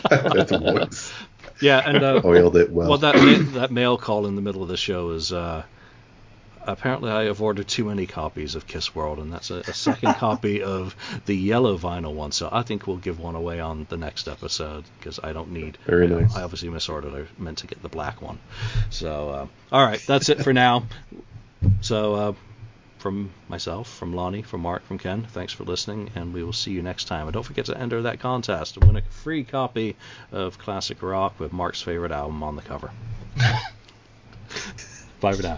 That's 0.09 0.51
moist. 0.51 1.13
Yeah, 1.59 1.81
and 1.85 2.01
uh, 2.01 2.21
oiled 2.23 2.55
it 2.55 2.71
well. 2.71 2.87
Well, 2.87 2.97
that 2.99 3.15
that 3.55 3.73
mail 3.73 3.97
call 3.97 4.25
in 4.25 4.37
the 4.37 4.41
middle 4.41 4.63
of 4.63 4.69
the 4.69 4.77
show 4.77 5.09
is 5.09 5.33
uh, 5.33 5.63
apparently 6.67 7.11
I 7.11 7.25
have 7.25 7.41
ordered 7.41 7.67
too 7.67 7.85
many 7.85 8.05
copies 8.05 8.55
of 8.55 8.67
Kiss 8.67 8.95
World, 8.95 9.19
and 9.19 9.31
that's 9.31 9.51
a, 9.51 9.57
a 9.59 9.73
second 9.73 10.13
copy 10.17 10.63
of 10.63 10.95
the 11.25 11.35
yellow 11.35 11.77
vinyl 11.77 12.13
one. 12.13 12.31
So 12.31 12.49
I 12.51 12.63
think 12.63 12.87
we'll 12.87 12.97
give 12.97 13.19
one 13.19 13.35
away 13.35 13.59
on 13.59 13.85
the 13.89 13.97
next 13.97 14.27
episode 14.27 14.83
because 14.99 15.19
I 15.23 15.33
don't 15.33 15.51
need. 15.51 15.77
Very 15.85 16.07
nice. 16.07 16.35
I 16.35 16.43
obviously 16.43 16.69
misordered. 16.69 17.25
I 17.25 17.41
meant 17.41 17.59
to 17.59 17.67
get 17.67 17.81
the 17.81 17.89
black 17.89 18.21
one. 18.21 18.39
So 18.89 19.29
uh, 19.29 19.47
all 19.71 19.85
right, 19.85 20.03
that's 20.05 20.29
it 20.29 20.43
for 20.43 20.53
now. 20.53 20.85
So 21.81 22.15
uh, 22.15 22.33
from 23.03 23.31
myself, 23.49 23.93
from 23.93 24.13
Lonnie, 24.13 24.41
from 24.43 24.61
Mark, 24.61 24.85
from 24.85 24.97
Ken, 24.97 25.27
thanks 25.31 25.51
for 25.51 25.65
listening, 25.65 26.11
and 26.15 26.33
we 26.33 26.43
will 26.43 26.53
see 26.53 26.71
you 26.71 26.81
next 26.81 27.05
time. 27.05 27.27
And 27.27 27.33
don't 27.33 27.43
forget 27.43 27.65
to 27.65 27.77
enter 27.77 28.03
that 28.03 28.21
contest 28.21 28.75
to 28.75 28.79
win 28.79 28.95
a 28.95 29.01
free 29.01 29.43
copy 29.43 29.95
of 30.31 30.57
Classic 30.57 31.01
Rock 31.01 31.39
with 31.39 31.51
Mark's 31.51 31.81
favorite 31.81 32.11
album 32.11 32.41
on 32.43 32.55
the 32.55 32.61
cover. 32.61 32.91
Bye 35.19 35.33
for 35.33 35.43
now. 35.43 35.57